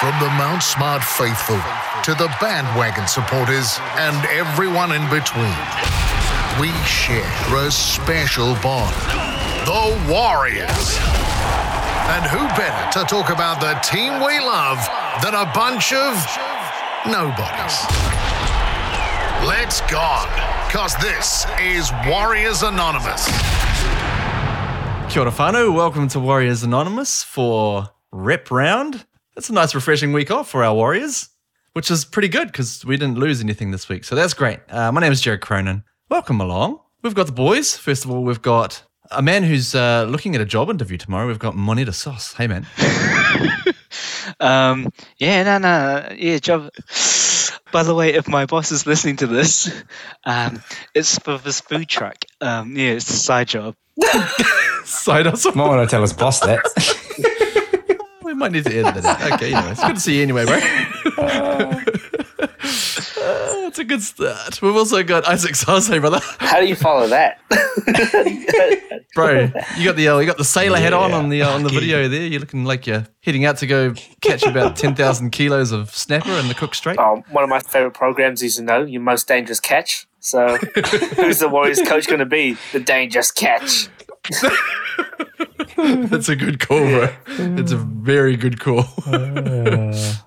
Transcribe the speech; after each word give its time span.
From 0.00 0.18
the 0.18 0.30
Mount 0.30 0.62
Smart 0.62 1.04
faithful 1.04 1.60
to 2.04 2.14
the 2.14 2.34
bandwagon 2.40 3.06
supporters 3.06 3.76
and 3.98 4.16
everyone 4.30 4.92
in 4.92 5.02
between, 5.10 5.54
we 6.58 6.72
share 6.88 7.28
a 7.54 7.70
special 7.70 8.54
bond. 8.62 8.96
The 9.66 10.10
Warriors. 10.10 10.96
And 12.16 12.24
who 12.24 12.38
better 12.56 12.98
to 12.98 13.04
talk 13.04 13.28
about 13.28 13.60
the 13.60 13.74
team 13.86 14.14
we 14.24 14.40
love 14.40 14.78
than 15.22 15.34
a 15.34 15.44
bunch 15.52 15.92
of 15.92 16.16
nobodies? 17.06 17.84
Let's 19.46 19.82
go, 19.82 20.24
because 20.66 20.96
this 20.96 21.44
is 21.60 21.92
Warriors 22.06 22.62
Anonymous. 22.62 23.26
Kia 25.12 25.20
ora 25.20 25.30
whānau, 25.30 25.74
welcome 25.74 26.08
to 26.08 26.20
Warriors 26.20 26.62
Anonymous 26.62 27.22
for 27.22 27.90
Rep 28.10 28.50
Round. 28.50 29.04
It's 29.36 29.48
a 29.48 29.52
nice, 29.52 29.74
refreshing 29.74 30.12
week 30.12 30.30
off 30.30 30.48
for 30.48 30.64
our 30.64 30.74
Warriors, 30.74 31.28
which 31.72 31.90
is 31.90 32.04
pretty 32.04 32.28
good 32.28 32.48
because 32.48 32.84
we 32.84 32.96
didn't 32.96 33.18
lose 33.18 33.40
anything 33.40 33.70
this 33.70 33.88
week. 33.88 34.04
So 34.04 34.14
that's 34.14 34.34
great. 34.34 34.58
Uh, 34.68 34.90
my 34.92 35.00
name 35.00 35.12
is 35.12 35.20
Jared 35.20 35.40
Cronin. 35.40 35.84
Welcome 36.08 36.40
along. 36.40 36.80
We've 37.02 37.14
got 37.14 37.26
the 37.26 37.32
boys. 37.32 37.76
First 37.76 38.04
of 38.04 38.10
all, 38.10 38.24
we've 38.24 38.42
got 38.42 38.82
a 39.10 39.22
man 39.22 39.44
who's 39.44 39.74
uh, 39.74 40.06
looking 40.08 40.34
at 40.34 40.40
a 40.40 40.44
job 40.44 40.68
interview 40.68 40.98
tomorrow. 40.98 41.26
We've 41.26 41.38
got 41.38 41.56
Moneta 41.56 41.92
Sauce. 41.92 42.34
Hey, 42.34 42.46
man. 42.46 42.66
Um, 44.38 44.92
yeah, 45.18 45.42
no, 45.42 45.58
no, 45.58 46.14
yeah, 46.16 46.38
job. 46.38 46.70
By 47.72 47.82
the 47.82 47.94
way, 47.94 48.14
if 48.14 48.28
my 48.28 48.46
boss 48.46 48.72
is 48.72 48.86
listening 48.86 49.16
to 49.16 49.26
this, 49.26 49.70
um, 50.24 50.62
it's 50.94 51.18
for 51.18 51.38
this 51.38 51.60
food 51.60 51.88
truck. 51.88 52.16
Um, 52.40 52.76
yeah, 52.76 52.90
it's 52.92 53.10
a 53.10 53.16
side 53.16 53.48
job. 53.48 53.74
Side 54.84 55.26
hustle. 55.26 55.52
Might 55.52 55.68
want 55.68 55.88
to 55.88 55.92
tell 55.92 56.00
his 56.00 56.12
boss 56.12 56.40
that. 56.40 56.60
We 58.40 58.44
might 58.46 58.52
need 58.52 58.64
to 58.64 58.74
edit 58.74 59.02
that 59.02 59.04
out. 59.20 59.32
Okay, 59.34 59.52
anyway, 59.52 59.72
it's 59.72 59.84
good 59.84 59.96
to 59.96 60.00
see 60.00 60.16
you 60.16 60.22
anyway, 60.22 60.46
bro. 60.46 60.58
Uh, 63.22 63.66
it's 63.66 63.78
a 63.78 63.84
good 63.84 64.02
start. 64.02 64.62
We've 64.62 64.74
also 64.74 65.02
got 65.02 65.26
Isaac 65.28 65.54
Sauce. 65.54 65.86
Hey, 65.86 65.98
brother. 65.98 66.20
How 66.38 66.58
do 66.58 66.66
you 66.66 66.74
follow 66.74 67.06
that? 67.08 67.38
Bro, 69.14 69.50
you 69.76 69.84
got 69.84 69.96
the 69.96 70.08
uh, 70.08 70.18
you 70.18 70.26
got 70.26 70.38
the 70.38 70.44
sailor 70.44 70.78
hat 70.78 70.94
on 70.94 71.12
on 71.12 71.28
the 71.28 71.42
uh, 71.42 71.50
on 71.50 71.62
the 71.62 71.68
Lucky. 71.68 71.80
video 71.80 72.08
there. 72.08 72.22
You're 72.26 72.40
looking 72.40 72.64
like 72.64 72.86
you're 72.86 73.06
heading 73.22 73.44
out 73.44 73.58
to 73.58 73.66
go 73.66 73.92
catch 74.22 74.44
about 74.44 74.76
ten 74.76 74.94
thousand 74.94 75.30
kilos 75.30 75.70
of 75.70 75.90
snapper 75.94 76.32
in 76.32 76.48
the 76.48 76.54
Cook 76.54 76.74
Strait. 76.74 76.98
oh, 76.98 77.22
one 77.30 77.44
of 77.44 77.50
my 77.50 77.60
favorite 77.60 77.92
programs 77.92 78.42
is 78.42 78.56
to 78.56 78.62
know 78.62 78.82
your 78.82 79.02
most 79.02 79.28
dangerous 79.28 79.60
catch. 79.60 80.06
So, 80.20 80.56
who's 81.16 81.40
the 81.40 81.48
Warriors 81.50 81.82
coach 81.82 82.06
going 82.06 82.20
to 82.20 82.26
be? 82.26 82.56
The 82.72 82.80
dangerous 82.80 83.30
catch. 83.30 83.88
That's 85.76 86.28
a 86.28 86.36
good 86.36 86.60
call, 86.60 86.78
bro. 86.80 87.08
It's 87.26 87.72
a 87.72 87.76
very 87.76 88.36
good 88.36 88.60
call. 88.60 88.84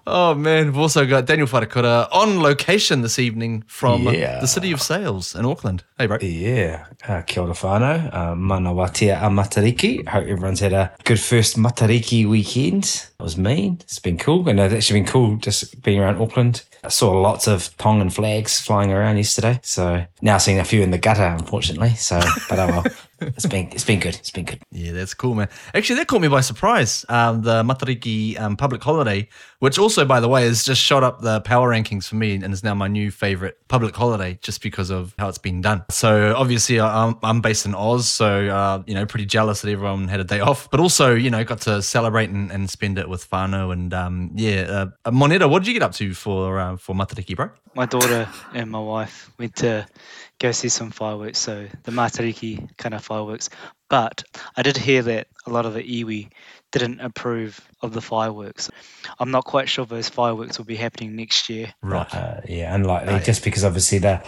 oh 0.08 0.34
man, 0.36 0.66
we've 0.68 0.78
also 0.78 1.06
got 1.06 1.26
Daniel 1.26 1.48
Wharakura 1.48 2.08
on 2.12 2.40
location 2.42 3.02
this 3.02 3.20
evening 3.20 3.64
from 3.68 4.04
Yeah. 4.04 4.40
the 4.40 4.48
city 4.48 4.72
of 4.72 4.82
Sails 4.82 5.36
in 5.36 5.46
Auckland. 5.46 5.84
Hey, 5.98 6.08
bro. 6.08 6.18
yeah. 6.22 6.86
Uh, 7.08 7.22
kia 7.22 7.44
ora 7.44 7.54
whānau. 7.54 8.14
Uh, 8.14 8.34
Mānawatia 8.36 9.18
a 9.22 9.28
Matariki. 9.30 10.08
Hope 10.08 10.24
everyone's 10.24 10.60
had 10.60 10.74
a 10.74 10.92
good 11.04 11.20
first 11.20 11.56
Matariki 11.58 12.28
weekend. 12.28 12.86
It 13.20 13.24
was 13.24 13.38
mean. 13.38 13.78
It's 13.82 14.00
been 14.00 14.18
cool. 14.18 14.48
And 14.50 14.60
it's 14.60 14.74
actually 14.74 15.02
been 15.02 15.10
cool 15.10 15.36
just 15.38 15.82
being 15.84 16.00
around 16.00 16.20
Auckland. 16.22 16.64
I 16.84 16.90
saw 16.90 17.12
lots 17.12 17.48
of 17.48 17.76
Tongan 17.78 18.10
flags 18.10 18.60
flying 18.60 18.92
around 18.92 19.18
yesterday. 19.18 19.60
So 19.62 20.06
now 20.22 20.38
seeing 20.40 20.60
a 20.60 20.66
few 20.66 20.82
in 20.82 20.92
the 20.92 20.98
gutter, 20.98 21.24
unfortunately. 21.26 21.92
So, 21.96 22.20
but 22.50 22.60
oh 22.60 22.68
well. 22.68 22.84
It's 23.36 23.46
been, 23.46 23.68
it's 23.72 23.84
been 23.86 24.00
good. 24.00 24.16
It's 24.16 24.32
been 24.32 24.46
good. 24.46 24.62
Yeah, 24.72 24.92
that's 24.92 25.14
cool, 25.14 25.36
man. 25.36 25.50
Actually, 25.74 25.98
that 26.00 26.08
caught 26.08 26.22
me 26.22 26.28
by 26.28 26.42
surprise. 26.42 27.06
Um, 27.10 27.42
the 27.42 27.64
Matariki 27.64 28.40
um, 28.40 28.56
public 28.58 28.84
holiday, 28.84 29.28
which 29.60 29.78
also, 29.78 30.06
by 30.06 30.20
the 30.20 30.28
way, 30.28 30.44
has 30.46 30.64
just 30.64 30.82
shot 30.82 31.04
up 31.04 31.22
the 31.22 31.42
power 31.42 31.70
rankings 31.70 32.08
for 32.08 32.16
me 32.16 32.36
and 32.36 32.54
is 32.54 32.64
now 32.64 32.74
my 32.74 32.88
new 32.88 33.12
favorite 33.12 33.58
public 33.68 33.96
holiday 33.96 34.38
just 34.42 34.62
because 34.62 34.90
of 34.90 35.14
how 35.18 35.28
it's 35.30 35.38
been 35.38 35.62
done. 35.62 35.84
So, 35.90 36.36
obviously, 36.36 36.80
I- 36.80 37.06
I'm, 37.06 37.18
I'm 37.24 37.42
based 37.42 37.66
in 37.66 37.74
Oz, 37.76 38.08
so, 38.10 38.48
uh, 38.48 38.84
you 38.86 38.94
know, 38.94 39.06
pretty 39.06 39.26
jealous 39.26 39.62
that 39.62 39.72
everyone 39.72 40.08
had 40.08 40.20
a 40.20 40.24
day 40.24 40.40
off, 40.40 40.70
but 40.72 40.80
also, 40.80 41.14
you 41.16 41.30
know, 41.30 41.44
got 41.44 41.62
to 41.62 41.82
celebrate 41.82 42.30
and, 42.30 42.52
and 42.52 42.70
spend 42.70 42.98
it 42.98 43.08
with 43.10 43.30
whānau 43.30 43.72
And 43.72 43.94
um, 43.94 44.32
yeah, 44.36 44.88
uh, 45.06 45.12
Moneta, 45.12 45.48
what 45.48 45.60
did 45.60 45.68
you 45.68 45.74
get 45.74 45.84
up 45.84 45.94
to 45.94 46.14
for, 46.14 46.60
uh, 46.60 46.78
for 46.78 46.96
Matariki, 46.96 47.36
bro? 47.36 47.50
My 47.76 47.86
daughter 47.86 48.28
and 48.54 48.70
my 48.70 48.80
wife 48.80 49.32
went 49.40 49.56
to 49.58 49.86
go 50.40 50.52
see 50.52 50.70
some 50.70 50.92
fireworks, 50.92 51.40
so 51.40 51.68
the 51.84 51.92
Matariki 51.92 52.70
kind 52.78 52.94
of 52.94 53.04
fireworks. 53.04 53.50
But 53.90 54.24
I 54.58 54.62
did 54.64 54.78
hear 54.78 55.02
that 55.04 55.28
a 55.46 55.50
lot 55.50 55.66
of 55.66 55.74
the 55.74 55.84
iwi 55.84 56.30
didn't 56.72 57.00
approve 57.02 57.62
of 57.82 57.94
the 57.94 58.02
fireworks. 58.02 58.70
I'm 59.20 59.32
not 59.32 59.46
quite 59.46 59.70
sure 59.70 59.86
those 59.86 60.10
fireworks 60.10 60.58
will 60.58 60.66
be 60.66 60.76
happening 60.76 61.16
next 61.16 61.50
year. 61.50 61.74
Right. 61.82 62.14
Uh, 62.14 62.42
yeah, 62.48 62.74
unlikely. 62.74 63.14
Yeah. 63.14 63.20
Just 63.24 63.44
because 63.44 63.64
obviously 63.64 64.00
the 64.00 64.22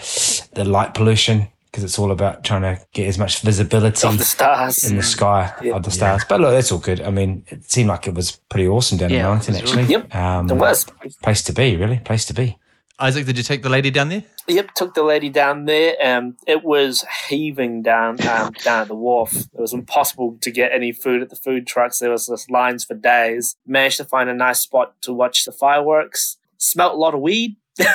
the 0.53 0.63
light 0.63 0.93
pollution, 0.93 1.47
because 1.71 1.83
it's 1.83 1.97
all 1.97 2.11
about 2.11 2.43
trying 2.43 2.61
to 2.61 2.79
get 2.93 3.07
as 3.07 3.17
much 3.17 3.41
visibility 3.41 4.07
Of 4.07 4.17
the 4.19 4.23
stars. 4.25 4.83
in 4.89 4.97
the 4.97 5.03
sky 5.03 5.51
Yeah. 5.63 5.73
of 5.73 5.83
the 5.83 5.91
stars. 5.91 6.23
But 6.29 6.39
look, 6.39 6.51
that's 6.51 6.71
all 6.71 6.77
good. 6.79 7.01
I 7.01 7.09
mean, 7.09 7.43
it 7.47 7.69
seemed 7.69 7.89
like 7.89 8.07
it 8.07 8.13
was 8.13 8.33
pretty 8.49 8.67
awesome 8.67 8.97
down 8.99 9.09
Yeah, 9.09 9.15
in 9.17 9.21
it 9.23 9.27
Wellington, 9.27 9.55
actually. 9.55 9.81
really- 9.83 9.91
Yep, 9.93 10.15
Um, 10.15 10.49
It 10.51 10.53
was. 10.55 10.85
place 11.23 11.41
to 11.43 11.53
be, 11.53 11.75
really. 11.75 11.97
Place 11.99 12.25
to 12.25 12.33
be. 12.33 12.57
Isaac, 12.97 13.25
did 13.25 13.37
you 13.37 13.43
take 13.43 13.61
the 13.61 13.69
lady 13.69 13.91
down 13.91 14.07
there? 14.09 14.23
Yep, 14.47 14.73
took 14.75 14.93
the 14.93 15.03
lady 15.03 15.29
down 15.29 15.65
there. 15.65 15.95
Um, 16.01 16.37
it 16.47 16.63
was 16.63 17.03
heaving 17.27 17.81
down 17.81 18.21
um, 18.27 18.53
down 18.63 18.83
at 18.83 18.87
the 18.87 18.95
wharf. 18.95 19.35
It 19.35 19.59
was 19.59 19.73
impossible 19.73 20.37
to 20.41 20.51
get 20.51 20.71
any 20.71 20.91
food 20.93 21.21
at 21.21 21.29
the 21.29 21.35
food 21.35 21.67
trucks. 21.67 21.99
There 21.99 22.11
was 22.11 22.27
just 22.27 22.49
lines 22.49 22.85
for 22.85 22.93
days. 22.93 23.55
Managed 23.67 23.97
to 23.97 24.05
find 24.05 24.29
a 24.29 24.33
nice 24.33 24.59
spot 24.61 24.93
to 25.01 25.13
watch 25.13 25.43
the 25.45 25.51
fireworks. 25.51 26.37
Smelt 26.57 26.93
a 26.93 26.97
lot 26.97 27.13
of 27.13 27.19
weed. 27.21 27.57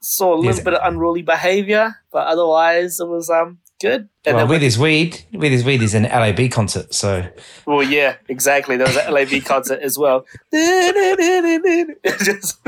Saw 0.00 0.34
a 0.34 0.36
little 0.36 0.44
Yes. 0.44 0.60
bit 0.60 0.74
of 0.74 0.80
unruly 0.84 1.22
behavior, 1.22 1.96
but 2.12 2.26
otherwise 2.26 3.00
it 3.00 3.08
was 3.08 3.30
um 3.30 3.58
good. 3.80 4.08
And 4.24 4.36
well, 4.36 4.46
then 4.46 4.48
with 4.48 4.60
we- 4.60 4.64
his 4.66 4.78
weed, 4.78 5.24
with 5.32 5.52
his 5.52 5.64
weed 5.64 5.82
is 5.82 5.94
an 5.94 6.04
LAB 6.04 6.50
concert. 6.50 6.94
So 6.94 7.28
well, 7.66 7.82
yeah, 7.82 8.16
exactly. 8.28 8.76
There 8.76 8.86
was 8.86 8.96
an 8.96 9.12
LAB 9.12 9.44
concert 9.44 9.80
as 9.80 9.98
well. 9.98 10.24
Just- 10.52 12.58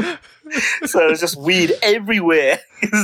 so 0.86 1.06
it 1.06 1.10
was 1.10 1.20
just 1.20 1.36
weed 1.36 1.72
everywhere. 1.82 2.60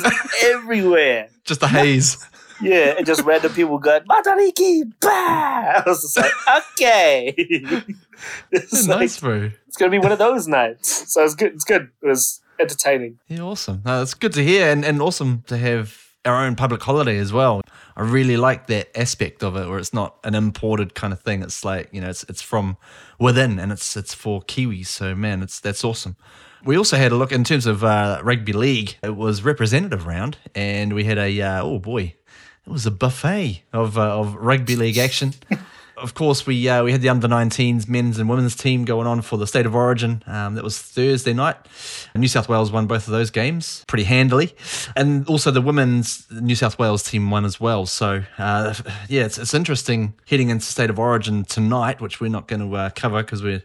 Everywhere. 0.44 1.28
Just 1.44 1.60
the 1.60 1.68
haze. 1.68 2.24
Yeah, 2.62 2.94
and 2.96 3.04
just 3.04 3.22
random 3.22 3.52
people 3.52 3.78
going, 3.78 4.02
Matariki, 4.04 4.84
bah! 5.00 5.08
I 5.10 5.82
was 5.84 6.02
just 6.02 6.16
like, 6.16 6.30
okay. 6.70 7.34
it's, 8.52 8.72
like, 8.88 9.00
nice, 9.00 9.20
bro. 9.20 9.50
it's 9.66 9.76
going 9.76 9.90
to 9.90 9.94
be 9.94 9.98
one 10.02 10.12
of 10.12 10.18
those 10.18 10.46
nights. 10.46 11.12
So 11.12 11.24
it's 11.24 11.34
good. 11.34 11.52
It's 11.54 11.64
good. 11.64 11.90
It 12.02 12.06
was 12.06 12.40
entertaining. 12.60 13.18
Yeah, 13.28 13.40
awesome. 13.40 13.82
No, 13.84 14.00
it's 14.00 14.14
good 14.14 14.32
to 14.34 14.44
hear, 14.44 14.70
and, 14.70 14.84
and 14.84 15.02
awesome 15.02 15.42
to 15.48 15.58
have 15.58 16.03
our 16.24 16.44
own 16.44 16.56
public 16.56 16.82
holiday 16.82 17.18
as 17.18 17.32
well. 17.32 17.60
I 17.96 18.02
really 18.02 18.36
like 18.36 18.66
that 18.68 18.96
aspect 18.98 19.42
of 19.42 19.56
it, 19.56 19.68
where 19.68 19.78
it's 19.78 19.94
not 19.94 20.16
an 20.24 20.34
imported 20.34 20.94
kind 20.94 21.12
of 21.12 21.20
thing. 21.20 21.42
It's 21.42 21.64
like 21.64 21.88
you 21.92 22.00
know, 22.00 22.08
it's 22.08 22.24
it's 22.24 22.42
from 22.42 22.76
within, 23.18 23.58
and 23.58 23.70
it's 23.70 23.96
it's 23.96 24.14
for 24.14 24.42
Kiwis. 24.42 24.86
So 24.86 25.14
man, 25.14 25.42
it's 25.42 25.60
that's 25.60 25.84
awesome. 25.84 26.16
We 26.64 26.76
also 26.78 26.96
had 26.96 27.12
a 27.12 27.16
look 27.16 27.30
in 27.30 27.44
terms 27.44 27.66
of 27.66 27.84
uh, 27.84 28.20
rugby 28.24 28.52
league. 28.52 28.96
It 29.02 29.16
was 29.16 29.42
representative 29.42 30.06
round, 30.06 30.38
and 30.54 30.94
we 30.94 31.04
had 31.04 31.18
a 31.18 31.40
uh, 31.40 31.62
oh 31.62 31.78
boy, 31.78 32.14
it 32.66 32.70
was 32.70 32.86
a 32.86 32.90
buffet 32.90 33.62
of 33.72 33.98
uh, 33.98 34.18
of 34.18 34.34
rugby 34.34 34.76
league 34.76 34.98
action. 34.98 35.34
Of 35.96 36.14
course, 36.14 36.46
we 36.46 36.68
uh, 36.68 36.82
we 36.82 36.92
had 36.92 37.02
the 37.02 37.08
under 37.08 37.28
19s 37.28 37.88
men's 37.88 38.18
and 38.18 38.28
women's 38.28 38.56
team 38.56 38.84
going 38.84 39.06
on 39.06 39.22
for 39.22 39.36
the 39.36 39.46
state 39.46 39.66
of 39.66 39.74
origin. 39.74 40.22
Um, 40.26 40.54
that 40.54 40.64
was 40.64 40.80
Thursday 40.80 41.32
night. 41.32 41.56
New 42.14 42.28
South 42.28 42.48
Wales 42.48 42.72
won 42.72 42.86
both 42.86 43.06
of 43.06 43.12
those 43.12 43.30
games 43.30 43.84
pretty 43.86 44.04
handily, 44.04 44.54
and 44.96 45.26
also 45.28 45.50
the 45.50 45.60
women's 45.60 46.26
New 46.30 46.56
South 46.56 46.78
Wales 46.78 47.02
team 47.02 47.30
won 47.30 47.44
as 47.44 47.60
well. 47.60 47.86
So 47.86 48.24
uh, 48.38 48.74
yeah, 49.08 49.24
it's, 49.24 49.38
it's 49.38 49.54
interesting 49.54 50.14
heading 50.26 50.50
into 50.50 50.64
state 50.64 50.90
of 50.90 50.98
origin 50.98 51.44
tonight, 51.44 52.00
which 52.00 52.20
we're 52.20 52.28
not 52.28 52.48
going 52.48 52.68
to 52.68 52.76
uh, 52.76 52.90
cover 52.90 53.22
because 53.22 53.42
we're 53.42 53.62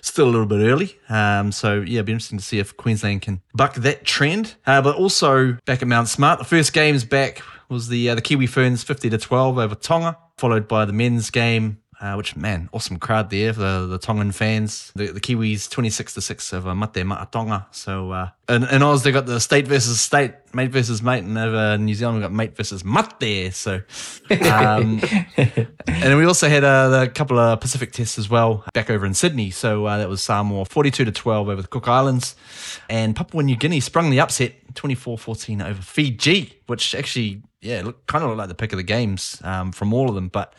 still 0.00 0.26
a 0.26 0.30
little 0.30 0.46
bit 0.46 0.60
early. 0.60 0.98
Um, 1.08 1.52
so 1.52 1.80
yeah, 1.80 2.00
it'll 2.00 2.06
be 2.06 2.12
interesting 2.12 2.38
to 2.38 2.44
see 2.44 2.58
if 2.58 2.76
Queensland 2.76 3.22
can 3.22 3.40
buck 3.54 3.74
that 3.74 4.04
trend. 4.04 4.56
Uh, 4.66 4.82
but 4.82 4.96
also 4.96 5.56
back 5.64 5.82
at 5.82 5.88
Mount 5.88 6.08
Smart, 6.08 6.38
the 6.38 6.44
first 6.44 6.72
games 6.72 7.04
back 7.04 7.42
was 7.68 7.88
the 7.88 8.10
uh, 8.10 8.14
the 8.14 8.22
Kiwi 8.22 8.46
Ferns 8.46 8.82
50 8.82 9.10
to 9.10 9.18
12 9.18 9.58
over 9.58 9.74
Tonga, 9.74 10.16
followed 10.38 10.68
by 10.68 10.84
the 10.84 10.92
men's 10.92 11.30
game. 11.30 11.78
Uh, 12.00 12.14
which 12.14 12.36
man, 12.36 12.68
awesome 12.72 12.96
crowd 12.96 13.28
there, 13.28 13.52
the 13.52 13.86
the 13.90 13.98
Tongan 13.98 14.30
fans. 14.30 14.92
The 14.94 15.08
the 15.08 15.20
Kiwis 15.20 15.68
twenty 15.68 15.90
six 15.90 16.14
to 16.14 16.20
six 16.20 16.54
over 16.54 16.72
Mate 16.72 17.04
Ma'a 17.04 17.28
Tonga. 17.28 17.66
So 17.72 18.12
uh, 18.12 18.30
in, 18.48 18.64
in 18.64 18.82
Oz, 18.82 19.02
they 19.02 19.12
got 19.12 19.26
the 19.26 19.40
state 19.40 19.66
versus 19.66 20.00
state, 20.00 20.32
mate 20.54 20.70
versus 20.70 21.02
mate, 21.02 21.22
and 21.22 21.36
over 21.36 21.74
in 21.74 21.84
New 21.84 21.94
Zealand, 21.94 22.18
we 22.18 22.22
got 22.22 22.32
mate 22.32 22.56
versus 22.56 22.84
mutt 22.84 23.20
there. 23.20 23.52
So, 23.52 23.82
um, 24.50 25.00
and 25.86 26.18
we 26.18 26.24
also 26.24 26.48
had 26.48 26.64
uh, 26.64 27.06
a 27.06 27.08
couple 27.08 27.38
of 27.38 27.60
Pacific 27.60 27.92
tests 27.92 28.18
as 28.18 28.30
well 28.30 28.64
back 28.72 28.90
over 28.90 29.04
in 29.04 29.14
Sydney. 29.14 29.50
So 29.50 29.86
uh, 29.86 29.98
that 29.98 30.08
was 30.08 30.22
Samoa 30.22 30.64
42 30.64 31.04
to 31.04 31.12
12 31.12 31.48
over 31.48 31.62
the 31.62 31.68
Cook 31.68 31.88
Islands, 31.88 32.36
and 32.88 33.14
Papua 33.14 33.42
New 33.42 33.56
Guinea 33.56 33.80
sprung 33.80 34.10
the 34.10 34.20
upset 34.20 34.54
24 34.74 35.18
14 35.18 35.62
over 35.62 35.82
Fiji, 35.82 36.60
which 36.66 36.94
actually 36.94 37.42
yeah, 37.60 37.82
look, 37.84 38.06
kind 38.06 38.22
of 38.22 38.30
looked 38.30 38.38
like 38.38 38.48
the 38.48 38.54
pick 38.54 38.72
of 38.72 38.76
the 38.76 38.84
games 38.84 39.40
um, 39.42 39.72
from 39.72 39.92
all 39.92 40.08
of 40.08 40.14
them. 40.14 40.28
But 40.28 40.54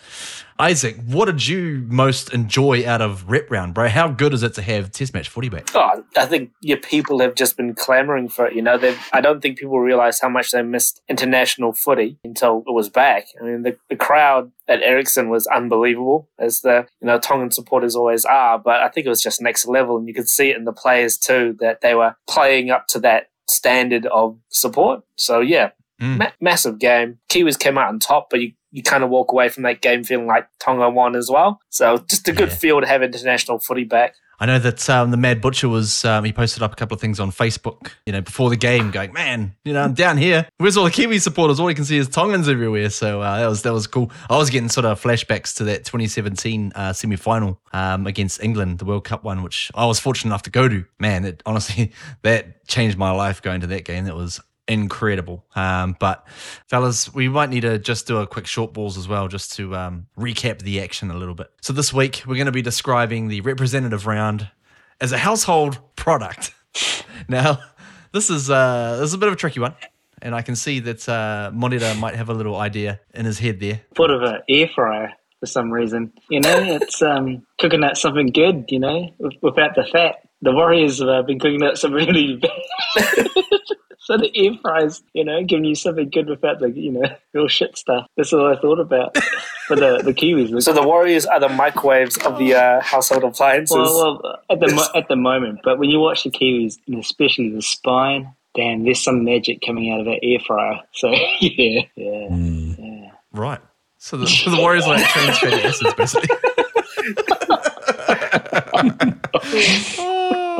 Isaac, 0.59 0.97
what 1.05 1.25
did 1.25 1.47
you 1.47 1.85
most 1.87 2.33
enjoy 2.33 2.85
out 2.85 3.01
of 3.01 3.29
rep 3.29 3.49
round, 3.49 3.73
bro? 3.73 3.87
How 3.87 4.09
good 4.09 4.33
is 4.33 4.43
it 4.43 4.53
to 4.55 4.61
have 4.61 4.91
test 4.91 5.13
match 5.13 5.29
footy 5.29 5.47
back? 5.47 5.69
Oh, 5.73 6.03
I 6.17 6.25
think 6.25 6.51
your 6.59 6.77
people 6.77 7.19
have 7.19 7.35
just 7.35 7.55
been 7.55 7.73
clamoring 7.79 8.29
for 8.29 8.45
it. 8.47 8.53
You 8.55 8.61
know, 8.61 8.77
I 9.13 9.21
don't 9.21 9.41
think 9.41 9.57
people 9.57 9.79
realize 9.79 10.19
how 10.19 10.29
much 10.29 10.51
they 10.51 10.61
missed 10.61 11.01
international 11.09 11.73
footy 11.73 12.17
until 12.23 12.63
it 12.67 12.71
was 12.73 12.89
back. 12.89 13.25
I 13.39 13.43
mean, 13.45 13.63
the, 13.63 13.77
the 13.89 13.95
crowd 13.95 14.51
at 14.67 14.83
Ericsson 14.83 15.29
was 15.29 15.47
unbelievable, 15.47 16.29
as 16.37 16.61
the 16.61 16.85
you 17.01 17.07
know 17.07 17.17
Tongan 17.19 17.51
supporters 17.51 17.95
always 17.95 18.25
are. 18.25 18.59
But 18.59 18.81
I 18.81 18.89
think 18.89 19.05
it 19.05 19.09
was 19.09 19.21
just 19.21 19.41
next 19.41 19.65
level, 19.67 19.97
and 19.97 20.07
you 20.07 20.13
could 20.13 20.29
see 20.29 20.49
it 20.51 20.57
in 20.57 20.65
the 20.65 20.73
players 20.73 21.17
too 21.17 21.55
that 21.59 21.81
they 21.81 21.95
were 21.95 22.15
playing 22.27 22.69
up 22.69 22.87
to 22.89 22.99
that 22.99 23.29
standard 23.47 24.05
of 24.07 24.37
support. 24.49 25.01
So 25.15 25.39
yeah, 25.39 25.71
Mm. 26.01 26.17
ma- 26.17 26.31
massive 26.39 26.79
game. 26.79 27.19
Kiwis 27.29 27.59
came 27.59 27.77
out 27.77 27.89
on 27.89 27.99
top, 27.99 28.29
but 28.29 28.39
you, 28.39 28.53
you 28.71 28.81
kind 28.81 29.03
of 29.03 29.09
walk 29.09 29.33
away 29.33 29.49
from 29.49 29.63
that 29.63 29.81
game 29.81 30.05
feeling 30.05 30.27
like 30.27 30.47
Tonga 30.57 30.89
won 30.89 31.13
as 31.13 31.29
well. 31.29 31.59
So 31.69 31.97
just 32.09 32.25
a 32.29 32.31
good 32.31 32.47
Yeah. 32.47 32.55
feel 32.55 32.79
to 32.79 32.87
have 32.87 33.03
international 33.03 33.59
footy 33.59 33.83
back. 33.83 34.13
I 34.39 34.45
know 34.45 34.59
that 34.59 34.89
um, 34.89 35.11
the 35.11 35.17
Mad 35.17 35.41
Butcher 35.41 35.67
was, 35.67 36.05
um, 36.05 36.23
he 36.23 36.31
posted 36.31 36.63
up 36.63 36.71
a 36.71 36.75
couple 36.75 36.95
of 36.95 37.01
things 37.01 37.19
on 37.19 37.31
Facebook, 37.31 37.91
you 38.05 38.13
know, 38.13 38.21
before 38.21 38.49
the 38.49 38.55
game 38.55 38.89
going, 38.91 39.11
man, 39.11 39.55
you 39.65 39.73
know, 39.73 39.81
I'm 39.81 39.93
down 39.93 40.17
here. 40.17 40.47
Where's 40.57 40.77
all 40.77 40.85
the 40.85 40.91
Kiwi 40.91 41.19
supporters? 41.19 41.59
All 41.59 41.69
you 41.69 41.75
can 41.75 41.85
see 41.85 41.97
is 41.97 42.07
Tongans 42.07 42.47
everywhere. 42.47 42.89
So 42.89 43.21
uh, 43.21 43.39
that 43.39 43.47
was 43.47 43.63
that 43.63 43.73
was 43.73 43.87
cool. 43.87 44.11
I 44.29 44.37
was 44.37 44.49
getting 44.49 44.69
sort 44.69 44.85
of 44.85 45.01
flashbacks 45.01 45.55
to 45.57 45.65
that 45.65 45.85
2017 45.85 46.71
uh, 46.73 46.93
semi 46.93 47.15
final 47.15 47.59
um, 47.73 48.07
against 48.07 48.41
England, 48.41 48.79
the 48.79 48.85
World 48.85 49.03
Cup 49.03 49.23
one, 49.23 49.43
which 49.43 49.71
I 49.75 49.85
was 49.85 49.99
fortunate 49.99 50.29
enough 50.29 50.43
to 50.43 50.49
go 50.49 50.69
to. 50.69 50.85
Man, 50.99 51.25
it 51.25 51.43
honestly, 51.45 51.91
that 52.21 52.65
changed 52.67 52.97
my 52.97 53.11
life 53.11 53.41
going 53.41 53.61
to 53.61 53.67
that 53.67 53.83
game. 53.83 54.05
That 54.05 54.15
was 54.15 54.39
incredible. 54.69 55.43
Um, 55.55 55.97
but 55.99 56.25
fellas, 56.67 57.13
we 57.13 57.27
might 57.27 57.49
need 57.49 57.61
to 57.61 57.79
just 57.79 58.07
do 58.07 58.19
a 58.19 58.27
quick 58.27 58.47
short 58.47 58.71
balls 58.71 58.97
as 58.97 59.07
well, 59.07 59.27
just 59.27 59.53
to 59.57 59.75
um, 59.75 60.07
recap 60.17 60.61
the 60.61 60.81
action 60.81 61.11
a 61.11 61.15
little 61.15 61.35
bit. 61.35 61.51
So 61.61 61.73
this 61.73 61.91
week 61.91 62.23
we're 62.25 62.35
going 62.35 62.45
to 62.45 62.51
be 62.51 62.61
describing 62.61 63.27
the 63.27 63.41
representative 63.41 64.05
round 64.05 64.49
as 65.01 65.11
a 65.11 65.17
household 65.17 65.79
product. 65.95 66.53
now, 67.27 67.59
this 68.13 68.29
is 68.29 68.49
uh, 68.49 68.97
this 68.99 69.09
is 69.09 69.13
a 69.13 69.17
bit 69.17 69.27
of 69.27 69.33
a 69.33 69.37
tricky 69.37 69.59
one, 69.59 69.73
and 70.21 70.33
I 70.33 70.41
can 70.41 70.55
see 70.55 70.79
that 70.81 71.09
uh, 71.09 71.51
Moneta 71.53 71.95
might 71.95 72.15
have 72.15 72.29
a 72.29 72.33
little 72.33 72.55
idea 72.55 72.99
in 73.13 73.25
his 73.25 73.39
head 73.39 73.59
there. 73.59 73.81
thought 73.95 74.11
of 74.11 74.21
an 74.21 74.41
air 74.47 74.69
fryer 74.73 75.13
for 75.39 75.45
some 75.47 75.71
reason. 75.71 76.13
You 76.29 76.41
know, 76.41 76.57
it's 76.57 77.01
um, 77.01 77.45
cooking 77.59 77.83
out 77.83 77.97
something 77.97 78.27
good. 78.27 78.65
You 78.69 78.79
know, 78.79 79.09
without 79.41 79.75
the 79.75 79.83
fat. 79.83 80.17
The 80.41 80.53
Warriors 80.53 80.99
have 80.99 81.09
uh, 81.09 81.21
been 81.23 81.37
cooking 81.37 81.63
out 81.63 81.77
some 81.77 81.91
really 81.91 82.37
bad. 82.95 83.29
so 84.09 84.17
the 84.17 84.31
air 84.35 84.53
fryers, 84.63 85.03
you 85.13 85.23
know, 85.23 85.43
giving 85.43 85.65
you 85.65 85.75
something 85.75 86.09
good 86.09 86.27
without 86.27 86.57
the 86.59 86.71
you 86.71 86.91
know 86.91 87.03
real 87.31 87.47
shit 87.47 87.77
stuff. 87.77 88.07
That's 88.17 88.33
all 88.33 88.51
I 88.51 88.59
thought 88.59 88.79
about 88.79 89.15
for 89.67 89.75
the 89.75 89.99
the 89.99 90.15
Kiwis. 90.15 90.63
So 90.63 90.73
the 90.73 90.81
Warriors 90.81 91.27
are 91.27 91.39
the 91.39 91.47
microwaves 91.47 92.17
of 92.17 92.39
the 92.39 92.55
uh, 92.55 92.81
household 92.81 93.23
appliances. 93.23 93.75
well, 93.75 94.19
well, 94.23 94.39
at 94.49 94.59
the 94.59 94.73
mo- 94.73 94.89
at 94.95 95.07
the 95.09 95.15
moment, 95.15 95.59
but 95.63 95.77
when 95.77 95.91
you 95.91 95.99
watch 95.99 96.23
the 96.23 96.31
Kiwis, 96.31 96.79
and 96.87 96.97
especially 96.97 97.51
the 97.51 97.61
spine, 97.61 98.33
damn, 98.55 98.83
there's 98.83 99.03
some 99.03 99.23
magic 99.23 99.61
coming 99.63 99.91
out 99.91 99.99
of 99.99 100.07
that 100.07 100.21
air 100.23 100.39
fryer. 100.39 100.79
So 100.93 101.11
yeah, 101.39 101.81
yeah. 101.95 103.11
Right. 103.31 103.61
So 103.99 104.17
the, 104.17 104.25
so 104.25 104.49
the 104.49 104.57
Warriors 104.57 104.85
are 104.85 104.95
like 104.95 105.05
trans 105.05 105.37
fatty 105.37 105.61
acids, 105.61 105.93
basically. 105.93 106.35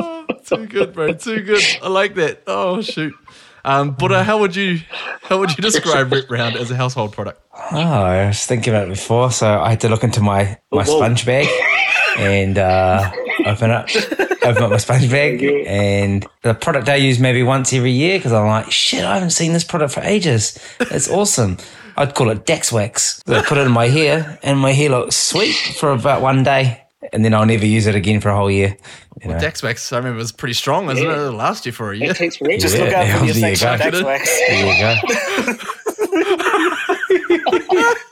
too 0.56 0.66
good, 0.66 0.92
bro. 0.92 1.12
Too 1.12 1.42
good. 1.42 1.62
I 1.82 1.88
like 1.88 2.14
that. 2.14 2.42
Oh 2.46 2.82
shoot. 2.82 3.14
Um, 3.64 3.90
but 3.92 4.10
uh, 4.12 4.24
how 4.24 4.38
would 4.38 4.56
you 4.56 4.80
how 5.22 5.38
would 5.38 5.50
you 5.50 5.62
describe 5.62 6.10
Rep 6.12 6.30
Round 6.30 6.56
as 6.56 6.70
a 6.70 6.76
household 6.76 7.12
product? 7.12 7.40
Oh, 7.72 7.78
I 7.78 8.26
was 8.28 8.46
thinking 8.46 8.72
about 8.72 8.86
it 8.86 8.90
before, 8.90 9.30
so 9.30 9.60
I 9.60 9.70
had 9.70 9.80
to 9.82 9.88
look 9.88 10.02
into 10.02 10.20
my, 10.20 10.58
my 10.72 10.84
Whoa. 10.84 10.96
sponge 10.96 11.26
bag 11.26 11.46
and 12.18 12.56
uh, 12.56 13.10
open 13.44 13.70
up 13.70 13.88
open 14.42 14.62
up 14.62 14.70
my 14.70 14.78
sponge 14.78 15.10
bag. 15.10 15.42
And 15.66 16.26
the 16.42 16.54
product 16.54 16.88
I 16.88 16.96
use 16.96 17.18
maybe 17.18 17.42
once 17.42 17.72
every 17.72 17.92
year 17.92 18.18
because 18.18 18.32
I'm 18.32 18.46
like, 18.46 18.70
shit, 18.70 19.04
I 19.04 19.14
haven't 19.14 19.30
seen 19.30 19.52
this 19.52 19.64
product 19.64 19.92
for 19.92 20.00
ages. 20.00 20.58
It's 20.80 21.10
awesome. 21.10 21.58
I'd 21.96 22.14
call 22.14 22.30
it 22.30 22.46
Dex 22.46 22.72
Wax. 22.72 23.22
So 23.26 23.34
I 23.34 23.42
put 23.42 23.58
it 23.58 23.66
in 23.66 23.72
my 23.72 23.88
hair, 23.88 24.38
and 24.42 24.58
my 24.58 24.72
hair 24.72 24.88
looks 24.88 25.16
sweet 25.16 25.52
for 25.52 25.92
about 25.92 26.22
one 26.22 26.44
day, 26.44 26.82
and 27.12 27.24
then 27.24 27.32
I'll 27.34 27.46
never 27.46 27.64
use 27.66 27.86
it 27.86 27.94
again 27.94 28.20
for 28.20 28.28
a 28.28 28.36
whole 28.36 28.50
year. 28.50 28.76
You 29.22 29.28
know? 29.30 29.36
Dexmax, 29.36 29.92
I 29.92 29.96
remember 29.98 30.18
was 30.18 30.32
pretty 30.32 30.54
strong, 30.54 30.86
wasn't 30.86 31.08
Yeah. 31.08 31.14
it? 31.24 31.28
It 31.28 31.32
lasted 31.32 31.66
you 31.66 31.72
for 31.72 31.92
a 31.92 31.96
year. 31.96 32.10
It 32.10 32.16
takes 32.16 32.36
forever. 32.36 32.58
Just 32.58 32.76
Yeah, 32.76 32.84
look 32.84 32.94
out 32.94 33.20
for 33.20 33.26
the 33.26 33.32
there 33.32 33.48
you 33.50 33.54
effects 33.54 33.98
of. 33.98 34.04
Dexwax. 34.04 34.24
There 34.48 34.66
you 34.66 35.56
go. 35.56 35.64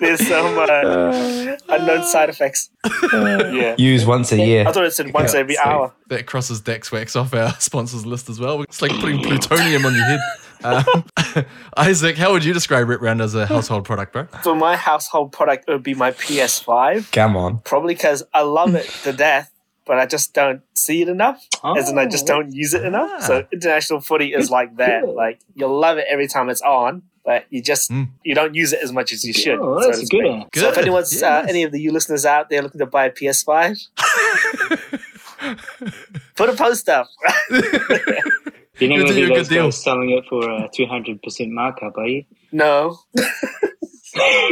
There's 0.00 0.26
some 0.26 0.58
uh, 0.58 1.56
unknown 1.68 2.04
side 2.04 2.28
effects. 2.30 2.70
yeah. 3.12 3.74
Use 3.76 4.06
once 4.06 4.32
a 4.32 4.36
year. 4.36 4.66
I 4.66 4.72
thought 4.72 4.84
it 4.84 4.92
said 4.92 5.12
once 5.12 5.34
Yeah, 5.34 5.40
every 5.40 5.54
sweet. 5.54 5.66
hour. 5.66 5.92
That 6.08 6.26
crosses 6.26 6.62
Dexwax 6.62 7.20
off 7.20 7.34
our 7.34 7.52
sponsors 7.60 8.06
list 8.06 8.30
as 8.30 8.40
well. 8.40 8.62
It's 8.62 8.80
like 8.80 8.92
putting 9.00 9.22
plutonium 9.22 9.84
on 9.84 9.94
your 9.94 10.04
head. 10.04 10.20
Um, 10.64 10.84
Isaac, 11.76 12.16
how 12.16 12.32
would 12.32 12.44
you 12.44 12.52
describe 12.52 12.88
Rep 12.88 13.00
Round 13.00 13.20
as 13.20 13.34
a 13.34 13.46
household 13.46 13.84
product, 13.84 14.12
bro? 14.12 14.26
For 14.42 14.54
my 14.54 14.76
household 14.76 15.32
product, 15.32 15.64
it 15.68 15.72
would 15.72 15.82
be 15.82 15.94
my 15.94 16.10
PS5. 16.12 17.12
Come 17.12 17.36
on. 17.36 17.58
Probably 17.60 17.94
because 17.94 18.22
I 18.34 18.42
love 18.42 18.74
it 18.74 18.86
to 19.04 19.12
death, 19.12 19.50
but 19.86 19.98
I 19.98 20.06
just 20.06 20.34
don't 20.34 20.62
see 20.74 21.02
it 21.02 21.08
enough. 21.08 21.46
as 21.64 21.88
in, 21.90 21.98
I 21.98 22.06
just 22.06 22.26
don't 22.26 22.52
use 22.52 22.74
it 22.74 22.84
enough. 22.84 23.22
So 23.22 23.46
international 23.52 24.00
footy 24.00 24.32
is 24.34 24.50
like 24.50 24.76
that. 24.76 25.02
Good. 25.04 25.14
Like 25.14 25.40
you'll 25.54 25.78
love 25.78 25.98
it 25.98 26.06
every 26.10 26.26
time 26.28 26.48
it's 26.48 26.62
on, 26.62 27.02
but 27.24 27.44
you 27.50 27.62
just 27.62 27.90
Mm. 27.90 28.08
you 28.24 28.34
don't 28.34 28.54
use 28.54 28.72
it 28.72 28.80
as 28.82 28.92
much 28.92 29.12
as 29.12 29.22
you 29.24 29.32
should. 29.32 29.58
Oh, 29.60 29.80
so 29.80 29.86
that's 29.88 30.00
to 30.00 30.04
a 30.06 30.08
good 30.08 30.26
speak. 30.26 30.38
one. 30.40 30.48
So 30.54 30.68
if 30.70 30.78
anyone's 30.78 31.20
Yeah, 31.20 31.38
uh, 31.38 31.46
any 31.48 31.62
of 31.62 31.72
the 31.72 31.80
you 31.80 31.92
listeners 31.92 32.24
out 32.26 32.48
there 32.50 32.62
looking 32.62 32.78
to 32.80 32.86
buy 32.86 33.06
a 33.06 33.10
PS5, 33.12 33.78
put 36.36 36.48
a 36.48 36.54
post 36.54 36.88
up. 36.88 37.06
You're 38.80 38.90
You'll 38.90 38.98
not 39.00 39.06
going 39.08 39.20
to 39.22 39.28
be 39.28 39.34
those 39.34 39.48
deal. 39.48 39.64
guys 39.64 39.82
selling 39.82 40.10
it 40.10 40.24
for 40.28 40.48
a 40.50 40.68
200% 40.68 41.50
markup, 41.50 41.96
are 41.98 42.06
you? 42.06 42.24
no, 42.52 42.98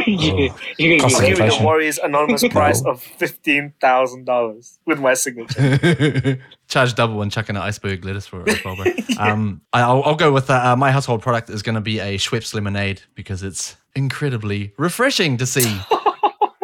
you 0.05 0.51
you're 0.77 0.99
Cost 0.99 1.15
going 1.15 1.27
give 1.27 1.27
to 1.27 1.27
you 1.29 1.35
the 1.35 1.43
inflation. 1.43 1.65
Warriors 1.65 1.97
anonymous 1.97 2.43
price 2.51 2.83
of 2.85 3.01
fifteen 3.01 3.73
thousand 3.81 4.25
dollars 4.25 4.79
with 4.85 4.99
my 4.99 5.13
signature. 5.13 6.39
Charge 6.67 6.93
double 6.95 7.21
and 7.21 7.31
chuck 7.31 7.49
in 7.49 7.55
an 7.55 7.61
iceberg 7.63 8.05
lettuce 8.05 8.27
for 8.27 8.41
it 8.41 8.49
as 8.49 8.63
well, 8.63 8.75
bro. 8.75 8.85
um, 9.17 9.61
I- 9.73 9.81
I'll, 9.81 10.03
I'll 10.03 10.15
go 10.15 10.31
with 10.31 10.49
uh, 10.49 10.53
uh, 10.73 10.75
my 10.75 10.91
household 10.91 11.21
product 11.21 11.49
is 11.49 11.63
going 11.63 11.75
to 11.75 11.81
be 11.81 11.99
a 11.99 12.17
Schweppes 12.17 12.53
lemonade 12.53 13.01
because 13.15 13.41
it's 13.43 13.77
incredibly 13.95 14.73
refreshing 14.77 15.37
to 15.37 15.45
see 15.45 15.79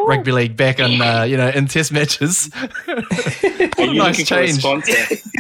rugby 0.07 0.31
league 0.31 0.57
back 0.57 0.79
on 0.79 1.01
uh, 1.01 1.23
you 1.23 1.37
know 1.37 1.49
in 1.49 1.67
test 1.67 1.91
matches. 1.91 2.49
what 2.85 3.79
a 3.79 3.93
nice 3.93 4.25
change. 4.25 4.63
a 4.63 4.81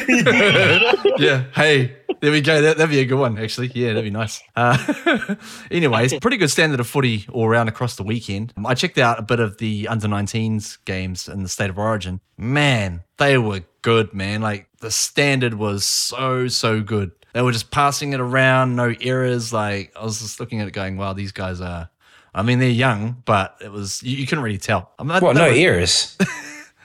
yeah. 1.17 1.43
Hey, 1.53 1.95
there 2.23 2.31
we 2.31 2.39
go. 2.39 2.61
That, 2.61 2.77
that'd 2.77 2.89
be 2.89 2.99
a 2.99 3.05
good 3.05 3.19
one, 3.19 3.37
actually. 3.37 3.71
Yeah, 3.75 3.89
that'd 3.89 4.03
be 4.05 4.09
nice. 4.09 4.41
Uh, 4.55 5.35
anyways, 5.71 6.13
pretty 6.19 6.37
good 6.37 6.49
standard 6.49 6.79
of 6.79 6.87
footy 6.87 7.25
all 7.29 7.45
around 7.45 7.67
across 7.67 7.97
the 7.97 8.03
weekend. 8.03 8.53
I 8.65 8.75
checked 8.75 8.97
out 8.97 9.19
a 9.19 9.21
bit 9.21 9.41
of 9.41 9.57
the 9.57 9.89
under 9.89 10.07
19s 10.07 10.77
games 10.85 11.27
in 11.27 11.43
the 11.43 11.49
state 11.49 11.69
of 11.69 11.77
origin. 11.77 12.21
Man, 12.37 13.03
they 13.17 13.37
were 13.37 13.61
good, 13.81 14.13
man. 14.13 14.41
Like 14.41 14.69
the 14.79 14.89
standard 14.89 15.55
was 15.55 15.85
so, 15.85 16.47
so 16.47 16.81
good. 16.81 17.11
They 17.33 17.41
were 17.41 17.51
just 17.51 17.71
passing 17.71 18.13
it 18.13 18.21
around, 18.21 18.75
no 18.77 18.93
errors. 19.01 19.51
Like 19.51 19.91
I 19.95 20.03
was 20.05 20.21
just 20.21 20.39
looking 20.39 20.61
at 20.61 20.67
it 20.69 20.71
going, 20.71 20.95
wow, 20.95 21.11
these 21.11 21.33
guys 21.33 21.59
are. 21.59 21.89
I 22.35 22.41
mean, 22.41 22.59
they're 22.59 22.69
young, 22.69 23.21
but 23.25 23.57
it 23.61 23.71
was 23.71 24.01
you, 24.03 24.17
you 24.17 24.25
couldn't 24.27 24.43
really 24.43 24.57
tell. 24.57 24.91
I 24.97 25.03
mean, 25.03 25.09
that- 25.09 25.21
What? 25.21 25.35
No 25.35 25.49
was- 25.49 25.57
errors. 25.57 26.17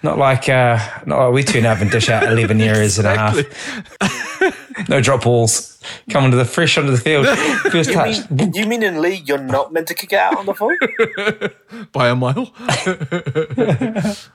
Not 0.00 0.16
like 0.16 0.48
uh, 0.48 0.78
not 1.06 1.18
like 1.24 1.32
we 1.34 1.42
turn 1.42 1.66
up 1.66 1.80
and 1.80 1.90
dish 1.90 2.08
out 2.08 2.22
eleven 2.22 2.60
errors 2.60 2.98
and 3.00 3.08
a 3.08 3.16
half. 3.16 3.36
No 4.88 5.00
drop 5.00 5.24
balls. 5.24 5.82
coming 6.08 6.30
to 6.30 6.36
the 6.36 6.44
fresh 6.44 6.78
onto 6.78 6.92
the 6.92 6.98
field. 6.98 7.26
First 7.72 7.90
You 7.90 7.96
touch. 7.96 8.30
mean, 8.30 8.52
you 8.54 8.64
mean 8.64 8.84
in 8.84 9.02
league 9.02 9.28
you're 9.28 9.38
not 9.42 9.72
meant 9.72 9.88
to 9.88 9.94
kick 9.94 10.12
it 10.12 10.18
out 10.20 10.36
on 10.38 10.46
the 10.46 10.54
full? 10.54 10.70
by 11.90 12.08
a 12.10 12.14
mile. 12.14 12.52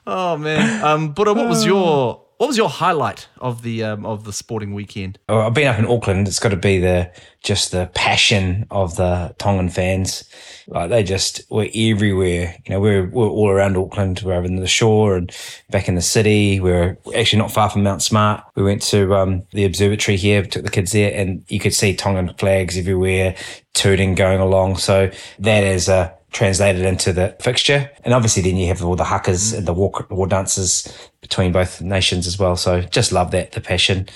oh 0.06 0.36
man. 0.38 0.84
Um, 0.84 1.14
but 1.14 1.28
what 1.34 1.48
was 1.48 1.66
your 1.66 2.23
what 2.38 2.48
was 2.48 2.58
your 2.58 2.70
highlight 2.70 3.28
of 3.40 3.62
the 3.62 3.84
um, 3.84 4.06
of 4.06 4.24
the 4.24 4.34
sporting 4.34 4.74
weekend? 4.74 5.20
Well, 5.30 5.42
I've 5.42 5.54
been 5.54 5.68
up 5.68 5.80
in 5.80 5.86
Auckland. 5.86 6.28
It's 6.28 6.40
got 6.40 6.50
to 6.50 6.58
be 6.58 6.80
the 6.80 7.12
just 7.42 7.72
the 7.72 7.90
passion 7.94 8.66
of 8.72 8.96
the 8.96 9.36
Tongan 9.38 9.70
fans. 9.70 10.24
Like 10.68 10.90
they 10.90 11.04
just 11.04 11.50
were 11.52 11.68
everywhere. 11.76 12.56
You 12.66 12.74
know, 12.74 12.80
we're 12.80 13.08
we're 13.08 13.30
all 13.30 13.50
around 13.50 13.78
Auckland. 13.78 14.22
We're 14.24 14.34
over 14.34 14.46
in 14.46 14.56
the 14.56 14.68
shore 14.68 15.16
and 15.16 15.36
back 15.70 15.88
in 15.88 15.96
the 15.96 16.02
city. 16.02 16.60
We're 16.60 16.98
actually 17.16 17.40
not 17.40 17.52
far 17.52 17.70
from 17.70 17.84
Mount 17.84 18.02
Smart. 18.02 18.44
We 18.56 18.64
went 18.64 18.82
to 18.84 19.14
um, 19.16 19.44
the 19.52 19.66
observatory 19.66 20.18
here, 20.18 20.44
took 20.44 20.64
the 20.64 20.72
kids 20.72 20.92
there, 20.92 21.14
and 21.14 21.44
you 21.48 21.60
could 21.60 21.74
see 21.74 21.96
Tongan 21.96 22.34
flags 22.38 22.78
everywhere, 22.78 23.36
tooting 23.74 24.16
going 24.16 24.40
along. 24.40 24.78
So 24.78 25.12
that 25.40 25.64
is 25.64 25.88
a 25.88 26.16
translated 26.34 26.84
into 26.84 27.14
the 27.14 27.36
fixture. 27.40 27.90
And 28.04 28.14
obviously, 28.14 28.44
then 28.44 28.58
you 28.58 28.68
have 28.68 28.84
all 28.84 28.96
the 28.96 29.06
hakas 29.06 29.58
and 29.58 29.66
the 29.66 29.74
war, 29.74 29.92
war 30.10 30.28
dances 30.28 30.88
between 31.22 31.52
both 31.52 31.82
nations 31.82 32.28
as 32.28 32.38
well. 32.38 32.58
So 32.58 32.82
just 32.82 33.12
love 33.12 33.32
that 33.32 33.54
the 33.54 33.62
passion 33.62 34.08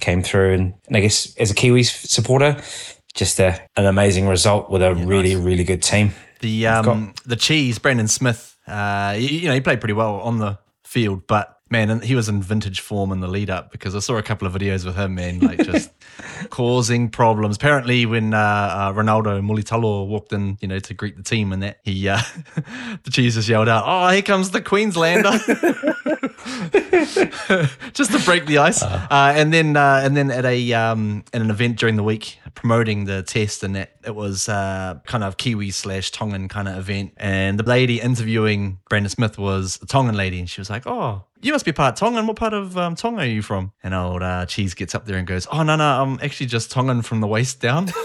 came 0.00 0.22
through. 0.22 0.54
And, 0.54 0.74
and 0.86 0.96
I 0.96 1.00
guess 1.00 1.34
as 1.36 1.50
a 1.50 1.54
Kiwis 1.54 2.06
supporter, 2.06 2.62
just 3.14 3.40
a, 3.40 3.60
an 3.76 3.86
amazing 3.86 4.28
result 4.28 4.70
with 4.70 4.82
a 4.82 4.94
really, 4.94 5.34
really 5.34 5.64
good 5.64 5.82
team. 5.82 6.12
The 6.40 6.66
um, 6.66 7.14
the 7.24 7.36
cheese, 7.36 7.78
Brandon 7.78 8.08
Smith. 8.08 8.56
Uh, 8.66 9.14
you, 9.16 9.28
you 9.28 9.48
know, 9.48 9.54
he 9.54 9.60
played 9.60 9.80
pretty 9.80 9.94
well 9.94 10.16
on 10.20 10.38
the 10.38 10.58
field, 10.84 11.26
but 11.26 11.58
man, 11.72 11.90
and 11.90 12.04
he 12.04 12.14
was 12.14 12.28
in 12.28 12.40
vintage 12.40 12.80
form 12.80 13.10
in 13.10 13.18
the 13.18 13.26
lead 13.26 13.50
up 13.50 13.72
because 13.72 13.96
I 13.96 13.98
saw 13.98 14.16
a 14.16 14.22
couple 14.22 14.46
of 14.46 14.54
videos 14.54 14.84
with 14.84 14.94
him, 14.94 15.16
man, 15.16 15.40
like 15.40 15.64
just 15.64 15.90
causing 16.50 17.08
problems. 17.08 17.56
Apparently, 17.56 18.06
when 18.06 18.32
uh, 18.32 18.38
uh, 18.38 18.92
Ronaldo 18.92 19.44
Mulitalo 19.44 20.06
walked 20.06 20.32
in, 20.32 20.58
you 20.60 20.68
know, 20.68 20.78
to 20.78 20.94
greet 20.94 21.16
the 21.16 21.24
team, 21.24 21.52
and 21.52 21.62
that 21.64 21.80
he, 21.82 22.08
uh, 22.08 22.20
the 23.02 23.10
just 23.10 23.48
yelled 23.48 23.68
out, 23.68 23.82
"Oh, 23.84 24.08
here 24.12 24.22
comes 24.22 24.50
the 24.50 24.62
Queenslander!" 24.62 25.32
just 27.92 28.12
to 28.12 28.20
break 28.24 28.46
the 28.46 28.58
ice. 28.58 28.82
Uh, 28.82 29.32
and 29.34 29.52
then, 29.52 29.76
uh, 29.76 30.00
and 30.02 30.16
then 30.16 30.30
at 30.30 30.44
a 30.44 30.72
um, 30.72 31.24
at 31.32 31.40
an 31.40 31.50
event 31.50 31.78
during 31.78 31.96
the 31.96 32.02
week 32.02 32.38
promoting 32.54 33.04
the 33.04 33.22
test, 33.22 33.62
and 33.62 33.74
that 33.76 33.92
it 34.04 34.14
was 34.14 34.48
uh, 34.48 34.98
kind 35.06 35.24
of 35.24 35.36
Kiwi 35.36 35.70
slash 35.70 36.10
Tongan 36.10 36.48
kind 36.48 36.68
of 36.68 36.76
event, 36.76 37.12
and 37.16 37.58
the 37.58 37.64
lady 37.64 38.00
interviewing 38.00 38.78
Brandon 38.88 39.10
Smith 39.10 39.38
was 39.38 39.78
a 39.82 39.86
Tongan 39.86 40.16
lady, 40.16 40.38
and 40.38 40.48
she 40.48 40.60
was 40.60 40.70
like, 40.70 40.86
"Oh." 40.86 41.24
You 41.44 41.50
must 41.50 41.64
be 41.64 41.72
part 41.72 41.96
Tongan. 41.96 42.28
What 42.28 42.36
part 42.36 42.54
of 42.54 42.78
um, 42.78 42.94
Tonga 42.94 43.22
are 43.22 43.26
you 43.26 43.42
from? 43.42 43.72
And 43.82 43.94
old 43.94 44.22
uh, 44.22 44.46
Cheese 44.46 44.74
gets 44.74 44.94
up 44.94 45.06
there 45.06 45.16
and 45.16 45.26
goes, 45.26 45.48
"Oh 45.50 45.64
no, 45.64 45.74
no, 45.74 46.02
I'm 46.02 46.20
actually 46.22 46.46
just 46.46 46.70
Tongan 46.70 47.02
from 47.02 47.20
the 47.20 47.26
waist 47.26 47.60
down." 47.60 47.90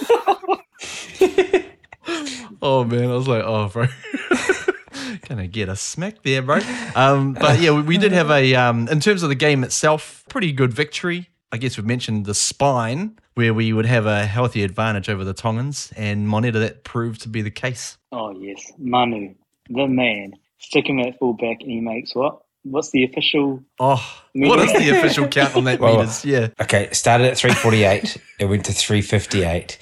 oh 2.62 2.84
man, 2.84 3.10
I 3.10 3.14
was 3.14 3.28
like, 3.28 3.44
"Oh, 3.44 3.70
bro." 3.70 3.88
Gonna 5.28 5.48
get 5.48 5.68
a 5.68 5.76
smack 5.76 6.24
there, 6.24 6.42
bro. 6.42 6.60
Um, 6.96 7.34
but 7.34 7.60
yeah, 7.60 7.72
we, 7.72 7.82
we 7.82 7.98
did 7.98 8.14
have 8.14 8.32
a 8.32 8.56
um, 8.56 8.88
in 8.88 9.02
terms 9.02 9.24
of 9.24 9.30
the 9.30 9.36
game 9.36 9.64
itself, 9.64 10.24
pretty 10.30 10.54
good 10.54 10.74
victory. 10.74 11.30
I 11.52 11.58
guess 11.58 11.76
we've 11.78 11.86
mentioned 11.86 12.26
the 12.26 12.34
spine 12.34 13.18
where 13.34 13.54
we 13.54 13.74
would 13.74 13.86
have 13.86 14.06
a 14.06 14.26
healthy 14.26 14.64
advantage 14.64 15.10
over 15.10 15.24
the 15.24 15.34
Tongans, 15.34 15.92
and 15.98 16.28
Moneta 16.28 16.60
that 16.60 16.84
proved 16.84 17.22
to 17.22 17.30
be 17.30 17.42
the 17.42 17.52
case. 17.52 17.98
Oh 18.12 18.32
yes, 18.40 18.72
Manu, 18.78 19.36
the 19.70 19.88
man. 19.88 20.34
Stick 20.60 20.88
him 20.88 21.00
at 21.00 21.20
fullback, 21.20 21.58
and 21.62 21.72
he 21.72 21.82
makes 21.82 22.16
what? 22.16 22.40
What's 22.64 22.92
the 22.92 23.04
official? 23.04 23.64
Oh, 23.80 24.04
what 24.34 24.60
is 24.60 24.74
the 24.74 24.98
official 24.98 25.28
count 25.28 25.56
on 25.56 25.66
that 25.66 25.80
Well, 25.82 25.98
meters? 25.98 26.26
Yeah, 26.26 26.48
Okay, 26.60 26.90
started 26.92 27.28
at 27.28 27.38
348, 27.38 28.18
it 28.40 28.46
went 28.46 28.66
to 28.66 28.74
358, 28.74 29.78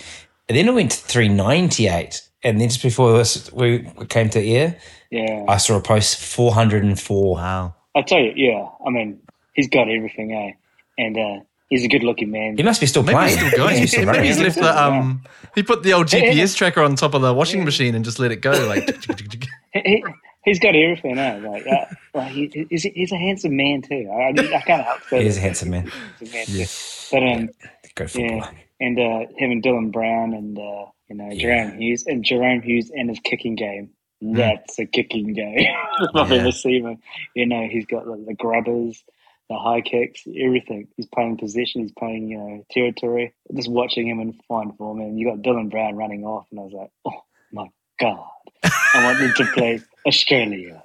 and 0.50 0.58
then 0.58 0.68
it 0.68 0.74
went 0.74 0.92
to 0.92 0.98
398. 0.98 2.22
And 2.46 2.62
then 2.62 2.70
just 2.70 2.82
before 2.84 3.18
this, 3.18 3.52
we 3.52 3.80
came 4.08 4.30
to 4.30 4.40
air, 4.40 4.78
Yeah, 5.10 5.44
I 5.48 5.58
saw 5.58 5.78
a 5.78 5.82
post 5.82 6.18
404. 6.22 7.36
wow. 7.36 7.74
I 7.96 8.02
tell 8.04 8.20
you, 8.20 8.34
yeah. 8.36 8.68
I 8.86 8.90
mean, 8.92 9.20
he's 9.54 9.68
got 9.68 9.90
everything, 9.90 10.32
eh? 10.34 10.52
And 10.98 11.18
uh, 11.18 11.40
he's 11.70 11.84
a 11.84 11.88
good-looking 11.88 12.30
man. 12.30 12.56
He 12.56 12.64
must 12.64 12.80
be 12.82 12.88
still 12.88 13.04
Maybe 13.04 13.16
playing. 13.16 13.38
he's 13.40 13.48
still 13.50 13.58
going. 13.58 13.76
He 13.76 13.82
must 13.82 13.94
still 13.94 14.06
Maybe 14.06 14.28
he's 14.28 14.40
left 14.40 14.58
the 14.58 14.84
um. 14.84 15.24
He 15.56 15.64
put 15.64 15.84
the 15.84 15.94
old 15.94 16.08
GPS 16.08 16.56
tracker 16.56 16.82
on 16.84 16.96
top 16.96 17.14
of 17.16 17.22
the 17.22 17.34
washing 17.34 17.66
machine 17.66 17.96
and 17.96 18.06
just 18.06 18.20
let 18.20 18.32
it 18.32 18.42
go. 18.42 18.52
Like, 18.68 18.86
He, 19.74 19.82
he, 19.84 20.04
he's 20.46 20.60
got 20.60 20.76
everything, 20.76 21.18
eh? 21.18 21.38
Like, 21.44 21.66
uh, 21.68 21.86
like 22.14 22.32
he, 22.32 22.68
he's, 22.70 22.84
he's 22.84 23.12
a 23.12 23.18
handsome 23.18 23.56
man 23.58 23.82
too. 23.82 24.08
I, 24.12 24.30
I 24.30 24.62
can't 24.62 24.84
help 24.86 25.02
saying 25.10 25.24
He 25.24 25.28
a 25.28 25.32
it. 25.32 25.38
handsome 25.38 25.70
man. 25.72 25.92
He's 26.20 26.34
a 26.34 26.38
handsome 26.38 26.58
man 26.58 26.68
too. 26.68 26.70
But 27.12 27.24
um, 27.24 27.50
Go 27.96 28.08
footballer. 28.08 28.36
yeah, 28.36 28.52
and 28.86 29.00
uh, 29.00 29.20
him 29.38 29.52
and 29.52 29.64
Dylan 29.64 29.92
Brown 29.92 30.34
and 30.34 30.58
uh, 30.58 30.86
you 31.10 31.16
know 31.16 31.30
Jahrome 31.30 31.78
Hughes 31.78 32.04
and 32.08 32.24
Jahrome 32.24 32.64
Hughes 32.64 32.92
and 32.94 33.10
his 33.10 33.20
kicking 33.20 33.56
game. 33.56 33.90
That's 34.22 34.80
a 34.80 34.86
kicking 34.86 35.34
game. 35.34 35.58
Yeah. 36.30 36.50
seen 36.52 36.86
him. 36.88 36.98
You 37.36 37.46
know, 37.46 37.68
he's 37.70 37.86
got 37.86 38.06
the, 38.06 38.24
the 38.28 38.34
grubbers, 38.34 39.04
the 39.50 39.58
high 39.58 39.82
kicks, 39.82 40.24
everything. 40.28 40.88
He's 40.98 41.06
playing 41.08 41.38
possession. 41.38 41.82
He's 41.82 41.92
playing 41.98 42.30
you 42.30 42.38
know 42.38 42.66
territory. 42.72 43.34
Just 43.56 43.70
watching 43.70 44.08
him 44.08 44.20
in 44.20 44.34
fine 44.48 44.72
form, 44.74 45.00
and 45.02 45.20
you 45.20 45.28
got 45.30 45.40
Dylan 45.44 45.70
Brown 45.70 45.96
running 45.96 46.24
off, 46.24 46.48
and 46.52 46.60
I 46.60 46.64
was 46.64 46.74
like, 46.74 46.90
oh 47.06 47.22
my 47.52 47.68
god, 48.00 48.26
I 48.64 49.04
want 49.06 49.20
them 49.20 49.34
to 49.38 49.46
play 49.54 49.80
Australia. 50.08 50.82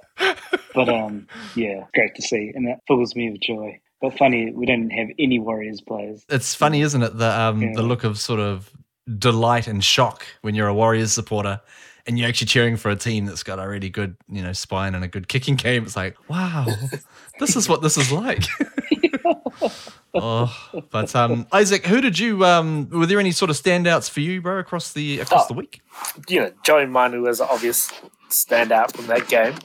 But 0.75 0.89
um, 0.89 1.27
yeah, 1.55 1.85
great 1.95 2.13
to 2.15 2.21
see, 2.21 2.51
and 2.53 2.67
that 2.67 2.79
fills 2.87 3.15
me 3.15 3.31
with 3.31 3.41
joy. 3.41 3.79
But 4.01 4.17
funny, 4.17 4.51
we 4.51 4.65
didn't 4.65 4.91
have 4.91 5.07
any 5.19 5.39
Warriors 5.39 5.81
players. 5.81 6.23
it's 6.29 6.53
funny, 6.55 6.81
isn't 6.81 7.01
it? 7.03 7.17
The 7.17 7.39
um 7.39 7.61
Yeah. 7.61 7.71
the 7.75 7.81
look 7.83 8.03
of 8.03 8.17
sort 8.19 8.39
of 8.39 8.71
delight 9.19 9.67
and 9.67 9.83
shock 9.83 10.25
when 10.41 10.55
you're 10.55 10.67
a 10.67 10.73
Warriors 10.73 11.11
supporter 11.13 11.61
and 12.07 12.17
you're 12.17 12.27
actually 12.27 12.47
cheering 12.47 12.77
for 12.77 12.89
a 12.89 12.95
team 12.95 13.25
that's 13.25 13.43
got 13.43 13.59
a 13.59 13.67
really 13.67 13.89
good 13.89 14.15
you 14.29 14.41
know 14.41 14.53
spine 14.53 14.95
and 14.95 15.03
a 15.03 15.07
good 15.07 15.27
kicking 15.27 15.55
game. 15.55 15.83
It's 15.83 15.95
like, 15.95 16.15
wow, 16.29 16.65
this 17.39 17.55
is 17.55 17.69
what 17.69 17.81
this 17.81 17.97
is 17.97 18.11
like. 18.11 18.43
oh, 20.13 20.55
but 20.89 21.15
um, 21.15 21.47
Isaac, 21.51 21.85
who 21.85 22.01
did 22.01 22.17
you 22.19 22.45
um? 22.45 22.89
Were 22.89 23.05
there 23.05 23.19
any 23.19 23.31
sort 23.31 23.49
of 23.51 23.55
standouts 23.57 24.09
for 24.09 24.19
you, 24.19 24.41
bro, 24.41 24.59
across 24.59 24.93
the 24.93 25.19
across 25.19 25.45
Oh. 25.45 25.47
the 25.49 25.53
week? 25.53 25.81
you 26.27 26.39
know, 26.41 26.51
Joey 26.63 26.85
Manu 26.85 27.21
was 27.21 27.39
an 27.39 27.47
obvious 27.49 27.91
standout 28.29 28.95
from 28.95 29.07
that 29.07 29.27
game. 29.27 29.55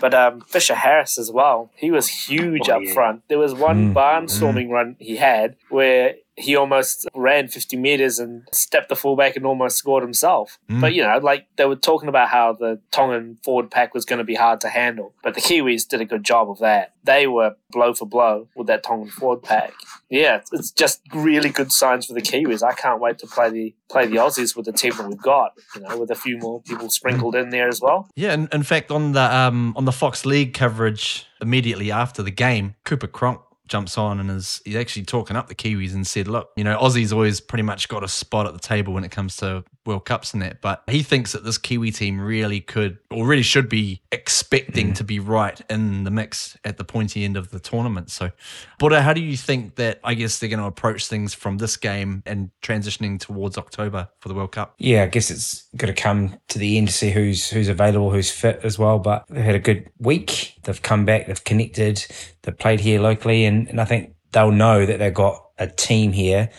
But 0.00 0.14
um, 0.14 0.40
Fisher 0.40 0.74
Harris 0.74 1.16
as 1.16 1.30
well. 1.30 1.70
He 1.76 1.92
was 1.92 2.08
huge 2.08 2.68
Oh, 2.68 2.76
up 2.76 2.82
yeah. 2.82 2.92
front. 2.92 3.22
There 3.28 3.38
was 3.38 3.54
one 3.54 3.94
barnstorming 3.94 4.68
run 4.68 4.96
he 4.98 5.16
had 5.16 5.54
where 5.68 6.16
he 6.42 6.56
almost 6.56 7.06
ran 7.14 7.48
50 7.48 7.76
meters 7.76 8.18
and 8.18 8.42
stepped 8.52 8.88
the 8.88 8.96
fullback 8.96 9.36
and 9.36 9.46
almost 9.46 9.76
scored 9.76 10.02
himself. 10.02 10.58
But, 10.68 10.92
you 10.94 11.02
know, 11.02 11.18
like 11.22 11.46
they 11.56 11.64
were 11.66 11.76
talking 11.76 12.08
about 12.08 12.28
how 12.28 12.52
the 12.54 12.80
Tongan 12.90 13.38
forward 13.44 13.70
pack 13.70 13.94
was 13.94 14.04
going 14.04 14.18
to 14.18 14.24
be 14.24 14.34
hard 14.34 14.60
to 14.62 14.68
handle. 14.68 15.14
But 15.22 15.34
the 15.34 15.40
Kiwis 15.40 15.86
did 15.86 16.00
a 16.00 16.04
good 16.04 16.24
job 16.24 16.50
of 16.50 16.58
that. 16.58 16.94
They 17.04 17.26
were 17.26 17.54
blow 17.70 17.94
for 17.94 18.06
blow 18.06 18.48
with 18.56 18.66
that 18.68 18.82
Tongan 18.82 19.08
forward 19.10 19.42
pack. 19.42 19.72
Yeah, 20.10 20.36
it's- 20.52 20.70
just 20.72 21.00
really 21.14 21.48
good 21.50 21.70
signs 21.72 22.06
for 22.06 22.14
the 22.14 22.20
Kiwis. 22.22 22.62
I 22.62 22.72
can't 22.72 23.00
wait 23.00 23.18
to 23.18 23.26
play 23.26 23.50
the 23.50 23.74
play 23.90 24.06
the 24.06 24.16
Aussies 24.16 24.56
with 24.56 24.64
the 24.64 24.72
team 24.72 24.92
that 24.96 25.06
we've 25.08 25.20
got, 25.20 25.52
you 25.74 25.82
know, 25.82 25.98
with 25.98 26.10
a 26.10 26.14
few 26.14 26.38
more 26.38 26.62
people 26.62 26.88
sprinkled 26.90 27.34
in 27.34 27.50
there 27.50 27.68
as 27.68 27.80
well. 27.80 28.08
Yeah, 28.16 28.32
in, 28.32 28.48
in 28.52 28.62
fact, 28.62 28.90
on 28.90 29.12
the 29.12 29.20
um 29.34 29.74
on 29.76 29.84
the 29.84 29.92
Fox 29.92 30.24
League 30.26 30.54
coverage 30.54 31.26
immediately 31.40 31.90
after 31.92 32.22
the 32.22 32.30
game, 32.30 32.74
Cooper 32.84 33.06
Cronk 33.06 33.40
jumps 33.68 33.96
on 33.96 34.20
and 34.20 34.30
is 34.30 34.60
he's 34.64 34.76
actually 34.76 35.04
talking 35.04 35.36
up 35.36 35.48
the 35.48 35.54
Kiwis 35.54 35.94
and 35.94 36.06
said, 36.06 36.28
"Look, 36.28 36.50
you 36.56 36.64
know, 36.64 36.76
Aussie's 36.78 37.12
always 37.12 37.40
pretty 37.40 37.62
much 37.62 37.88
got 37.88 38.02
a 38.04 38.08
spot 38.08 38.46
at 38.46 38.52
the 38.52 38.60
table 38.60 38.92
when 38.92 39.04
it 39.04 39.10
comes 39.10 39.36
to 39.36 39.64
World 39.84 40.04
Cups 40.04 40.32
and 40.32 40.42
that, 40.42 40.60
but 40.60 40.82
he 40.88 41.02
thinks 41.02 41.32
that 41.32 41.44
this 41.44 41.58
Kiwi 41.58 41.90
team 41.90 42.20
really 42.20 42.60
could 42.60 42.98
or 43.10 43.26
really 43.26 43.42
should 43.42 43.68
be 43.68 44.02
expecting 44.12 44.92
mm. 44.92 44.94
to 44.96 45.04
be 45.04 45.18
right 45.18 45.60
in 45.68 46.04
the 46.04 46.10
mix 46.10 46.56
at 46.64 46.76
the 46.76 46.84
pointy 46.84 47.24
end 47.24 47.36
of 47.36 47.50
the 47.50 47.58
tournament." 47.58 48.10
So, 48.10 48.30
Buddha, 48.78 49.02
how 49.02 49.12
do 49.12 49.20
you 49.20 49.36
think 49.36 49.76
that 49.76 50.00
I 50.04 50.14
guess 50.14 50.38
they're 50.38 50.48
going 50.48 50.60
to 50.60 50.66
approach 50.66 51.06
things 51.06 51.34
from 51.34 51.58
this 51.58 51.76
game 51.76 52.22
and 52.26 52.50
transitioning 52.62 53.18
towards 53.18 53.58
October 53.58 54.08
for 54.20 54.28
the 54.28 54.34
World 54.34 54.52
Cup? 54.52 54.74
Yeah, 54.78 55.02
I 55.02 55.06
guess 55.06 55.30
it's 55.30 55.64
got 55.76 55.88
to 55.88 55.94
come 55.94 56.36
to 56.48 56.58
the 56.58 56.78
end 56.78 56.88
to 56.88 56.94
see 56.94 57.10
who's 57.10 57.48
who's 57.48 57.68
available, 57.68 58.10
who's 58.10 58.30
fit 58.30 58.60
as 58.62 58.78
well. 58.78 58.98
But 58.98 59.24
they've 59.28 59.44
had 59.44 59.54
a 59.54 59.60
good 59.60 59.90
week. 59.98 60.54
They've 60.62 60.82
come 60.82 61.04
back. 61.04 61.26
They've 61.26 61.44
connected. 61.44 62.04
They've 62.42 62.56
played 62.56 62.80
here 62.80 63.00
locally, 63.00 63.44
and, 63.44 63.68
and 63.68 63.80
I 63.80 63.84
think 63.84 64.14
they'll 64.32 64.50
know 64.50 64.86
that 64.86 64.98
they've 64.98 65.14
got 65.14 65.44
a 65.58 65.66
team 65.66 66.12
here 66.12 66.50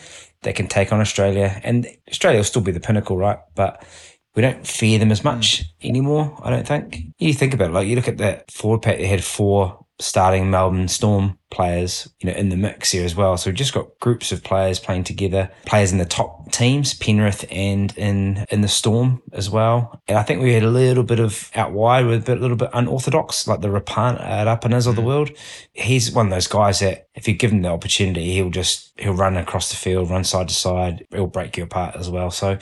that 0.43 0.55
can 0.55 0.67
take 0.67 0.91
on 0.91 0.99
Australia. 0.99 1.59
And 1.63 1.87
Australia 2.09 2.39
will 2.39 2.45
still 2.45 2.61
be 2.61 2.71
the 2.71 2.79
pinnacle, 2.79 3.17
right? 3.17 3.39
But 3.55 3.83
we 4.35 4.41
don't 4.41 4.65
fear 4.65 4.99
them 4.99 5.11
as 5.11 5.23
much 5.23 5.63
hmm. 5.81 5.87
anymore. 5.87 6.39
I 6.43 6.49
don't 6.49 6.67
think. 6.67 6.99
You 7.17 7.33
think 7.33 7.53
about 7.53 7.69
it, 7.69 7.73
like 7.73 7.87
you 7.87 7.95
look 7.95 8.07
at 8.07 8.17
that 8.17 8.51
forward 8.51 8.81
pack. 8.81 8.97
They 8.97 9.07
had 9.07 9.23
four 9.23 9.82
starting 10.03 10.51
Melbourne 10.51 10.87
Storm 10.87 11.37
players, 11.49 12.09
you 12.19 12.29
know, 12.29 12.35
in 12.35 12.49
the 12.49 12.57
mix 12.57 12.91
here 12.91 13.05
as 13.05 13.15
well. 13.15 13.37
So 13.37 13.49
we've 13.49 13.57
just 13.57 13.73
got 13.73 13.99
groups 13.99 14.31
of 14.31 14.43
players 14.43 14.79
playing 14.79 15.03
together, 15.05 15.49
players 15.65 15.91
in 15.91 15.99
the 15.99 16.05
top 16.05 16.51
teams, 16.51 16.93
Penrith 16.93 17.45
and 17.49 17.95
in 17.97 18.45
in 18.49 18.61
the 18.61 18.67
Storm 18.67 19.21
as 19.31 19.49
well. 19.49 20.01
And 20.07 20.17
I 20.17 20.23
think 20.23 20.41
we 20.41 20.53
had 20.53 20.63
a 20.63 20.69
little 20.69 21.03
bit 21.03 21.19
of 21.19 21.51
out 21.55 21.71
wide 21.71 22.05
with 22.05 22.23
a 22.23 22.25
bit, 22.25 22.41
little 22.41 22.57
bit 22.57 22.69
unorthodox, 22.73 23.47
like 23.47 23.61
the 23.61 23.69
Rapan 23.69 24.19
uh, 24.19 24.23
at 24.23 24.47
Rapanas 24.47 24.87
of 24.87 24.95
the 24.95 25.01
mm. 25.01 25.05
world. 25.05 25.31
He's 25.73 26.11
one 26.11 26.27
of 26.27 26.31
those 26.31 26.47
guys 26.47 26.79
that 26.79 27.07
if 27.15 27.27
you 27.27 27.35
give 27.35 27.51
him 27.51 27.61
the 27.61 27.69
opportunity, 27.69 28.33
he'll 28.33 28.49
just 28.49 28.91
he'll 28.97 29.13
run 29.13 29.37
across 29.37 29.69
the 29.69 29.77
field, 29.77 30.09
run 30.09 30.23
side 30.23 30.49
to 30.49 30.55
side, 30.55 31.05
he'll 31.11 31.27
break 31.27 31.57
you 31.57 31.63
apart 31.63 31.95
as 31.95 32.09
well. 32.09 32.31
So 32.31 32.57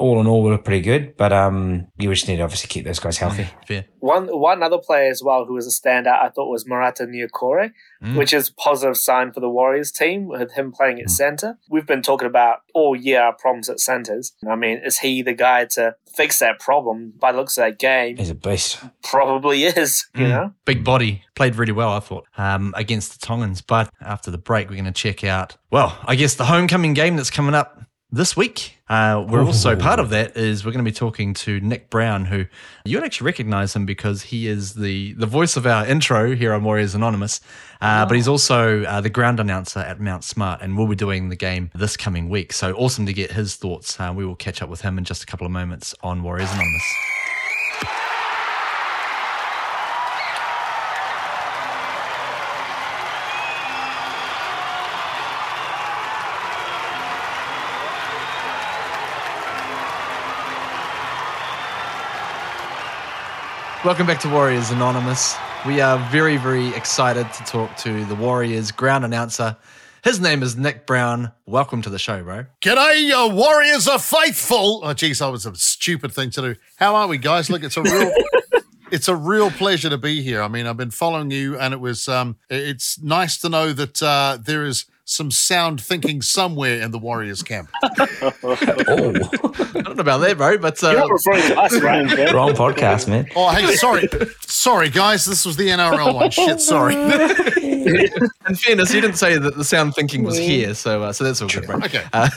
all 0.00 0.20
in 0.20 0.26
all, 0.26 0.42
we 0.42 0.50
look 0.50 0.64
pretty 0.64 0.80
good. 0.82 1.16
But 1.16 1.32
um, 1.32 1.86
you 1.98 2.08
just 2.10 2.26
need 2.26 2.36
to 2.38 2.42
obviously 2.42 2.68
keep 2.68 2.84
those 2.84 2.98
guys 2.98 3.18
healthy. 3.18 3.46
Fair. 3.66 3.84
One 4.00 4.26
one 4.28 4.62
other 4.62 4.78
player 4.78 5.10
as 5.10 5.22
well 5.22 5.44
who 5.44 5.54
was 5.54 5.66
a 5.66 5.70
standout, 5.70 6.22
I 6.22 6.30
thought, 6.30 6.48
was 6.50 6.64
Marata 6.64 7.06
Niukore, 7.06 7.70
Mm. 8.02 8.16
which 8.16 8.32
is 8.32 8.48
a 8.48 8.54
positive 8.54 8.96
sign 8.96 9.30
for 9.30 9.40
the 9.40 9.48
Warriors 9.50 9.92
team 9.92 10.26
with 10.26 10.52
him 10.52 10.72
playing 10.72 10.96
Mm. 10.96 11.02
at 11.02 11.10
centre. 11.10 11.58
We've 11.68 11.84
been 11.86 12.00
talking 12.00 12.26
about 12.26 12.60
all 12.72 12.96
year 12.96 13.20
our 13.20 13.34
problems 13.34 13.68
at 13.68 13.78
centres. 13.78 14.32
I 14.50 14.56
mean, 14.56 14.78
is 14.82 15.00
he 15.00 15.20
the 15.20 15.34
guy 15.34 15.66
to 15.72 15.96
fix 16.16 16.38
that 16.38 16.58
problem? 16.60 17.12
By 17.20 17.32
the 17.32 17.38
looks 17.38 17.58
of 17.58 17.64
that 17.66 17.78
game, 17.78 18.16
He's 18.16 18.30
a 18.30 18.34
beast. 18.34 18.78
probably 19.02 19.64
is. 19.64 20.06
You 20.14 20.26
Mm. 20.26 20.28
know, 20.30 20.52
Big 20.64 20.82
body. 20.84 21.22
Played 21.34 21.56
really 21.56 21.72
well, 21.72 21.90
I 21.90 22.00
thought, 22.00 22.24
um, 22.38 22.72
against 22.76 23.20
the 23.20 23.26
Tongans. 23.26 23.60
But 23.60 23.90
after 24.00 24.30
the 24.30 24.38
break, 24.38 24.68
we're 24.70 24.76
going 24.76 24.84
to 24.86 24.92
check 24.92 25.22
out, 25.24 25.56
well, 25.70 25.98
I 26.06 26.14
guess 26.14 26.34
the 26.34 26.44
homecoming 26.46 26.94
game 26.94 27.16
that's 27.16 27.30
coming 27.30 27.54
up 27.54 27.82
this 28.12 28.36
week. 28.36 28.76
Uh, 28.88 29.24
we're 29.28 29.44
also 29.44 29.76
part 29.76 30.00
of 30.00 30.10
that 30.10 30.36
is 30.36 30.64
we're 30.64 30.72
going 30.72 30.84
to 30.84 30.90
be 30.90 30.94
talking 30.94 31.32
to 31.32 31.60
Nik 31.60 31.90
Brown, 31.90 32.24
who 32.24 32.46
you 32.84 32.96
would 32.96 33.04
actually 33.04 33.26
recognize 33.26 33.76
him 33.76 33.86
because 33.86 34.22
he 34.22 34.48
is 34.48 34.74
the 34.74 35.12
the 35.12 35.26
voice 35.26 35.56
of 35.56 35.64
our 35.64 35.86
intro 35.86 36.34
here 36.34 36.52
on 36.52 36.64
Warriors 36.64 36.94
Anonymous, 36.94 37.40
uh, 37.80 38.04
but 38.06 38.16
he's 38.16 38.26
also 38.26 38.82
uh, 38.82 39.00
the 39.00 39.10
ground 39.10 39.38
announcer 39.38 39.78
at 39.78 40.00
Mount 40.00 40.24
Smart, 40.24 40.60
and 40.60 40.76
we'll 40.76 40.88
be 40.88 40.96
doing 40.96 41.28
the 41.28 41.36
game 41.36 41.70
this 41.74 41.96
coming 41.96 42.28
week. 42.28 42.52
So 42.52 42.72
awesome 42.72 43.06
to 43.06 43.12
get 43.12 43.30
his 43.30 43.54
thoughts. 43.54 44.00
Uh, 44.00 44.12
we 44.14 44.26
will 44.26 44.36
catch 44.36 44.60
up 44.60 44.68
with 44.68 44.80
him 44.80 44.98
in 44.98 45.04
just 45.04 45.22
a 45.22 45.26
couple 45.26 45.46
of 45.46 45.52
moments 45.52 45.94
on 46.02 46.22
Warriors 46.24 46.50
Anonymous. 46.52 47.19
Welcome 63.82 64.06
back 64.06 64.20
to 64.20 64.28
Warriors 64.28 64.70
Anonymous. 64.70 65.34
We 65.66 65.80
are 65.80 65.96
very, 66.10 66.36
very 66.36 66.68
excited 66.74 67.26
to 67.32 67.44
talk 67.44 67.74
to 67.78 68.04
the 68.04 68.14
Warriors 68.14 68.70
ground 68.70 69.06
announcer. 69.06 69.56
His 70.04 70.20
name 70.20 70.42
is 70.42 70.54
Nik 70.54 70.86
Brown. 70.86 71.32
Welcome 71.46 71.80
to 71.82 71.88
the 71.88 71.98
show, 71.98 72.22
bro. 72.22 72.44
G'day, 72.60 73.04
you 73.04 73.34
warriors 73.34 73.88
are 73.88 73.98
faithful. 73.98 74.82
Oh, 74.84 74.92
geez, 74.92 75.20
that 75.20 75.32
was 75.32 75.46
a 75.46 75.54
stupid 75.54 76.12
thing 76.12 76.28
to 76.32 76.42
do. 76.42 76.56
How 76.76 76.94
are 76.94 77.08
we, 77.08 77.16
guys? 77.16 77.48
Look, 77.48 77.62
it's 77.62 77.78
a 77.78 77.82
real, 77.82 78.12
it's 78.90 79.08
a 79.08 79.16
real 79.16 79.50
pleasure 79.50 79.90
to 79.90 79.98
be 79.98 80.22
here. 80.22 80.42
I 80.42 80.48
mean, 80.48 80.66
I've 80.66 80.76
been 80.76 80.90
following 80.90 81.30
you, 81.30 81.58
and 81.58 81.74
it 81.74 81.80
was, 81.80 82.08
um, 82.08 82.36
it's 82.48 83.00
nice 83.00 83.38
to 83.38 83.48
know 83.48 83.72
that 83.72 84.02
uh, 84.02 84.38
there 84.40 84.64
is 84.64 84.86
some 85.10 85.30
sound 85.30 85.80
thinking 85.80 86.22
somewhere 86.22 86.80
in 86.80 86.92
the 86.92 86.98
Warriors 86.98 87.42
camp. 87.42 87.70
Oh, 88.42 88.56
I 88.60 89.82
don't 89.82 89.96
know 89.96 90.02
about 90.02 90.18
that, 90.18 90.36
bro, 90.36 90.58
but 90.58 90.82
uh, 90.82 90.90
you're 90.90 91.12
referring 91.12 91.42
to 91.48 91.60
us, 91.60 91.80
right? 91.80 92.08
Ben? 92.08 92.34
wrong 92.34 92.52
podcast, 92.52 93.08
man. 93.08 93.26
Oh, 93.36 93.50
hey, 93.50 93.74
sorry, 93.74 94.08
sorry, 94.40 94.88
guys, 94.88 95.24
this 95.24 95.44
was 95.44 95.56
the 95.56 95.68
NRL 95.68 96.14
one. 96.14 96.30
Shit, 96.30 96.60
sorry. 96.60 96.94
in 98.48 98.54
fairness, 98.54 98.92
you 98.94 99.00
didn't 99.00 99.16
say 99.16 99.38
that 99.38 99.56
the 99.56 99.64
sound 99.64 99.94
thinking 99.94 100.22
was 100.22 100.38
here, 100.38 100.74
so 100.74 101.02
uh, 101.02 101.12
so 101.12 101.24
that's 101.24 101.40
all 101.42 101.48
good, 101.48 101.66
bro. 101.66 101.76
Okay. 101.76 102.04
Uh, 102.12 102.28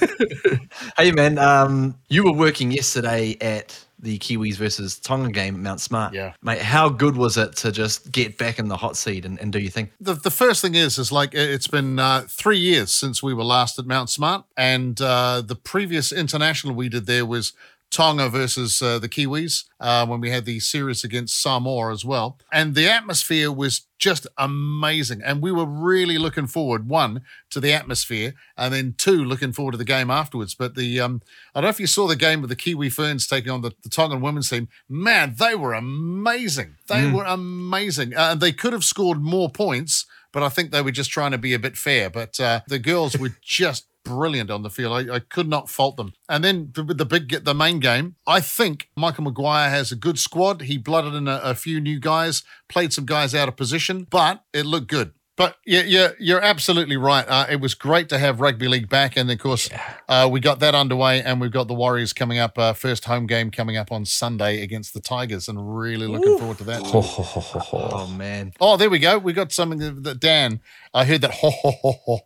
hey, 0.98 1.12
man, 1.12 1.38
um, 1.38 1.96
you 2.10 2.24
were 2.24 2.34
working 2.34 2.72
yesterday 2.72 3.38
at 3.42 3.86
the 4.04 4.20
Kiwis 4.20 4.56
versus 4.58 5.00
Tonga 5.00 5.32
game 5.32 5.56
at 5.56 5.62
Mount 5.62 5.82
Smart. 5.82 6.14
Yeah. 6.14 6.34
Mate, 6.44 6.60
how 6.62 6.90
good 6.90 7.16
was 7.18 7.38
it 7.38 7.56
to 7.58 7.72
just 7.72 8.12
get 8.12 8.38
back 8.38 8.60
in 8.60 8.68
the 8.68 8.78
hot 8.78 8.98
seat 8.98 9.26
and, 9.26 9.40
and 9.40 9.52
do 9.52 9.60
your 9.60 9.72
thing? 9.72 9.90
the, 10.00 10.14
the 10.14 10.30
first 10.32 10.62
thing 10.62 10.76
is 10.76 10.98
is 11.00 11.12
like 11.12 11.34
it- 11.34 11.50
it's 11.50 11.68
been 11.68 11.98
uh, 12.00 12.26
three 12.30 12.58
years 12.60 12.92
since 12.94 13.24
we 13.24 13.34
were 13.34 13.44
last 13.44 13.80
at 13.80 13.86
Mount 13.86 14.10
Smart, 14.10 14.46
and 14.58 15.00
uh, 15.02 15.42
the 15.42 15.56
previous 15.56 16.12
international 16.12 16.76
we 16.76 16.90
did 16.90 17.06
there 17.06 17.26
was 17.26 17.54
Tonga 17.94 18.28
versus 18.28 18.82
uh, 18.82 18.98
the 18.98 19.08
Kiwis 19.08 19.66
uh, 19.80 20.06
when 20.06 20.20
we 20.20 20.32
had 20.32 20.46
the 20.46 20.60
series 20.60 21.04
against 21.04 21.40
Samoa 21.40 21.92
as 21.92 22.04
well, 22.04 22.40
and 22.52 22.74
the 22.74 22.90
atmosphere 22.90 23.52
was 23.52 23.86
just 24.00 24.26
amazing, 24.38 25.22
and 25.24 25.42
we 25.42 25.52
were 25.52 25.66
really 25.66 26.18
looking 26.18 26.48
forward 26.48 26.90
one 26.90 27.22
to 27.52 27.60
the 27.60 27.72
atmosphere, 27.72 28.34
and 28.58 28.74
then 28.74 28.96
two 28.98 29.24
looking 29.24 29.54
forward 29.54 29.74
to 29.74 29.78
the 29.78 29.86
game 29.86 30.10
afterwards. 30.10 30.56
But 30.56 30.76
the 30.76 31.00
um, 31.00 31.22
I 31.54 31.62
don't 31.62 31.68
know 31.68 31.70
if 31.70 31.80
you 31.80 31.88
saw 31.88 32.08
the 32.08 32.16
game 32.16 32.42
with 32.42 32.50
the 32.50 32.56
Kiwi 32.56 32.90
Ferns 32.90 33.28
taking 33.28 33.52
on 33.52 33.62
the, 33.62 33.72
the 33.84 33.90
Tongan 33.90 34.22
women's 34.22 34.50
team. 34.50 34.68
Man, 34.90 35.36
they 35.38 35.56
were 35.56 35.74
amazing. 35.74 36.76
They 36.88 37.10
were 37.10 37.26
amazing. 37.26 38.16
Uh, 38.16 38.36
they 38.36 38.52
could 38.52 38.74
have 38.74 38.84
scored 38.84 39.22
more 39.22 39.50
points, 39.50 40.06
but 40.32 40.44
I 40.44 40.50
think 40.50 40.72
they 40.72 40.82
were 40.82 40.92
just 40.92 41.12
trying 41.12 41.32
to 41.32 41.38
be 41.38 41.54
a 41.54 41.60
bit 41.60 41.78
fair. 41.78 42.10
But 42.10 42.40
uh, 42.40 42.62
the 42.68 42.80
girls 42.80 43.18
were 43.18 43.36
just 43.42 43.86
brilliant 44.04 44.52
on 44.52 44.64
the 44.64 44.70
field. 44.70 44.94
I, 45.10 45.16
I 45.16 45.20
could 45.20 45.48
not 45.48 45.70
fault 45.70 45.98
them. 45.98 46.14
And 46.30 46.44
then 46.44 46.72
the- 46.74 47.06
big, 47.06 47.44
the 47.44 47.54
main 47.54 47.80
game, 47.80 48.16
I 48.28 48.40
think 48.40 48.90
Michael 48.96 49.24
Maguire 49.24 49.70
has 49.70 49.92
a 49.92 49.96
good 49.96 50.20
squad. 50.20 50.62
He 50.64 50.78
blooded 50.78 51.14
in 51.14 51.28
a, 51.28 51.40
a 51.44 51.56
few 51.56 51.80
new 51.80 52.00
guys, 52.00 52.44
played 52.70 52.94
some 52.94 53.06
guys 53.06 53.34
out 53.34 53.48
of 53.48 53.56
position, 53.56 54.08
but 54.10 54.44
it 54.54 54.66
looked 54.66 54.88
good. 54.88 55.14
But 55.36 55.58
yeah, 55.66 55.82
yeah, 55.82 56.10
you're 56.20 56.42
absolutely 56.42 56.96
right. 56.96 57.26
Uh, 57.28 57.48
it 57.50 57.60
was 57.60 57.74
great 57.74 58.08
to 58.10 58.20
have 58.20 58.40
rugby 58.40 58.68
league 58.68 58.88
back, 58.88 59.18
and 59.18 59.32
of 59.32 59.40
course, 59.40 59.68
uh, 60.08 60.30
we 60.32 60.40
got 60.40 60.60
that 60.60 60.76
underway, 60.76 61.24
and 61.24 61.42
we've 61.42 61.52
got 61.52 61.68
the 61.68 61.74
Warriors 61.74 62.14
coming 62.14 62.38
up. 62.38 62.56
Uh, 62.56 62.74
first 62.74 63.06
home 63.06 63.26
game 63.26 63.50
coming 63.50 63.76
up 63.76 63.92
on 63.92 64.06
Sunday 64.06 64.62
against 64.62 64.94
the 64.94 65.00
Tigers, 65.00 65.48
and 65.48 65.76
really 65.76 66.06
looking 66.06 66.38
forward 66.38 66.60
to 66.60 66.64
that. 66.66 66.84
Ho, 66.84 67.02
ho, 67.02 67.24
ho, 67.24 67.40
ho, 67.40 67.60
ho. 67.60 67.90
Oh, 67.92 68.08
man. 68.08 68.54
Oh, 68.62 68.78
there 68.78 68.92
we 68.92 69.00
go. 69.00 69.18
We 69.18 69.34
got 69.34 69.52
something 69.52 69.80
that, 69.80 70.04
that 70.04 70.20
Dan. 70.20 70.62
I 70.94 71.06
heard 71.06 71.22
that. 71.22 71.32
Ho 71.32 71.50
ho 71.50 71.72
ho 71.82 71.94
ho. 72.06 72.20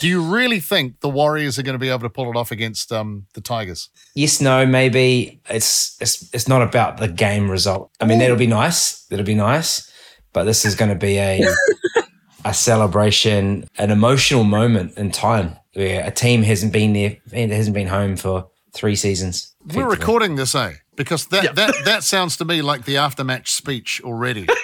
Do 0.00 0.06
you 0.06 0.22
really 0.22 0.60
think 0.60 1.00
the 1.00 1.08
Warriors 1.08 1.58
are 1.58 1.62
going 1.62 1.74
to 1.74 1.78
be 1.78 1.88
able 1.88 2.00
to 2.00 2.10
pull 2.10 2.30
it 2.30 2.36
off 2.36 2.50
against 2.50 2.92
um, 2.92 3.24
the 3.32 3.40
Tigers? 3.40 3.88
Yes, 4.14 4.38
no, 4.42 4.66
maybe 4.66 5.40
it's 5.48 5.96
it's 5.98 6.28
it's 6.34 6.46
not 6.46 6.60
about 6.60 6.98
the 6.98 7.08
game 7.08 7.50
result. 7.50 7.90
I 8.02 8.04
mean, 8.04 8.18
that'll 8.18 8.36
be 8.36 8.46
nice. 8.46 9.04
That'll 9.06 9.24
be 9.24 9.34
nice, 9.34 9.90
but 10.34 10.44
this 10.44 10.66
is 10.66 10.74
going 10.74 10.90
to 10.90 10.94
be 10.94 11.18
a 11.18 11.40
a 12.44 12.54
celebration, 12.54 13.68
an 13.78 13.90
emotional 13.90 14.44
moment 14.44 14.96
in 14.98 15.10
time 15.10 15.56
where 15.74 16.04
a 16.06 16.10
team 16.10 16.42
hasn't 16.42 16.72
been 16.72 16.92
there, 16.92 17.16
it 17.32 17.50
hasn't 17.50 17.74
been 17.74 17.86
home 17.88 18.16
for 18.16 18.48
three 18.72 18.96
seasons. 18.96 19.54
We're 19.74 19.88
recording 19.88 20.36
this, 20.36 20.54
eh? 20.54 20.74
Because 20.96 21.26
that 21.26 21.54
that 21.54 21.74
that 21.84 22.02
sounds 22.04 22.36
to 22.38 22.44
me 22.44 22.62
like 22.62 22.84
the 22.84 22.96
aftermatch 22.96 23.48
speech 23.48 24.00
already. 24.04 24.46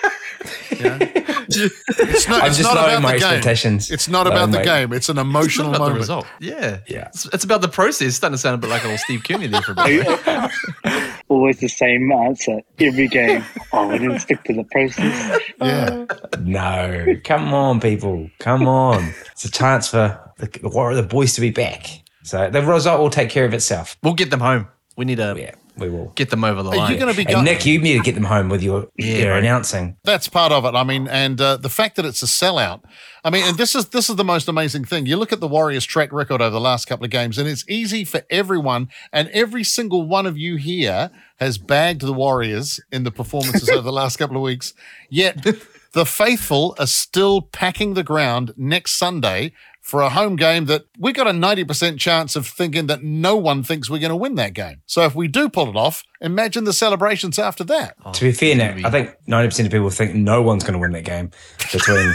You 0.71 0.83
know? 0.91 0.99
It's 1.01 2.29
not, 2.29 2.43
I'm 2.43 2.49
it's 2.49 2.59
just 2.59 2.63
not 2.63 2.75
lowering 2.77 2.99
about 2.99 3.03
my 3.03 3.13
the 3.15 3.19
game. 3.19 3.29
expectations. 3.29 3.91
It's 3.91 4.09
not 4.09 4.27
about 4.27 4.51
the 4.51 4.59
my- 4.59 4.65
game. 4.65 4.93
It's 4.93 5.09
an 5.09 5.17
It's 5.17 5.23
emotional 5.25 5.69
not 5.69 5.77
about 5.77 5.85
the 5.85 5.91
moment. 5.91 6.01
result. 6.01 6.27
Yeah. 6.39 6.79
Yeah. 6.87 7.07
It's, 7.09 7.27
it's 7.33 7.45
about 7.45 7.63
the 7.63 7.69
process. 7.69 8.09
It's 8.09 8.17
starting 8.17 8.35
to 8.35 8.39
sound 8.39 8.55
a 8.57 8.59
bit 8.59 8.69
like 8.71 8.83
a 8.83 8.87
little 8.89 8.99
Steve 8.99 9.25
Kearney 9.25 9.47
there 9.47 9.63
for 9.63 9.73
a 9.73 9.75
bit. 10.85 11.16
Always 11.29 11.59
the 11.59 11.69
same 11.69 12.13
answer 12.13 12.61
every 12.79 13.09
game. 13.09 13.45
Oh, 13.73 13.91
I 13.91 13.99
didn't 13.99 14.21
stick 14.21 14.43
to 14.45 14.55
the 14.55 14.65
process. 14.65 15.43
Yeah. 15.61 16.07
No, 16.41 17.17
come 17.25 17.53
on, 17.53 17.79
people, 17.79 18.31
come 18.39 18.67
on. 18.67 19.13
It's 19.33 19.45
a 19.45 19.51
chance 19.51 19.89
for 19.89 20.19
the, 20.39 20.47
the, 20.47 21.03
boys 21.03 21.35
to 21.35 21.43
be 21.43 21.51
back. 21.51 21.85
So 22.23 22.49
the 22.49 22.63
result 22.63 23.01
will 23.01 23.11
take 23.11 23.29
care 23.29 23.45
of 23.45 23.53
itself. 23.53 23.97
We'll 24.03 24.15
get 24.15 24.31
them 24.31 24.41
home. 24.41 24.69
We 24.97 25.05
need 25.05 25.19
a 25.19 25.35
Yeah, 25.37 25.55
we 25.77 25.89
will. 25.91 26.13
get 26.15 26.31
them 26.31 26.45
over 26.45 26.63
the 26.63 26.71
Are 26.71 26.77
line. 26.77 26.93
you 26.93 26.99
going 26.99 27.13
to 27.13 27.17
be 27.17 27.25
And 27.25 27.33
going? 27.33 27.45
Nik, 27.45 27.67
you 27.67 27.81
need 27.81 27.99
to 27.99 28.03
get 28.03 28.15
them 28.15 28.25
home 28.25 28.49
with 28.49 28.63
your, 28.63 28.89
Yeah, 28.97 29.17
your 29.19 29.37
announcing. 29.37 29.97
That's 30.05 30.29
part 30.29 30.53
of 30.53 30.65
it. 30.65 30.75
I 30.75 30.85
mean, 30.85 31.07
and 31.09 31.41
uh, 31.41 31.57
the 31.57 31.69
fact 31.69 31.97
that 31.97 32.05
it's 32.05 32.23
a 32.23 32.27
sellout. 32.27 32.83
I 33.25 33.31
mean, 33.31 33.45
and 33.45 33.59
this 33.59 33.75
is 33.75 33.87
this 33.87 34.09
is 34.09 34.17
the 34.17 34.25
most 34.25 34.49
amazing 34.49 34.85
thing. 34.85 35.07
You 35.07 35.17
look 35.17 35.33
at 35.33 35.41
the 35.41 35.49
Warriors' 35.49 35.85
track 35.85 36.13
record 36.13 36.41
over 36.41 36.51
the 36.51 36.61
last 36.61 36.87
couple 36.87 37.05
of 37.05 37.11
games, 37.11 37.39
and 37.39 37.49
it's 37.49 37.65
easy 37.69 38.05
for 38.05 38.23
everyone, 38.31 38.89
and 39.13 39.29
every 39.31 39.65
single 39.65 40.07
one 40.07 40.27
of 40.27 40.39
you 40.39 40.57
here 40.57 41.11
has 41.37 41.59
bagged 41.59 42.03
the 42.03 42.13
Warriors 42.13 42.81
in 42.93 43.03
the 43.05 43.11
performances 43.11 43.69
over 43.69 43.83
the 43.83 43.93
last 44.03 44.17
couple 44.17 44.37
of 44.37 44.43
weeks. 44.43 44.75
Yet 45.11 45.45
the 45.93 46.07
faithful 46.07 46.77
are 46.79 46.87
still 46.87 47.41
packing 47.43 47.95
the 47.95 48.05
ground 48.05 48.53
next 48.57 48.93
Sunday 48.93 49.53
for 49.87 50.03
a 50.03 50.09
home 50.09 50.35
game 50.35 50.65
that 50.65 50.85
we 50.99 51.13
got 51.13 51.29
a 51.29 51.31
90% 51.31 51.97
chance 51.97 52.35
of 52.35 52.45
thinking 52.45 52.89
that 52.89 53.05
no 53.05 53.37
one 53.37 53.63
thinks 53.63 53.89
we're 53.89 54.01
going 54.01 54.11
to 54.11 54.17
win 54.17 54.35
that 54.35 54.53
game. 54.53 54.83
So 54.85 55.03
if 55.03 55.15
we 55.15 55.29
do 55.29 55.49
pull 55.49 55.69
it 55.69 55.77
off, 55.77 56.03
imagine 56.21 56.65
the 56.65 56.73
celebrations 56.73 57.39
after 57.39 57.63
that. 57.63 57.95
To 58.15 58.25
be 58.25 58.33
fair, 58.33 58.57
Nik, 58.57 58.85
I 58.85 58.91
think 58.91 59.15
90% 59.29 59.67
of 59.67 59.71
people 59.71 59.89
think 59.91 60.13
no 60.13 60.43
one's 60.43 60.65
going 60.65 60.73
to 60.73 60.81
win 60.81 60.91
that 60.91 61.05
game 61.05 61.31
between. 61.71 62.15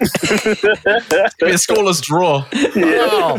It'll 0.00 0.10
be 1.46 1.52
a 1.52 1.54
scoreless 1.54 2.02
draw. 2.02 2.44
Wow. 2.74 3.38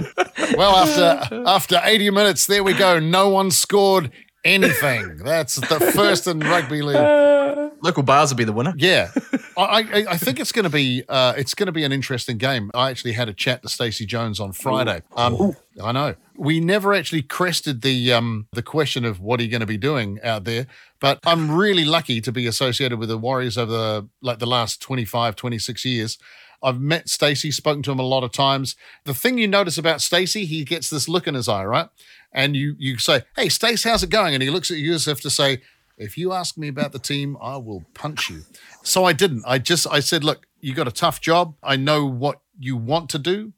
Well, 0.57 0.75
after 0.75 1.43
after 1.45 1.81
80 1.83 2.11
minutes, 2.11 2.45
there 2.45 2.63
we 2.63 2.73
go. 2.73 2.99
No 2.99 3.29
one 3.29 3.51
scored 3.51 4.09
anything. 4.45 5.17
That's 5.17 5.55
the 5.55 5.79
first 5.95 6.27
in 6.27 6.39
rugby 6.39 6.81
league. 6.81 7.71
Local 7.81 8.03
bars 8.03 8.29
will 8.31 8.38
be 8.38 8.45
the 8.45 8.53
winner. 8.53 8.73
Yeah, 8.77 9.12
I, 9.58 9.81
I, 9.81 10.05
I 10.12 10.17
think 10.17 10.39
it's 10.39 10.51
going 10.51 10.63
to 10.63 10.69
be 10.69 11.03
uh, 11.10 11.34
it's 11.36 11.53
going 11.53 11.67
to 11.67 11.73
be 11.73 11.84
an 11.84 11.91
interesting 11.91 12.38
game. 12.38 12.71
I 12.73 12.89
actually 12.89 13.13
had 13.13 13.27
a 13.27 13.34
chat 13.34 13.62
to 13.63 13.69
Stacey 13.69 14.05
Jones 14.05 14.39
on 14.39 14.53
Friday. 14.53 15.01
Um, 15.15 15.55
I 15.84 15.91
know 15.91 16.15
we 16.38 16.60
never 16.60 16.93
actually 16.93 17.21
crested 17.21 17.81
the 17.81 18.13
um, 18.13 18.47
the 18.53 18.63
question 18.63 19.05
of 19.05 19.19
what 19.19 19.39
are 19.39 19.43
you 19.43 19.49
going 19.49 19.62
to 19.62 19.65
be 19.65 19.77
doing 19.77 20.19
out 20.23 20.43
there, 20.43 20.67
but 20.99 21.19
I'm 21.25 21.51
really 21.51 21.86
lucky 21.86 22.21
to 22.21 22.31
be 22.31 22.47
associated 22.47 22.99
with 22.99 23.10
the 23.10 23.17
Warriors 23.17 23.58
over 23.58 23.71
the 23.71 24.10
like 24.21 24.39
the 24.39 24.45
last 24.45 24.81
25, 24.81 25.36
26 25.36 25.86
years. 25.86 26.17
I've 26.65 26.82
met 26.82 27.08
Stacey, 27.08 27.51
spoken 27.51 27.84
to 27.84 27.91
him 27.91 27.99
a 27.99 28.04
lot 28.04 28.23
of 28.23 28.32
times. 28.32 28.75
The 29.04 29.13
thing 29.13 29.38
you 29.38 29.47
notice 29.47 29.78
about 29.78 30.01
Stacey, 30.01 30.45
he 30.45 30.63
gets 30.63 30.89
this 30.89 31.08
look 31.08 31.28
in 31.28 31.36
his 31.36 31.47
eye, 31.47 31.63
right? 31.63 31.89
And 32.34 32.56
you 32.56 32.75
you 32.80 32.97
say, 32.97 33.21
"Hey, 33.36 33.49
Stace, 33.49 33.84
how's 33.84 34.01
it 34.01 34.10
going?" 34.10 34.34
And 34.34 34.41
he 34.41 34.49
looks 34.49 34.71
at 34.71 34.78
you 34.78 34.93
as 34.95 35.08
if 35.08 35.21
to 35.21 35.30
say, 35.30 35.62
"If 35.97 36.17
you 36.17 36.34
ask 36.34 36.58
me 36.58 36.67
about 36.67 36.91
the 36.91 36.99
team, 36.99 37.38
I 37.39 37.58
will 37.58 37.86
punch 37.93 38.30
you." 38.30 38.45
So 38.84 39.06
I 39.06 39.13
didn't. 39.13 39.43
I 39.45 39.60
just 39.60 39.86
I 39.89 39.99
said, 39.99 40.23
"Look, 40.23 40.47
you 40.60 40.73
got 40.73 40.88
a 40.88 40.91
tough 40.91 41.21
job. 41.21 41.56
I 41.62 41.75
know 41.75 42.06
what 42.06 42.41
you 42.60 42.75
want 42.75 43.10
to 43.12 43.19
do. 43.19 43.54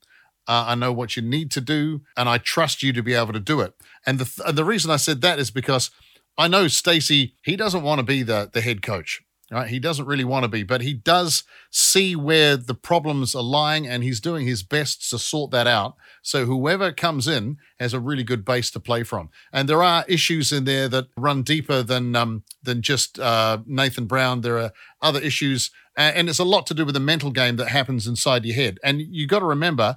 Uh, 0.46 0.66
I 0.68 0.76
know 0.76 0.92
what 0.92 1.16
you 1.16 1.22
need 1.22 1.50
to 1.52 1.62
do, 1.62 2.02
and 2.16 2.28
I 2.28 2.38
trust 2.38 2.84
you 2.84 2.92
to 2.94 3.02
be 3.02 3.14
able 3.14 3.34
to 3.34 3.40
do 3.40 3.62
it." 3.62 3.74
And 4.06 4.20
the 4.20 4.44
and 4.46 4.58
the 4.58 4.66
reason 4.66 4.92
I 4.92 4.98
said 4.98 5.22
that 5.22 5.40
is 5.40 5.50
because 5.50 5.92
I 6.38 6.48
know 6.48 6.68
Stacey. 6.68 7.36
He 7.42 7.56
doesn't 7.56 7.84
want 7.84 8.00
to 8.00 8.04
be 8.04 8.22
the 8.24 8.50
the 8.52 8.62
head 8.62 8.82
coach. 8.82 9.22
Right? 9.50 9.70
He 9.70 9.80
doesn't 9.80 10.06
really 10.06 10.26
want 10.26 10.44
to 10.44 10.50
be, 10.50 10.64
but 10.64 10.82
he 10.82 10.94
does 10.94 11.44
see 11.72 12.18
where 12.18 12.58
the 12.58 12.74
problems 12.74 13.34
are 13.34 13.44
lying 13.44 13.88
and 13.88 14.04
he's 14.04 14.20
doing 14.20 14.46
his 14.46 14.62
best 14.62 15.10
to 15.10 15.18
sort 15.18 15.52
that 15.52 15.68
out. 15.68 15.96
So 16.22 16.46
whoever 16.46 16.92
comes 16.92 17.30
in 17.30 17.56
has 17.80 17.94
a 17.94 18.00
really 18.02 18.26
good 18.26 18.44
base 18.44 18.70
to 18.72 18.82
play 18.82 19.04
from. 19.04 19.30
And 19.54 19.70
there 19.70 19.82
are 19.82 20.04
issues 20.10 20.52
in 20.52 20.66
there 20.66 20.90
that 20.90 21.08
run 21.16 21.44
deeper 21.44 21.82
than 21.82 22.14
um, 22.18 22.44
than 22.62 22.82
just 22.82 23.20
uh, 23.20 23.60
Nathan 23.66 24.06
Brown. 24.06 24.42
There 24.42 24.58
are 24.58 24.74
other 25.02 25.22
issues, 25.22 25.72
and 25.96 26.28
it's 26.28 26.40
a 26.40 26.44
lot 26.44 26.68
to 26.68 26.74
do 26.74 26.84
with 26.84 26.96
the 26.96 27.00
mental 27.00 27.32
game 27.32 27.56
that 27.56 27.70
happens 27.70 28.06
inside 28.06 28.44
your 28.44 28.56
head. 28.56 28.80
And 28.84 29.00
you've 29.00 29.30
got 29.30 29.40
to 29.40 29.46
remember, 29.46 29.96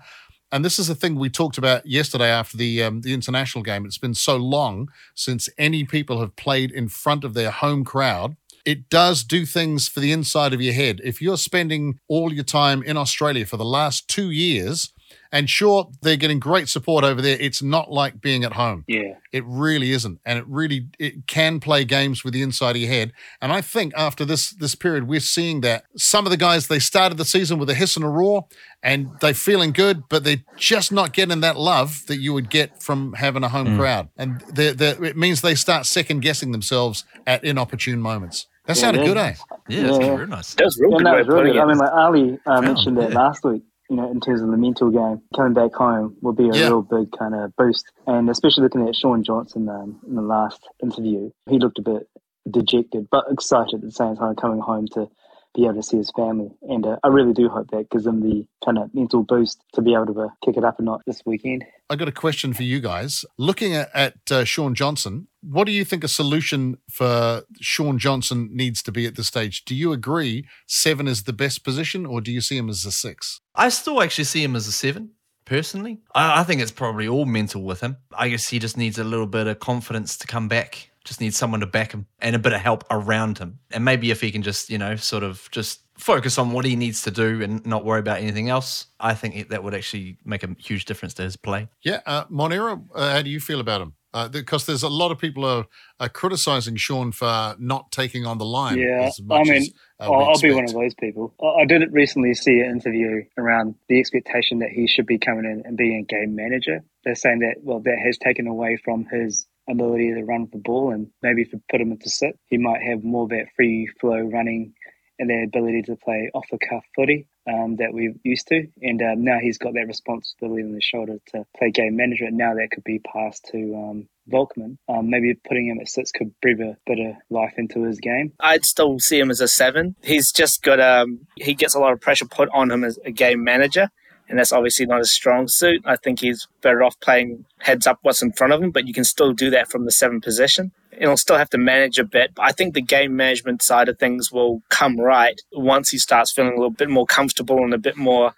and 0.53 0.65
this 0.65 0.79
is 0.79 0.87
the 0.87 0.95
thing 0.95 1.17
we 1.17 1.29
talked 1.29 1.59
about 1.59 1.85
yesterday 1.85 2.31
after 2.31 2.57
the 2.57 2.85
um, 2.85 3.01
the 3.01 3.13
international 3.13 3.65
game. 3.65 3.85
It's 3.85 3.99
been 3.99 4.15
so 4.15 4.37
long 4.37 4.91
since 5.17 5.49
any 5.59 5.83
people 5.83 6.21
have 6.21 6.37
played 6.37 6.71
in 6.71 6.89
front 6.89 7.25
of 7.25 7.35
their 7.35 7.51
home 7.51 7.83
crowd 7.83 8.37
it 8.65 8.89
does 8.91 9.25
do 9.25 9.47
things 9.47 9.89
for 9.89 10.01
the 10.01 10.13
inside 10.13 10.53
of 10.53 10.61
your 10.61 10.75
head. 10.75 11.01
If 11.05 11.21
you're 11.23 11.37
spending 11.39 11.99
all 12.09 12.33
your 12.33 12.45
time 12.45 12.83
in 12.83 12.97
Australia 12.97 13.47
for 13.47 13.57
the 13.57 13.65
last 13.65 14.09
two 14.09 14.31
years, 14.31 14.93
and 15.33 15.49
sure, 15.49 15.89
they're 16.03 16.17
getting 16.17 16.41
great 16.41 16.69
support 16.69 17.05
over 17.05 17.23
there. 17.23 17.37
It's 17.41 17.63
not 17.63 17.91
like 17.91 18.21
being 18.21 18.43
at 18.45 18.55
home. 18.55 18.85
Yeah. 18.89 19.15
It 19.33 19.45
really 19.47 19.93
isn't. 19.93 20.21
And 20.25 20.39
it 20.41 20.45
really 20.49 20.89
it 20.99 21.27
can 21.29 21.61
play 21.61 21.85
games 21.85 22.25
with 22.25 22.33
the 22.35 22.43
inside 22.43 22.75
of 22.77 22.83
your 22.83 22.91
head. 22.91 23.13
And 23.41 23.53
I 23.53 23.61
think 23.61 23.93
after 23.97 24.25
this 24.25 24.51
this 24.51 24.75
period, 24.75 25.07
we're 25.09 25.21
seeing 25.21 25.61
that 25.63 25.85
some 25.97 26.27
of 26.27 26.31
the 26.31 26.37
guys 26.37 26.67
they 26.67 26.81
started 26.81 27.17
the 27.19 27.25
season 27.25 27.59
with 27.59 27.71
a 27.71 27.75
hiss 27.75 27.95
and 27.97 28.05
a 28.05 28.09
roar 28.09 28.47
and 28.83 29.11
they're 29.21 29.35
feeling 29.35 29.71
good, 29.73 30.09
but 30.09 30.25
they're 30.25 30.43
just 30.57 30.91
not 30.91 31.13
getting 31.13 31.41
that 31.41 31.57
love 31.57 32.03
that 32.07 32.19
you 32.19 32.33
would 32.33 32.51
get 32.51 32.83
from 32.83 33.13
having 33.15 33.45
a 33.45 33.49
home 33.49 33.69
Mm. 33.69 33.79
crowd. 33.79 34.09
And 34.17 34.41
they're, 34.53 34.73
they're, 34.75 35.05
it 35.05 35.17
means 35.17 35.43
they 35.43 35.55
start 35.55 35.87
second 35.87 36.21
guessing 36.21 36.51
themselves 36.53 37.05
at 37.27 37.45
inopportune 37.45 38.01
moments. 38.01 38.47
That 38.71 38.77
Yeah, 38.77 38.83
sounded 38.83 39.01
yeah. 39.03 39.09
good, 39.09 39.17
eh? 39.17 39.35
Yeah, 39.69 39.83
that's 39.83 39.99
Yeah. 39.99 40.15
very 40.17 40.27
nice. 40.29 40.55
That 40.55 40.65
was 40.65 40.79
real 40.81 40.91
good 40.99 41.05
no, 41.05 41.13
way 41.13 41.23
really 41.23 41.29
putting 41.29 41.53
good. 41.55 41.61
I 41.61 41.67
mean, 41.67 41.79
like 41.79 41.93
Ali 41.93 42.39
uh, 42.47 42.63
mentioned 42.63 42.97
that 42.99 43.11
yeah. 43.11 43.19
last 43.19 43.45
week. 43.45 43.63
You 43.89 43.97
know, 43.97 44.09
in 44.09 44.21
terms 44.21 44.41
of 44.43 44.49
the 44.49 44.57
mental 44.57 44.91
game, 44.91 45.21
coming 45.35 45.53
back 45.55 45.75
home 45.75 46.15
will 46.23 46.33
be 46.33 46.49
a 46.49 46.55
Yeah. 46.55 46.69
real 46.69 46.83
big 46.83 47.11
kind 47.19 47.35
of 47.35 47.51
boost. 47.57 47.85
And 48.07 48.31
especially 48.31 48.63
looking 48.63 48.87
at 48.87 48.95
Shaun 48.95 49.25
Johnson 49.25 49.69
um, 49.69 49.99
in 50.07 50.15
the 50.15 50.23
last 50.23 50.61
interview, 50.81 51.31
he 51.49 51.59
looked 51.59 51.81
a 51.81 51.83
bit 51.83 52.07
dejected, 52.49 53.09
but 53.11 53.25
excited 53.29 53.75
at 53.75 53.81
the 53.81 53.91
same 53.91 54.15
time 54.15 54.37
coming 54.37 54.61
home 54.61 54.87
to 54.93 55.09
be 55.55 55.65
able 55.65 55.75
to 55.75 55.83
see 55.83 55.97
his 55.97 56.13
family. 56.17 56.51
And 56.63 56.87
uh, 56.87 56.97
I 57.03 57.09
really 57.09 57.33
do 57.33 57.49
hope 57.49 57.71
that 57.71 57.91
gives 57.91 58.07
him 58.07 58.21
the 58.21 58.47
kind 58.65 58.79
of 58.79 58.95
mental 58.95 59.23
boost 59.23 59.63
to 59.75 59.83
be 59.83 59.95
able 59.95 60.07
to 60.07 60.21
uh, 60.21 60.29
kick 60.45 60.57
it 60.57 60.65
up 60.65 60.79
a 60.79 60.83
notch 60.83 61.03
this 61.07 61.23
weekend. 61.27 61.65
I 61.89 61.97
got 61.97 62.09
a 62.09 62.13
question 62.13 62.53
for 62.53 62.63
you 62.63 62.81
guys. 62.81 63.25
Looking 63.37 63.75
at, 63.75 63.91
at 63.95 64.15
uh, 64.31 64.45
Shaun 64.45 64.75
Johnson, 64.75 65.29
what 65.43 65.65
do 65.65 65.73
you 65.73 65.85
think 65.85 66.05
a 66.05 66.09
solution 66.09 66.79
for 66.91 67.43
Shaun 67.61 67.99
Johnson 67.99 68.51
needs 68.53 68.83
to 68.85 68.93
be 68.93 69.07
at 69.07 69.17
this 69.17 69.27
stage? 69.27 69.65
Do 69.65 69.75
you 69.75 69.93
agree 69.93 70.47
seven 70.67 71.09
is 71.09 71.25
the 71.25 71.33
best 71.33 71.65
position, 71.65 72.07
or 72.07 72.21
do 72.21 72.31
you 72.31 72.41
see 72.41 72.57
him 72.57 72.69
as 72.69 72.85
a 72.85 72.93
six? 72.93 73.41
I 73.55 73.71
still 73.71 74.03
actually 74.03 74.25
see 74.25 74.45
him 74.45 74.55
as 74.55 74.67
a 74.67 74.73
seven, 74.73 75.11
personally. 75.45 76.01
I, 76.15 76.41
I 76.41 76.45
think 76.45 76.61
it's 76.61 76.71
probably 76.71 77.09
all 77.09 77.27
mental 77.27 77.63
with 77.63 77.81
him. 77.81 77.97
I 78.13 78.29
guess 78.29 78.49
he 78.49 78.59
just 78.59 78.77
needs 78.77 78.99
a 78.99 79.05
little 79.05 79.27
bit 79.27 79.47
of 79.47 79.59
confidence 79.59 80.17
to 80.19 80.27
come 80.27 80.47
back. 80.47 80.90
Just 81.05 81.21
needs 81.21 81.37
someone 81.37 81.61
to 81.61 81.67
back 81.67 81.93
him 81.93 82.07
and 82.19 82.37
a 82.37 82.39
bit 82.39 82.53
of 82.53 82.61
help 82.61 82.85
around 82.91 83.39
him. 83.39 83.59
And 83.71 83.85
maybe 83.85 84.11
if 84.11 84.21
he 84.21 84.31
can 84.31 84.43
just, 84.43 84.69
you 84.69 84.79
know, 84.79 84.97
sort 84.97 85.23
of 85.23 85.49
just 85.51 85.81
focus 85.97 86.39
on 86.39 86.53
what 86.53 86.65
he 86.65 86.77
needs 86.77 87.03
to 87.03 87.11
do 87.11 87.43
and 87.43 87.65
not 87.65 87.85
worry 87.85 88.01
about 88.01 88.19
anything 88.19 88.49
else, 88.49 88.87
I 88.99 89.15
think 89.15 89.49
that 89.49 89.65
would 89.65 89.75
actually 89.75 90.19
make 90.25 90.43
a 90.43 90.55
huge 90.59 90.85
difference 90.85 91.15
to 91.15 91.23
his 91.23 91.37
play. 91.37 91.69
Yeah, 91.83 92.01
uh, 92.07 92.25
Monera, 92.27 92.83
uh, 92.95 93.13
how 93.13 93.23
do 93.23 93.31
you 93.31 93.41
feel 93.41 93.61
about 93.61 93.81
him? 93.81 93.95
Uh, 94.13 94.29
because 94.29 94.67
there's 94.67 94.83
a 94.83 94.89
lot 94.89 95.13
of 95.13 95.19
people 95.19 95.45
are, 95.45 95.67
are 96.01 96.09
criticizing 96.09 96.75
Shaun 96.75 97.13
for 97.13 97.55
not 97.61 97.93
taking 97.93 98.27
on 98.27 98.39
the 98.39 98.45
line. 98.45 98.77
Yeah, 98.79 99.03
as 99.03 99.21
much 99.23 99.47
I 99.47 99.51
mean, 99.51 99.63
as, 99.63 99.71
uh, 100.01 100.11
I'll, 100.11 100.31
I'll 100.31 100.41
be 100.41 100.53
one 100.53 100.65
of 100.65 100.73
those 100.73 100.95
people. 100.95 101.33
I 101.41 101.63
I 101.63 101.65
did 101.65 101.83
recently 101.93 102.35
see 102.35 102.59
an 102.61 102.71
interview 102.71 103.23
around 103.39 103.77
the 103.89 104.01
expectation 104.01 104.59
that 104.59 104.71
he 104.71 104.89
should 104.89 105.07
be 105.07 105.19
coming 105.19 105.45
in 105.45 105.63
and 105.65 105.77
being 105.77 106.01
a 106.01 106.13
game 106.13 106.35
manager. 106.35 106.83
They're 107.05 107.15
saying 107.15 107.39
that, 107.41 107.57
well, 107.63 107.79
that 107.81 107.99
has 108.05 108.19
taken 108.19 108.49
away 108.49 108.79
from 108.85 109.07
his 109.13 109.47
ability 109.69 110.15
to 110.15 110.25
run 110.25 110.43
with 110.43 110.53
the 110.53 110.59
ball 110.59 110.93
and 110.93 111.09
maybe 111.23 111.43
if 111.43 111.53
you 111.53 111.61
put 111.71 111.81
him 111.81 111.93
into 111.93 112.09
sit, 112.09 112.39
he 112.47 112.59
might 112.59 112.83
have 112.83 113.05
more 113.05 113.25
of 113.25 113.31
that 113.31 113.47
free 113.57 113.89
flow 114.01 114.21
running 114.21 114.75
and 115.19 115.29
the 115.29 115.45
ability 115.45 115.83
to 115.83 115.97
play 115.97 116.31
off 116.35 116.47
the 116.51 116.59
cuff 116.59 116.83
footy 116.97 117.27
um, 117.47 117.77
that 117.77 117.93
we're 117.93 118.15
used 118.25 118.49
to. 118.49 118.67
And 118.81 119.03
um, 119.03 119.23
now 119.23 119.39
he's 119.41 119.59
got 119.59 119.75
that 119.75 119.87
responsibility 119.87 120.63
on 120.63 120.73
his 120.73 120.83
shoulder 120.83 121.19
to 121.35 121.45
play 121.59 121.71
game 121.71 121.97
manager. 121.97 122.25
And 122.25 122.39
now 122.39 122.55
that 122.55 122.71
could 122.73 122.85
be 122.85 123.01
passed 123.01 123.47
to 123.53 123.59
um, 123.59 124.09
Volkman. 124.33 124.79
Um, 124.89 125.11
maybe 125.11 125.35
putting 125.47 125.69
him 125.69 125.79
at 125.79 125.89
six 125.89 126.11
could 126.11 126.33
breathe 126.41 126.61
a 126.61 126.77
bit 126.87 126.99
of 126.99 127.17
life 127.29 127.55
into 127.59 127.85
his 127.85 128.01
game. 128.01 128.33
I'd 128.41 128.65
still 128.65 128.99
see 128.99 129.19
him 129.19 129.31
as 129.31 129.43
a 129.43 129.49
seven. 129.49 129.95
He's 130.03 130.33
just 130.33 130.63
got 130.63 130.81
um 130.81 131.27
he 131.37 131.55
gets 131.55 131.75
a 131.75 131.81
lot 131.81 131.93
of 131.93 132.01
pressure 132.01 132.27
put 132.27 132.49
on 132.55 132.71
him 132.71 132.85
as 132.85 132.99
a 133.05 133.11
game 133.11 133.45
manager, 133.45 133.91
and 134.31 134.39
that's 134.39 134.53
obviously 134.53 134.87
not 134.87 135.01
his 135.01 135.11
strong 135.11 135.49
suit. 135.49 135.83
I 135.85 135.97
think 135.97 136.21
he's 136.21 136.47
better 136.63 136.85
off 136.85 136.99
playing 137.01 137.45
heads 137.59 137.87
up 137.89 137.99
what's 138.03 138.23
in 138.23 138.33
front 138.33 138.53
of 138.53 138.63
him, 138.63 138.71
but 138.71 138.87
you 138.87 138.95
can 138.95 139.03
still 139.03 139.33
do 139.33 139.51
that 139.51 139.69
from 139.69 139.85
the 139.85 139.91
seven 139.91 140.21
position. 140.21 140.71
And 140.93 141.03
he'll 141.03 141.17
still 141.17 141.37
have 141.37 141.51
to 141.51 141.59
manage 141.59 141.99
a 141.99 142.05
bit. 142.05 142.37
But 142.37 142.45
I 142.45 142.53
think 142.53 142.75
the 142.75 142.81
game 142.81 143.17
management 143.17 143.61
side 143.61 143.89
of 143.89 143.99
things 143.99 144.31
will 144.31 144.63
come 144.69 145.01
right 145.01 145.41
once 145.53 145.91
he 145.91 145.99
starts 145.99 146.33
feeling 146.33 146.53
a 146.53 146.57
little 146.57 146.71
bit 146.71 146.89
more 146.89 147.07
comfortable 147.07 147.59
and 147.59 147.75
a 147.75 147.79
bit 147.79 147.97
more 147.97 148.35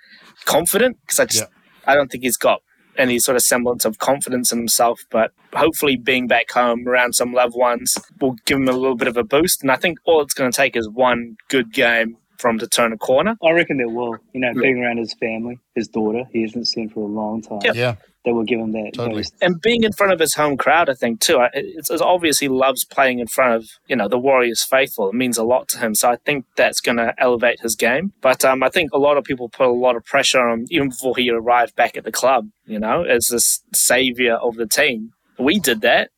confident. 0.46 0.96
Because 1.02 1.20
I 1.20 1.26
just 1.26 1.44
I 1.86 1.94
don't 1.94 2.10
think 2.10 2.24
he's 2.24 2.38
got 2.38 2.62
any 2.96 3.18
sort 3.18 3.36
of 3.36 3.42
semblance 3.42 3.84
of 3.84 3.98
confidence 3.98 4.50
in 4.50 4.58
himself. 4.58 5.04
But 5.10 5.32
hopefully, 5.52 5.96
being 5.96 6.26
back 6.26 6.50
home 6.52 6.88
around 6.88 7.14
some 7.14 7.34
loved 7.34 7.54
ones 7.54 7.98
will 8.18 8.36
give 8.46 8.56
him 8.56 8.68
a 8.68 8.72
little 8.72 8.96
bit 8.96 9.08
of 9.08 9.18
a 9.18 9.24
boost. 9.24 9.60
And 9.60 9.70
I 9.70 9.76
think 9.76 9.98
all 10.04 10.22
it's 10.22 10.34
going 10.34 10.50
to 10.50 10.56
take 10.56 10.74
is 10.74 10.88
one 10.88 11.36
good 11.48 11.70
game 11.70 12.16
from 12.38 12.58
to 12.58 12.66
turn 12.66 12.92
a 12.92 12.98
corner. 12.98 13.36
I 13.42 13.50
reckon 13.52 13.76
there 13.78 13.88
will. 13.88 14.16
You 14.32 14.40
know, 14.40 14.52
being 14.54 14.78
around 14.82 14.98
his 14.98 15.14
family, 15.14 15.58
his 15.74 15.88
daughter, 15.88 16.24
he 16.32 16.42
hasn't 16.42 16.68
seen 16.68 16.88
for 16.88 17.00
a 17.00 17.06
long 17.12 17.42
time. 17.42 17.60
Yeah. 17.62 17.72
Yeah, 17.74 17.94
That 18.24 18.34
will 18.34 18.44
give 18.44 18.60
him 18.60 18.72
that 18.72 18.92
Totally. 18.94 19.16
boost. 19.20 19.34
And 19.40 19.60
being 19.60 19.82
in 19.84 19.92
front 19.92 20.12
of 20.12 20.18
his 20.20 20.34
home 20.34 20.56
crowd, 20.56 20.88
I 20.88 20.94
think 20.94 21.20
too. 21.20 21.44
It's, 21.52 21.90
it's 21.90 22.02
obvious 22.02 22.38
he 22.38 22.48
loves 22.48 22.84
playing 22.84 23.18
in 23.20 23.26
front 23.26 23.54
of 23.54 23.68
you 23.88 23.96
know 23.96 24.08
the 24.08 24.18
Warriors 24.18 24.62
faithful. 24.62 25.08
It 25.08 25.14
means 25.14 25.38
a 25.38 25.44
lot 25.44 25.68
to 25.68 25.78
him. 25.78 25.94
So 25.94 26.10
I 26.10 26.16
think 26.16 26.46
that's 26.56 26.80
going 26.80 26.98
to 26.98 27.14
elevate 27.18 27.60
his 27.60 27.74
game. 27.76 28.12
But 28.20 28.44
um, 28.44 28.62
I 28.62 28.68
think 28.68 28.92
a 28.92 28.98
lot 28.98 29.16
of 29.16 29.24
people 29.24 29.48
put 29.48 29.66
a 29.66 29.72
lot 29.72 29.96
of 29.96 30.04
pressure 30.04 30.40
on 30.40 30.60
him 30.60 30.66
even 30.70 30.88
before 30.90 31.16
he 31.16 31.30
arrived 31.30 31.74
back 31.76 31.96
at 31.96 32.04
the 32.04 32.12
club. 32.12 32.48
You 32.66 32.78
know, 32.78 33.02
as 33.02 33.26
this 33.26 33.62
savior 33.74 34.34
of 34.34 34.56
the 34.56 34.66
team. 34.66 35.12
We 35.38 35.58
did 35.58 35.80
that, 35.80 36.10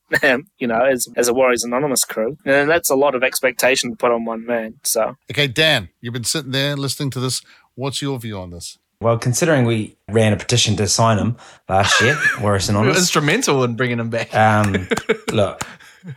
you 0.59 0.67
know, 0.67 0.81
as 0.85 1.09
as 1.17 1.29
a 1.29 1.35
Warriors 1.35 1.65
Anonymous 1.65 2.05
crew, 2.05 2.37
and 2.45 2.69
that's 2.69 2.91
a 2.91 2.95
lot 2.97 3.15
of 3.15 3.23
expectation 3.23 3.91
to 3.91 3.97
put 3.97 4.11
on 4.11 4.25
one 4.25 4.47
man. 4.47 4.75
So 4.83 5.17
Okay, 5.31 5.47
Dan, 5.47 5.89
you've 6.01 6.15
been 6.15 6.25
sitting 6.25 6.51
there 6.53 6.77
listening 6.77 7.11
to 7.11 7.21
this. 7.21 7.43
What's 7.75 8.01
your 8.01 8.19
view 8.19 8.39
on 8.39 8.51
this? 8.51 8.79
Well, 9.01 9.19
considering 9.19 9.65
we 9.67 9.97
ran 10.09 10.33
a 10.33 10.37
petition 10.37 10.77
to 10.77 10.87
sign 10.87 11.19
him 11.19 11.37
last 11.69 12.01
year, 12.01 12.15
Warris 12.37 12.69
We 12.69 12.75
Anonymous, 12.75 12.99
instrumental 12.99 13.63
in 13.65 13.77
bringing 13.77 13.99
him 14.01 14.09
back. 14.09 14.35
um, 14.35 14.89
look, 15.33 15.63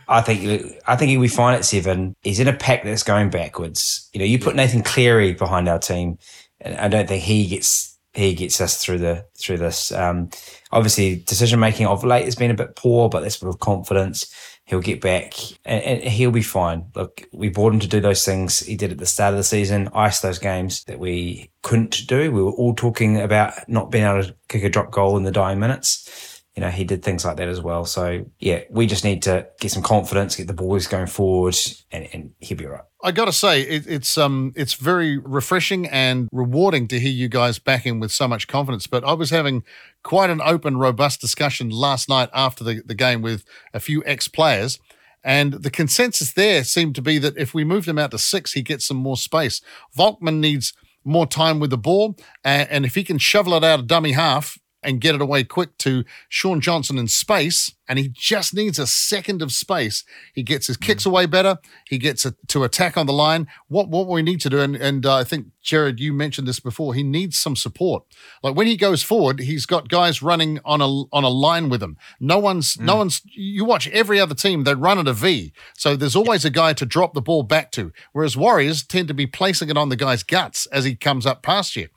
I 0.06 0.20
think 0.22 0.80
I 0.86 0.96
think 0.96 1.10
he'll 1.10 1.20
be 1.20 1.28
fine 1.28 1.54
at 1.54 1.64
seven. 1.64 2.14
He's 2.22 2.40
in 2.40 2.48
a 2.48 2.52
pack 2.52 2.84
that's 2.84 3.02
going 3.02 3.30
backwards. 3.30 4.08
You 4.12 4.20
know, 4.20 4.24
you 4.24 4.38
put 4.38 4.56
Nathan 4.56 4.82
Cleary 4.82 5.34
behind 5.34 5.68
our 5.68 5.78
team, 5.78 6.18
and 6.60 6.76
I 6.76 6.88
don't 6.88 7.08
think 7.08 7.24
he 7.24 7.46
gets 7.46 7.97
he 8.14 8.34
gets 8.34 8.60
us 8.60 8.82
through 8.82 8.98
the 8.98 9.26
through 9.38 9.58
this. 9.58 9.92
Um, 9.92 10.30
obviously, 10.72 11.16
decision 11.16 11.60
making 11.60 11.86
of 11.86 12.04
late 12.04 12.24
has 12.24 12.36
been 12.36 12.50
a 12.50 12.54
bit 12.54 12.76
poor, 12.76 13.08
but 13.08 13.20
that's 13.20 13.40
with 13.40 13.58
confidence. 13.58 14.32
He'll 14.64 14.80
get 14.80 15.00
back 15.00 15.32
and, 15.64 15.82
and 15.82 16.02
he'll 16.02 16.30
be 16.30 16.42
fine. 16.42 16.90
Look, 16.94 17.22
we 17.32 17.48
bought 17.48 17.72
him 17.72 17.80
to 17.80 17.88
do 17.88 18.00
those 18.00 18.22
things 18.24 18.58
he 18.58 18.76
did 18.76 18.92
at 18.92 18.98
the 18.98 19.06
start 19.06 19.32
of 19.32 19.38
the 19.38 19.44
season, 19.44 19.88
ice 19.94 20.20
those 20.20 20.38
games 20.38 20.84
that 20.84 20.98
we 20.98 21.50
couldn't 21.62 22.06
do. 22.06 22.30
We 22.30 22.42
were 22.42 22.52
all 22.52 22.74
talking 22.74 23.18
about 23.18 23.54
not 23.66 23.90
being 23.90 24.04
able 24.04 24.24
to 24.24 24.34
kick 24.48 24.64
a 24.64 24.68
drop 24.68 24.90
goal 24.90 25.16
in 25.16 25.22
the 25.22 25.32
dying 25.32 25.58
minutes 25.58 26.38
you 26.58 26.64
know, 26.64 26.70
he 26.70 26.82
did 26.82 27.04
things 27.04 27.24
like 27.24 27.36
that 27.36 27.46
as 27.46 27.60
well. 27.60 27.84
So 27.84 28.24
yeah, 28.40 28.62
we 28.68 28.88
just 28.88 29.04
need 29.04 29.22
to 29.22 29.46
get 29.60 29.70
some 29.70 29.84
confidence, 29.84 30.34
get 30.34 30.48
the 30.48 30.52
boys 30.52 30.88
going 30.88 31.06
forward, 31.06 31.56
and, 31.92 32.08
and 32.12 32.32
he'll 32.40 32.58
be 32.58 32.66
all 32.66 32.72
right. 32.72 32.87
I 33.02 33.12
got 33.12 33.26
to 33.26 33.32
say, 33.32 33.62
it, 33.62 33.86
it's 33.86 34.18
um, 34.18 34.52
it's 34.56 34.74
very 34.74 35.18
refreshing 35.18 35.86
and 35.86 36.28
rewarding 36.32 36.88
to 36.88 36.98
hear 36.98 37.12
you 37.12 37.28
guys 37.28 37.60
back 37.60 37.86
in 37.86 38.00
with 38.00 38.10
so 38.10 38.26
much 38.26 38.48
confidence. 38.48 38.88
But 38.88 39.04
I 39.04 39.12
was 39.12 39.30
having 39.30 39.62
quite 40.02 40.30
an 40.30 40.40
open, 40.42 40.78
robust 40.78 41.20
discussion 41.20 41.70
last 41.70 42.08
night 42.08 42.28
after 42.34 42.64
the, 42.64 42.82
the 42.84 42.94
game 42.94 43.22
with 43.22 43.44
a 43.72 43.78
few 43.78 44.02
ex 44.04 44.26
players. 44.26 44.80
And 45.22 45.54
the 45.54 45.70
consensus 45.70 46.32
there 46.32 46.64
seemed 46.64 46.94
to 46.96 47.02
be 47.02 47.18
that 47.18 47.36
if 47.36 47.54
we 47.54 47.64
moved 47.64 47.88
him 47.88 47.98
out 47.98 48.10
to 48.12 48.18
six, 48.18 48.52
he 48.52 48.62
gets 48.62 48.86
some 48.86 48.96
more 48.96 49.16
space. 49.16 49.60
Volkman 49.96 50.38
needs 50.38 50.72
more 51.04 51.26
time 51.26 51.60
with 51.60 51.70
the 51.70 51.78
ball. 51.78 52.16
And, 52.44 52.68
and 52.68 52.84
if 52.84 52.94
he 52.94 53.04
can 53.04 53.18
shovel 53.18 53.54
it 53.54 53.64
out 53.64 53.80
of 53.80 53.86
dummy 53.86 54.12
half 54.12 54.58
and 54.82 55.00
get 55.00 55.14
it 55.14 55.20
away 55.20 55.44
quick 55.44 55.76
to 55.78 56.04
Shaun 56.28 56.60
Johnson 56.60 56.98
in 56.98 57.08
space, 57.08 57.74
and 57.88 57.98
he 57.98 58.08
just 58.08 58.54
needs 58.54 58.78
a 58.78 58.86
second 58.86 59.42
of 59.42 59.50
space. 59.50 60.04
He 60.34 60.42
gets 60.42 60.66
his 60.66 60.76
kicks 60.76 61.06
away 61.06 61.26
better. 61.26 61.58
He 61.88 61.98
gets 61.98 62.24
a, 62.24 62.34
to 62.48 62.64
attack 62.64 62.96
on 62.96 63.06
the 63.06 63.12
line. 63.12 63.48
What 63.68 63.88
what 63.88 64.06
we 64.06 64.22
need 64.22 64.40
to 64.42 64.50
do, 64.50 64.60
and, 64.60 64.76
and 64.76 65.04
uh, 65.04 65.16
I 65.16 65.24
think 65.24 65.46
Jared, 65.62 65.98
you 65.98 66.12
mentioned 66.12 66.46
this 66.46 66.60
before. 66.60 66.94
He 66.94 67.02
needs 67.02 67.38
some 67.38 67.56
support. 67.56 68.04
Like 68.42 68.54
when 68.54 68.66
he 68.66 68.76
goes 68.76 69.02
forward, 69.02 69.40
he's 69.40 69.66
got 69.66 69.88
guys 69.88 70.22
running 70.22 70.60
on 70.64 70.80
a 70.80 70.86
on 70.86 71.24
a 71.24 71.28
line 71.28 71.68
with 71.68 71.82
him. 71.82 71.96
No 72.20 72.38
one's 72.38 72.78
no 72.78 72.96
one's. 72.96 73.22
You 73.24 73.64
watch 73.64 73.88
every 73.88 74.20
other 74.20 74.34
team; 74.34 74.64
they 74.64 74.74
run 74.74 74.98
at 74.98 75.08
a 75.08 75.12
V. 75.12 75.52
So 75.76 75.96
there's 75.96 76.16
always 76.16 76.44
a 76.44 76.50
guy 76.50 76.72
to 76.74 76.86
drop 76.86 77.14
the 77.14 77.22
ball 77.22 77.42
back 77.42 77.72
to. 77.72 77.92
Whereas 78.12 78.36
Warriors 78.36 78.84
tend 78.84 79.08
to 79.08 79.14
be 79.14 79.26
placing 79.26 79.70
it 79.70 79.76
on 79.76 79.88
the 79.88 79.96
guy's 79.96 80.22
guts 80.22 80.66
as 80.66 80.84
he 80.84 80.94
comes 80.94 81.26
up 81.26 81.42
past 81.42 81.74
you 81.74 81.88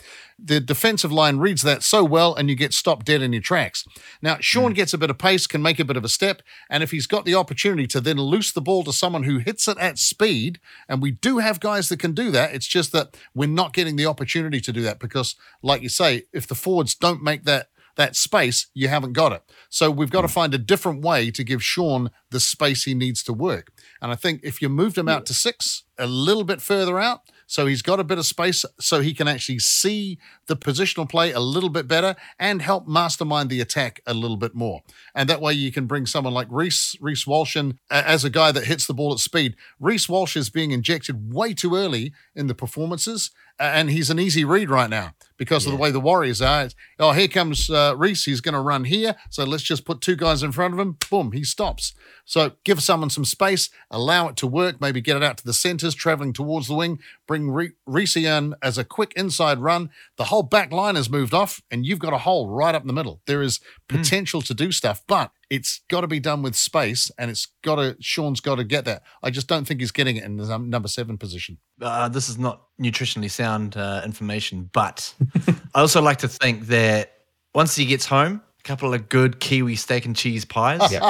the 0.44 0.60
defensive 0.60 1.12
line 1.12 1.38
reads 1.38 1.62
that 1.62 1.84
so 1.84 2.04
well 2.04 2.34
and 2.34 2.50
you 2.50 2.56
get 2.56 2.74
stopped 2.74 3.06
dead 3.06 3.22
in 3.22 3.34
your 3.34 3.42
tracks. 3.42 3.86
Now, 4.22 4.38
Shaun 4.40 4.72
hmm. 4.72 4.76
gets 4.76 4.94
a 4.94 4.98
bit 4.98 5.10
of 5.10 5.18
pace, 5.18 5.48
can 5.48 5.62
make 5.62 5.80
a 5.80 5.86
bit 5.86 5.98
of 5.98 6.04
a 6.04 6.10
step, 6.10 6.42
and 6.70 6.82
if 6.82 6.92
he's 6.92 7.08
got 7.08 7.26
the 7.26 7.36
opportunity 7.36 7.88
to 7.88 8.02
then 8.02 8.18
loose 8.18 8.52
the 8.52 8.62
ball 8.62 8.84
to 8.84 8.94
someone 8.94 9.24
who 9.24 9.38
hits 9.38 9.68
it 9.68 9.78
at 9.78 10.00
speed, 10.00 10.60
and 10.90 11.02
we 11.02 11.12
do 11.12 11.38
have 11.38 11.60
guys 11.60 11.90
that 11.90 12.00
can 12.00 12.14
do 12.14 12.32
that, 12.32 12.54
it's 12.54 12.68
just 12.68 12.92
that 12.92 13.18
we're 13.34 13.48
not 13.48 13.74
getting 13.74 13.96
the 13.96 14.06
opportunity 14.06 14.60
to 14.62 14.74
do 14.74 14.82
that 14.82 15.00
because, 15.00 15.36
like 15.62 15.82
you 15.82 15.90
say, 15.90 16.24
if 16.34 16.48
the 16.48 16.56
forwards 16.56 16.96
don't 16.96 17.24
make 17.24 17.44
that 17.44 17.68
that 17.98 18.16
space, 18.16 18.68
you 18.74 18.88
haven't 18.88 19.12
got 19.12 19.34
it. 19.34 19.44
So 19.70 19.92
we've 19.92 20.10
got 20.10 20.22
to 20.22 20.28
hmm. 20.28 20.34
find 20.34 20.54
a 20.54 20.58
different 20.58 21.04
way 21.04 21.30
to 21.32 21.44
give 21.44 21.64
Shaun 21.64 22.10
the 22.30 22.40
space 22.40 22.86
he 22.86 22.94
needs 22.94 23.22
to 23.24 23.34
work. 23.34 23.72
And 24.02 24.12
I 24.12 24.16
think 24.16 24.42
if 24.44 24.62
you 24.62 24.70
moved 24.70 24.98
him 24.98 25.10
out 25.10 25.26
to 25.28 25.34
six, 25.34 25.84
a 25.98 26.08
little 26.08 26.44
bit 26.44 26.62
further 26.62 27.00
out, 27.00 27.22
so 27.52 27.66
he's 27.66 27.82
got 27.82 28.00
a 28.00 28.06
bit 28.06 28.18
of 28.18 28.26
space 28.26 28.64
so 28.80 29.02
he 29.02 29.14
can 29.14 29.28
actually 29.28 29.60
see 29.60 30.18
the 30.48 30.56
positional 30.56 31.08
play 31.08 31.34
a 31.34 31.42
little 31.42 31.68
bit 31.68 31.86
better 31.86 32.16
and 32.40 32.62
help 32.62 32.88
mastermind 32.88 33.50
the 33.50 33.60
attack 33.60 34.00
a 34.08 34.14
little 34.14 34.38
bit 34.38 34.56
more. 34.56 34.84
And 35.14 35.28
that 35.30 35.42
way 35.42 35.52
you 35.52 35.70
can 35.70 35.86
bring 35.86 36.06
someone 36.06 36.34
like 36.34 36.48
Reece, 36.50 36.96
Reece 37.02 37.28
Walsh 37.28 37.58
in 37.58 37.78
as 37.90 38.24
a 38.24 38.30
guy 38.30 38.54
that 38.54 38.68
hits 38.68 38.88
the 38.88 38.94
ball 38.94 39.12
at 39.12 39.20
speed. 39.20 39.58
Reece 39.82 40.08
Walsh 40.08 40.38
is 40.38 40.50
being 40.50 40.72
injected 40.72 41.34
way 41.34 41.54
too 41.54 41.76
early 41.76 42.14
in 42.34 42.48
the 42.48 42.56
performances 42.56 43.32
and 43.60 43.90
he's 43.90 44.10
an 44.10 44.18
easy 44.18 44.46
read 44.46 44.70
right 44.70 44.90
now 44.90 45.12
because 45.42 45.66
of 45.66 45.72
the 45.72 45.78
way 45.78 45.90
the 45.90 46.00
Warriors 46.00 46.40
are. 46.40 46.66
It's, 46.66 46.76
oh, 47.00 47.14
here 47.14 47.28
comes 47.28 47.68
uh, 47.68 47.96
Reece. 47.98 48.26
He's 48.26 48.42
going 48.42 48.54
to 48.54 48.62
run 48.62 48.84
here. 48.84 49.16
So 49.32 49.44
let's 49.44 49.64
just 49.64 49.86
put 49.86 50.00
two 50.00 50.16
guys 50.16 50.44
in 50.44 50.52
front 50.52 50.76
of 50.76 50.80
him. 50.80 50.98
Boom, 51.10 51.32
he 51.32 51.44
stops. 51.44 51.96
So 52.26 52.52
give 52.64 52.84
someone 52.84 53.10
some 53.10 53.26
space, 53.26 53.72
allow 53.90 54.28
it 54.28 54.36
to 54.38 54.46
work, 54.46 54.80
maybe 54.80 55.02
get 55.02 55.18
it 55.18 55.24
out 55.24 55.40
to 55.40 55.44
the 55.44 55.52
centers, 55.52 55.96
traveling 55.96 56.32
towards 56.32 56.68
the 56.68 56.76
wing, 56.76 57.00
bring 57.28 57.50
Re- 57.50 57.72
Reece 57.88 58.18
in 58.18 58.54
as 58.62 58.78
a 58.78 58.84
quick 58.84 59.14
inside 59.16 59.58
run. 59.58 59.90
The 60.18 60.26
whole 60.26 60.44
back 60.44 60.72
line 60.72 60.94
has 60.94 61.10
moved 61.10 61.34
off, 61.34 61.60
and 61.72 61.88
you've 61.88 61.98
got 61.98 62.14
a 62.14 62.20
hole 62.20 62.48
right 62.48 62.76
up 62.76 62.84
in 62.84 62.88
the 62.88 62.94
middle. 62.94 63.22
There 63.26 63.42
is 63.42 63.60
potential 63.88 64.44
to 64.44 64.54
do 64.54 64.72
stuff, 64.72 65.02
but 65.08 65.32
it's 65.50 65.82
got 65.90 66.02
to 66.02 66.08
be 66.08 66.20
done 66.20 66.44
with 66.44 66.56
space, 66.56 67.10
and 67.18 67.32
it's 67.32 67.48
got 67.64 67.78
to, 67.78 67.98
Shaun's 68.00 68.42
got 68.42 68.56
to 68.56 68.64
get 68.64 68.86
that. 68.86 69.02
I 69.24 69.32
just 69.32 69.48
don't 69.48 69.66
think 69.66 69.80
he's 69.80 69.92
getting 69.92 70.18
it 70.18 70.24
in 70.24 70.38
the 70.38 70.60
number 70.60 70.88
seven 70.88 71.18
position. 71.18 71.58
Uh, 71.82 72.10
this 72.10 72.30
is 72.30 72.38
not 72.38 72.64
nutritionally 72.80 73.30
sound 73.30 73.78
uh, 73.78 74.02
information, 74.06 74.70
but 74.74 75.14
I 75.76 75.82
also 75.82 76.02
like 76.02 76.18
to 76.20 76.28
think 76.28 76.68
that 76.68 77.14
once 77.54 77.76
he 77.76 77.86
gets 77.86 78.06
home, 78.06 78.42
a 78.60 78.64
couple 78.64 78.94
of 78.94 79.10
good 79.10 79.40
Kiwi 79.40 79.76
steak 79.76 80.06
and 80.06 80.16
cheese 80.16 80.46
pies. 80.46 80.82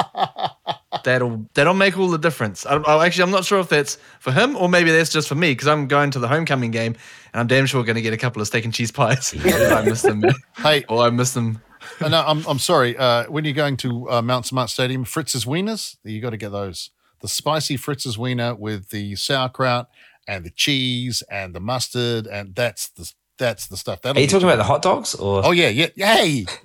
That'll 1.04 1.46
that'll 1.54 1.74
make 1.74 1.98
all 1.98 2.08
the 2.10 2.18
difference. 2.18 2.64
I, 2.66 2.76
I, 2.76 3.06
actually, 3.06 3.24
I'm 3.24 3.30
not 3.30 3.44
sure 3.44 3.58
if 3.60 3.68
that's 3.68 3.96
for 4.20 4.30
him 4.30 4.56
or 4.56 4.68
maybe 4.68 4.92
that's 4.92 5.10
just 5.10 5.26
for 5.26 5.34
me 5.34 5.52
because 5.52 5.66
I'm 5.66 5.88
going 5.88 6.10
to 6.12 6.18
the 6.18 6.28
homecoming 6.28 6.70
game 6.70 6.94
and 7.32 7.40
I'm 7.40 7.46
damn 7.46 7.66
sure 7.66 7.80
we're 7.80 7.86
going 7.86 7.96
to 7.96 8.02
get 8.02 8.12
a 8.12 8.18
couple 8.18 8.40
of 8.40 8.46
steak 8.46 8.64
and 8.66 8.74
cheese 8.74 8.92
pies. 8.92 9.34
I 9.44 9.82
miss 9.82 10.02
them, 10.02 10.22
Hey, 10.58 10.84
or 10.88 11.02
I 11.04 11.10
miss 11.10 11.32
them. 11.32 11.60
uh, 12.00 12.08
no, 12.08 12.22
I'm, 12.24 12.46
I'm 12.46 12.58
sorry. 12.58 12.96
Uh, 12.96 13.24
when 13.24 13.44
you're 13.44 13.54
going 13.54 13.78
to 13.78 14.08
uh, 14.10 14.22
Mount 14.22 14.46
Smart 14.46 14.70
Stadium, 14.70 15.02
Fritz's 15.04 15.44
Wieners, 15.44 15.96
you 16.04 16.20
got 16.20 16.30
to 16.30 16.36
get 16.36 16.50
those. 16.52 16.90
The 17.20 17.28
spicy 17.28 17.76
Fritz's 17.78 18.18
Wiener 18.18 18.54
with 18.54 18.90
the 18.90 19.16
sauerkraut 19.16 19.88
and 20.26 20.44
the 20.44 20.50
cheese 20.50 21.22
and 21.30 21.54
the 21.54 21.60
mustard, 21.60 22.26
and 22.26 22.54
that's 22.54 22.90
the 22.90 23.10
that's 23.38 23.66
the 23.66 23.76
stuff. 23.76 24.02
That'll 24.02 24.18
Are 24.18 24.22
you 24.22 24.28
talking 24.28 24.46
about 24.46 24.56
the 24.56 24.64
hot 24.64 24.82
dogs 24.82 25.14
or? 25.14 25.42
Oh 25.44 25.50
yeah, 25.50 25.68
yeah, 25.68 25.88
hey, 25.96 26.44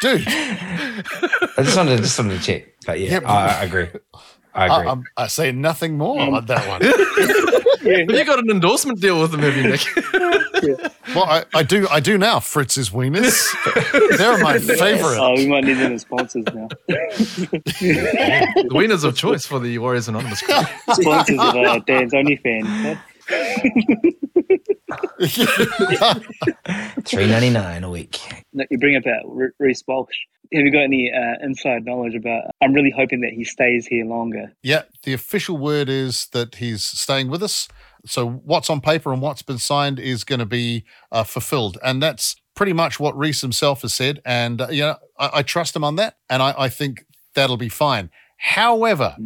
dude. 0.00 0.24
I 0.26 1.62
just 1.62 1.76
wanted, 1.76 1.96
to, 1.96 2.02
just 2.02 2.18
wanted 2.18 2.38
to 2.38 2.44
check. 2.44 2.74
But 2.86 3.00
yeah, 3.00 3.20
Yeah, 3.20 3.28
I, 3.28 3.60
I 3.60 3.64
agree. 3.64 3.88
I 4.54 4.66
I, 4.66 4.78
agree. 4.78 4.90
I'm, 4.90 5.04
I 5.16 5.26
say 5.26 5.52
nothing 5.52 5.98
more 5.98 6.20
um, 6.20 6.34
on 6.34 6.46
that 6.46 6.68
one. 6.68 6.80
But 7.84 8.16
you 8.16 8.24
got 8.24 8.38
an 8.38 8.50
endorsement 8.50 9.00
deal 9.00 9.20
with 9.20 9.30
them, 9.32 9.40
have 9.40 9.56
you, 9.56 9.68
Nik? 9.68 9.80
Well, 11.14 11.24
I, 11.24 11.44
I 11.54 11.62
do, 11.62 11.86
I 11.88 12.00
do 12.00 12.16
now. 12.18 12.40
Fritz's 12.40 12.90
Wieners, 12.90 13.46
they're 14.18 14.38
my 14.38 14.58
favorite. 14.58 15.18
Oh, 15.18 15.34
we 15.36 15.46
might 15.46 15.62
need 15.64 15.74
them 15.74 15.92
as 15.92 16.00
sponsors 16.00 16.44
now. 16.46 16.66
the 16.88 18.68
wieners 18.72 19.04
of 19.04 19.14
choice 19.14 19.46
for 19.46 19.60
the 19.60 19.78
Warriors 19.78 20.08
Anonymous 20.08 20.40
crew. 20.42 20.60
sponsors 20.94 21.38
of 21.38 21.54
uh, 21.54 21.78
Dan's 21.86 22.12
OnlyFans. 22.12 22.98
Three 27.04 27.26
ninety 27.26 27.50
nine 27.50 27.84
a 27.84 27.90
week. 27.90 28.20
No, 28.52 28.64
you 28.70 28.78
bring 28.78 28.96
up 28.96 29.04
uh, 29.06 29.28
Re- 29.28 29.50
Reece 29.58 29.82
Walsh. 29.86 30.14
Have 30.52 30.64
you 30.64 30.70
got 30.70 30.82
any 30.82 31.10
uh, 31.12 31.44
inside 31.44 31.84
knowledge 31.84 32.14
about? 32.14 32.44
I'm 32.62 32.72
really 32.72 32.92
hoping 32.94 33.20
that 33.22 33.30
he 33.30 33.44
stays 33.44 33.86
here 33.86 34.04
longer. 34.04 34.52
Yeah, 34.62 34.82
the 35.02 35.12
official 35.12 35.56
word 35.56 35.88
is 35.88 36.26
that 36.32 36.56
he's 36.56 36.82
staying 36.82 37.28
with 37.28 37.42
us. 37.42 37.68
So 38.06 38.28
what's 38.28 38.68
on 38.70 38.80
paper 38.80 39.12
and 39.12 39.22
what's 39.22 39.42
been 39.42 39.58
signed 39.58 39.98
is 39.98 40.24
going 40.24 40.38
to 40.38 40.46
be 40.46 40.84
uh, 41.10 41.24
fulfilled, 41.24 41.78
and 41.82 42.02
that's 42.02 42.36
pretty 42.54 42.72
much 42.72 43.00
what 43.00 43.16
Reece 43.16 43.40
himself 43.40 43.82
has 43.82 43.94
said. 43.94 44.20
And 44.24 44.60
uh, 44.60 44.68
you 44.70 44.82
know, 44.82 44.96
I, 45.18 45.30
I 45.34 45.42
trust 45.42 45.74
him 45.74 45.84
on 45.84 45.96
that, 45.96 46.18
and 46.28 46.42
I, 46.42 46.54
I 46.56 46.68
think 46.68 47.06
that'll 47.34 47.56
be 47.56 47.68
fine. 47.68 48.10
However, 48.36 49.16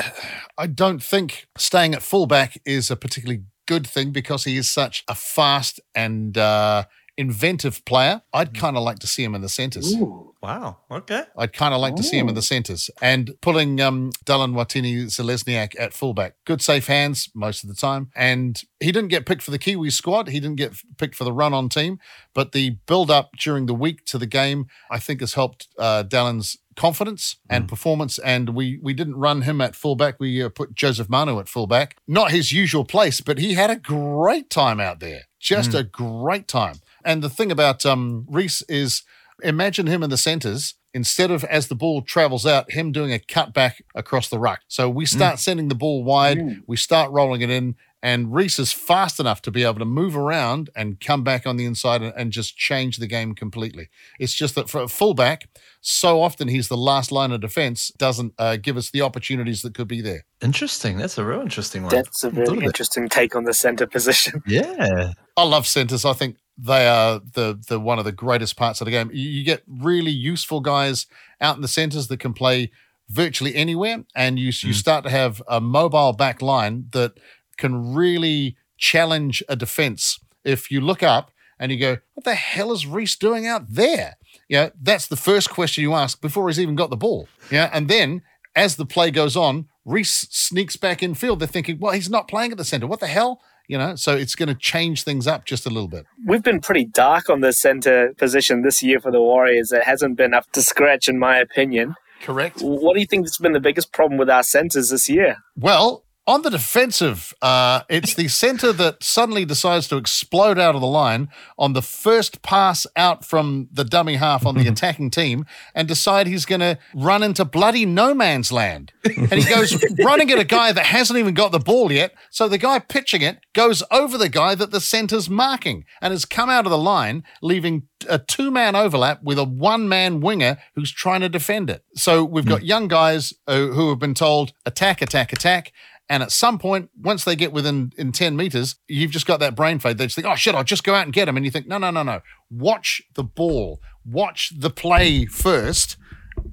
I 0.58 0.66
don't 0.66 1.02
think 1.02 1.46
staying 1.56 1.94
at 1.94 2.02
fullback 2.02 2.58
is 2.64 2.90
a 2.90 2.96
particularly 2.96 3.42
good 3.66 3.86
thing 3.86 4.10
because 4.10 4.44
he 4.44 4.56
is 4.56 4.70
such 4.70 5.04
a 5.08 5.14
fast 5.14 5.80
and 5.94 6.36
uh, 6.36 6.84
inventive 7.16 7.84
player. 7.84 8.22
I'd 8.32 8.54
kind 8.54 8.76
of 8.76 8.82
like 8.82 8.98
to 9.00 9.06
see 9.06 9.22
him 9.22 9.34
in 9.34 9.42
the 9.42 9.48
centres. 9.48 9.94
Wow. 10.42 10.78
Okay. 10.90 11.24
I'd 11.36 11.52
kind 11.52 11.74
of 11.74 11.80
like 11.80 11.94
to 11.96 12.02
see 12.02 12.18
him 12.18 12.28
in 12.28 12.34
the 12.34 12.42
centres 12.42 12.90
and 13.00 13.34
pulling 13.40 13.80
um, 13.80 14.10
Dallin 14.24 14.54
Watene-Zelezniak 14.54 15.78
at 15.78 15.92
fullback. 15.92 16.34
Good 16.44 16.60
safe 16.60 16.86
hands 16.86 17.30
most 17.34 17.62
of 17.62 17.68
the 17.68 17.76
time. 17.76 18.10
And 18.16 18.60
he 18.80 18.90
didn't 18.90 19.10
get 19.10 19.26
picked 19.26 19.42
for 19.42 19.52
the 19.52 19.58
Kiwi 19.58 19.90
squad. 19.90 20.28
He 20.28 20.40
didn't 20.40 20.56
get 20.56 20.72
picked 20.96 21.14
for 21.14 21.24
the 21.24 21.32
run 21.32 21.54
on 21.54 21.68
team. 21.68 21.98
But 22.34 22.52
the 22.52 22.70
build 22.86 23.10
up 23.10 23.36
during 23.38 23.66
the 23.66 23.74
week 23.74 24.04
to 24.06 24.18
the 24.18 24.26
game, 24.26 24.66
I 24.90 24.98
think, 24.98 25.20
has 25.20 25.34
helped 25.34 25.68
uh, 25.78 26.04
Dylan's 26.04 26.56
confidence 26.74 27.36
and 27.50 27.68
performance. 27.68 28.18
And 28.18 28.50
we 28.50 28.80
we 28.82 28.94
didn't 28.94 29.16
run 29.16 29.42
him 29.42 29.60
at 29.60 29.76
fullback. 29.76 30.18
We 30.18 30.42
uh, 30.42 30.48
put 30.48 30.74
Joseph 30.74 31.08
Manu 31.08 31.38
at 31.38 31.48
fullback. 31.48 31.98
Not 32.08 32.30
his 32.32 32.50
usual 32.50 32.84
place, 32.84 33.20
but 33.20 33.38
he 33.38 33.54
had 33.54 33.70
a 33.70 33.76
great 33.76 34.50
time 34.50 34.80
out 34.80 34.98
there. 34.98 35.22
Just 35.38 35.74
a 35.74 35.82
great 35.82 36.48
time. 36.48 36.76
And 37.04 37.22
the 37.22 37.30
thing 37.30 37.52
about 37.52 37.84
um, 37.86 38.26
Reece 38.28 38.62
is 38.62 39.02
imagine 39.42 39.86
him 39.86 40.02
in 40.02 40.10
the 40.10 40.16
centres 40.16 40.74
instead 40.94 41.30
of 41.30 41.44
as 41.44 41.68
the 41.68 41.74
ball 41.74 42.02
travels 42.02 42.44
out, 42.44 42.70
him 42.72 42.92
doing 42.92 43.12
a 43.12 43.18
cutback 43.18 43.80
across 43.94 44.28
the 44.28 44.38
ruck. 44.38 44.60
So 44.68 44.90
we 44.90 45.06
start 45.06 45.38
sending 45.38 45.68
the 45.68 45.74
ball 45.74 46.04
wide, 46.04 46.62
we 46.66 46.76
start 46.76 47.10
rolling 47.10 47.40
it 47.40 47.50
in, 47.50 47.76
and 48.02 48.34
Reece 48.34 48.58
is 48.58 48.72
fast 48.72 49.20
enough 49.20 49.42
to 49.42 49.50
be 49.52 49.62
able 49.62 49.78
to 49.78 49.84
move 49.84 50.16
around 50.16 50.70
and 50.74 50.98
come 50.98 51.22
back 51.22 51.46
on 51.46 51.56
the 51.56 51.64
inside 51.64 52.02
and, 52.02 52.12
and 52.16 52.32
just 52.32 52.56
change 52.56 52.96
the 52.96 53.06
game 53.06 53.34
completely. 53.34 53.90
It's 54.18 54.34
just 54.34 54.56
that 54.56 54.68
for 54.68 54.82
a 54.82 54.88
fullback, 54.88 55.48
so 55.80 56.20
often 56.20 56.48
he's 56.48 56.66
the 56.66 56.76
last 56.76 57.12
line 57.12 57.30
of 57.30 57.40
defense, 57.40 57.92
doesn't 57.96 58.34
uh, 58.38 58.56
give 58.56 58.76
us 58.76 58.90
the 58.90 59.02
opportunities 59.02 59.62
that 59.62 59.74
could 59.74 59.86
be 59.86 60.00
there. 60.00 60.24
Interesting. 60.42 60.96
That's 60.96 61.16
a 61.16 61.24
real 61.24 61.40
interesting 61.40 61.82
one. 61.84 61.94
That's 61.94 62.24
a 62.24 62.30
really 62.30 62.58
it. 62.58 62.64
interesting 62.64 63.08
take 63.08 63.36
on 63.36 63.44
the 63.44 63.54
center 63.54 63.86
position. 63.86 64.42
Yeah. 64.46 65.12
I 65.36 65.44
love 65.44 65.68
centers. 65.68 66.04
I 66.04 66.12
think 66.12 66.36
they 66.64 66.86
are 66.86 67.20
the 67.32 67.58
the 67.68 67.80
one 67.80 67.98
of 67.98 68.04
the 68.04 68.12
greatest 68.12 68.56
parts 68.56 68.80
of 68.80 68.84
the 68.84 68.92
game. 68.92 69.10
You, 69.12 69.42
get 69.44 69.64
really 69.66 70.12
useful 70.12 70.60
guys 70.60 71.06
out 71.40 71.56
in 71.56 71.62
the 71.62 71.68
centers 71.68 72.06
that 72.06 72.20
can 72.20 72.32
play 72.32 72.70
virtually 73.08 73.54
anywhere, 73.54 74.04
and 74.14 74.38
you 74.38 74.52
you 74.60 74.68
hmm. 74.68 74.72
start 74.72 75.04
to 75.04 75.10
have 75.10 75.42
a 75.48 75.60
mobile 75.60 76.12
back 76.12 76.40
line 76.40 76.86
that 76.92 77.18
can 77.56 77.94
really 77.94 78.56
challenge 78.78 79.42
a 79.48 79.56
defense. 79.56 80.20
If 80.44 80.70
you 80.70 80.80
look 80.80 81.02
up 81.02 81.32
and 81.58 81.72
you 81.72 81.78
go, 81.78 81.98
"What 82.14 82.24
the 82.24 82.36
hell 82.36 82.70
is 82.70 82.86
Reece 82.86 83.16
doing 83.16 83.46
out 83.46 83.68
there?" 83.68 84.16
Yeah, 84.48 84.70
that's 84.80 85.08
the 85.08 85.16
first 85.16 85.50
question 85.50 85.82
you 85.82 85.94
ask 85.94 86.20
before 86.20 86.48
he's 86.48 86.60
even 86.60 86.76
got 86.76 86.90
the 86.90 86.96
ball. 86.96 87.28
Yeah, 87.50 87.70
and 87.72 87.88
then 87.88 88.22
as 88.54 88.76
the 88.76 88.86
play 88.86 89.10
goes 89.10 89.36
on, 89.36 89.66
Reece 89.84 90.28
sneaks 90.30 90.76
back 90.76 91.02
in 91.02 91.14
field. 91.14 91.40
They're 91.40 91.48
thinking, 91.48 91.80
"Well, 91.80 91.92
he's 91.92 92.10
not 92.10 92.28
playing 92.28 92.52
at 92.52 92.58
the 92.58 92.64
center. 92.64 92.86
What 92.86 93.00
the 93.00 93.08
hell?" 93.08 93.40
You 93.72 93.78
know, 93.78 93.94
so 93.94 94.14
it's 94.14 94.34
going 94.34 94.50
to 94.50 94.54
change 94.54 95.02
things 95.02 95.26
up 95.26 95.46
just 95.46 95.64
a 95.64 95.70
little 95.70 95.88
bit. 95.88 96.04
We've 96.26 96.42
been 96.42 96.60
pretty 96.60 96.84
dark 96.84 97.30
on 97.30 97.40
the 97.40 97.54
center 97.54 98.12
position 98.18 98.60
this 98.60 98.82
year 98.82 99.00
for 99.00 99.10
the 99.10 99.18
Warriors. 99.18 99.72
It 99.72 99.84
hasn't 99.84 100.18
been 100.18 100.34
up 100.34 100.44
to 100.52 100.60
scratch, 100.60 101.08
in 101.08 101.18
my 101.18 101.38
opinion. 101.38 101.94
Correct. 102.20 102.60
What 102.60 102.92
do 102.92 103.00
you 103.00 103.06
think 103.06 103.24
has 103.24 103.38
been 103.38 103.54
the 103.54 103.60
biggest 103.60 103.90
problem 103.94 104.18
with 104.18 104.28
our 104.28 104.42
centers 104.42 104.90
this 104.90 105.08
year? 105.08 105.38
Well, 105.56 106.04
On 106.24 106.42
the 106.42 106.50
defensive, 106.50 107.34
uh, 107.42 107.80
it's 107.88 108.14
the 108.14 108.28
center 108.28 108.72
that 108.74 109.02
suddenly 109.02 109.44
decides 109.44 109.88
to 109.88 109.96
explode 109.96 110.56
out 110.56 110.76
of 110.76 110.80
the 110.80 110.86
line 110.86 111.28
on 111.58 111.72
the 111.72 111.82
first 111.82 112.42
pass 112.42 112.86
out 112.94 113.24
from 113.24 113.68
the 113.72 113.82
dummy 113.82 114.14
half 114.14 114.46
on 114.46 114.54
the 114.54 114.68
attacking 114.68 115.10
team 115.10 115.44
and 115.74 115.88
decide 115.88 116.28
he's 116.28 116.44
going 116.44 116.60
to 116.60 116.78
run 116.94 117.24
into 117.24 117.44
bloody 117.44 117.84
no 117.84 118.14
man's 118.14 118.52
land. 118.52 118.92
And 119.04 119.32
he 119.32 119.42
goes 119.42 119.82
running 120.04 120.30
at 120.30 120.38
a 120.38 120.44
guy 120.44 120.70
that 120.70 120.86
hasn't 120.86 121.18
even 121.18 121.34
got 121.34 121.50
the 121.50 121.58
ball 121.58 121.90
yet. 121.90 122.14
So 122.30 122.46
the 122.46 122.56
guy 122.56 122.78
pitching 122.78 123.22
it 123.22 123.40
goes 123.52 123.82
over 123.90 124.16
the 124.16 124.28
guy 124.28 124.54
that 124.54 124.70
the 124.70 124.80
center's 124.80 125.28
marking 125.28 125.84
and 126.00 126.12
has 126.12 126.24
come 126.24 126.48
out 126.48 126.66
of 126.66 126.70
the 126.70 126.78
line, 126.78 127.24
leaving 127.42 127.88
a 128.08 128.20
two 128.20 128.52
man 128.52 128.76
overlap 128.76 129.22
with 129.24 129.38
a 129.38 129.44
one 129.44 129.88
man 129.88 130.20
winger 130.20 130.58
who's 130.76 130.92
trying 130.92 131.20
to 131.22 131.28
defend 131.28 131.68
it. 131.68 131.84
So 131.96 132.24
we've 132.24 132.46
got 132.46 132.64
young 132.64 132.86
guys 132.86 133.32
uh, 133.48 133.66
who 133.66 133.88
have 133.90 133.98
been 133.98 134.14
told 134.14 134.52
attack, 134.64 135.02
attack, 135.02 135.32
attack. 135.32 135.72
And 136.12 136.22
at 136.22 136.30
some 136.30 136.58
point, 136.58 136.90
once 137.00 137.24
they 137.24 137.34
get 137.34 137.54
within 137.54 137.90
in 137.96 138.12
10 138.12 138.36
meters, 138.36 138.76
you've 138.86 139.12
just 139.12 139.26
got 139.26 139.40
that 139.40 139.54
brain 139.54 139.78
fade. 139.78 139.96
They 139.96 140.04
just 140.04 140.14
think, 140.14 140.26
oh 140.26 140.34
shit, 140.34 140.54
I'll 140.54 140.62
just 140.62 140.84
go 140.84 140.94
out 140.94 141.04
and 141.04 141.12
get 141.12 141.26
him. 141.26 141.38
And 141.38 141.46
you 141.46 141.50
think, 141.50 141.66
no, 141.66 141.78
no, 141.78 141.90
no, 141.90 142.02
no. 142.02 142.20
Watch 142.50 143.00
the 143.14 143.24
ball, 143.24 143.80
watch 144.04 144.52
the 144.54 144.68
play 144.68 145.24
first, 145.24 145.96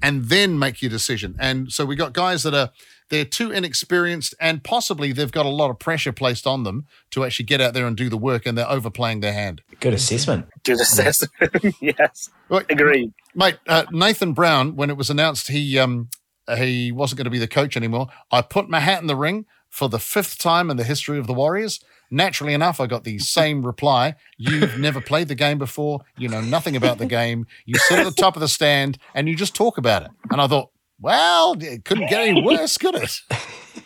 and 0.02 0.30
then 0.30 0.58
make 0.58 0.80
your 0.80 0.90
decision. 0.90 1.36
And 1.38 1.70
so 1.70 1.84
we 1.84 1.94
got 1.94 2.14
guys 2.14 2.42
that 2.44 2.54
are 2.54 2.70
they're 3.10 3.26
too 3.26 3.50
inexperienced 3.50 4.34
and 4.40 4.64
possibly 4.64 5.12
they've 5.12 5.30
got 5.30 5.44
a 5.44 5.50
lot 5.50 5.68
of 5.68 5.78
pressure 5.78 6.12
placed 6.12 6.46
on 6.46 6.62
them 6.62 6.86
to 7.10 7.24
actually 7.26 7.44
get 7.44 7.60
out 7.60 7.74
there 7.74 7.86
and 7.86 7.98
do 7.98 8.08
the 8.08 8.16
work 8.16 8.46
and 8.46 8.56
they're 8.56 8.70
overplaying 8.70 9.20
their 9.20 9.34
hand. 9.34 9.60
Good 9.80 9.92
assessment. 9.92 10.46
Good 10.64 10.80
assessment. 10.80 11.74
yes. 11.82 12.30
Right. 12.48 12.64
Agreed. 12.70 13.12
Mate, 13.34 13.58
uh, 13.66 13.84
Nathan 13.90 14.32
Brown, 14.32 14.74
when 14.74 14.88
it 14.88 14.96
was 14.96 15.10
announced 15.10 15.48
he 15.48 15.78
um 15.78 16.08
he 16.58 16.92
wasn't 16.92 17.18
going 17.18 17.24
to 17.24 17.30
be 17.30 17.38
the 17.38 17.48
coach 17.48 17.76
anymore, 17.76 18.08
I 18.30 18.42
put 18.42 18.68
my 18.68 18.80
hat 18.80 19.00
in 19.00 19.06
the 19.06 19.16
ring 19.16 19.46
for 19.68 19.88
the 19.88 19.98
fifth 19.98 20.38
time 20.38 20.70
in 20.70 20.76
the 20.76 20.84
history 20.84 21.18
of 21.18 21.26
the 21.26 21.32
Warriors. 21.32 21.80
Naturally 22.10 22.54
enough, 22.54 22.80
I 22.80 22.86
got 22.86 23.04
the 23.04 23.18
same 23.38 23.64
reply. 23.64 24.16
You've 24.36 24.78
never 24.78 25.00
played 25.00 25.28
the 25.28 25.34
game 25.34 25.58
before. 25.58 26.00
You 26.16 26.28
know 26.28 26.40
nothing 26.40 26.76
about 26.76 26.98
the 26.98 27.06
game. 27.06 27.46
You 27.66 27.78
sit 27.78 27.98
at 27.98 28.04
the 28.04 28.22
top 28.22 28.36
of 28.36 28.40
the 28.40 28.48
stand 28.48 28.98
and 29.14 29.28
you 29.28 29.36
just 29.36 29.54
talk 29.54 29.78
about 29.78 30.02
it. 30.02 30.10
And 30.30 30.40
I 30.40 30.46
thought, 30.46 30.70
well, 31.00 31.56
it 31.60 31.84
couldn't 31.84 32.10
get 32.10 32.28
any 32.28 32.42
worse, 32.42 32.76
could 32.76 32.94
it? 32.94 33.20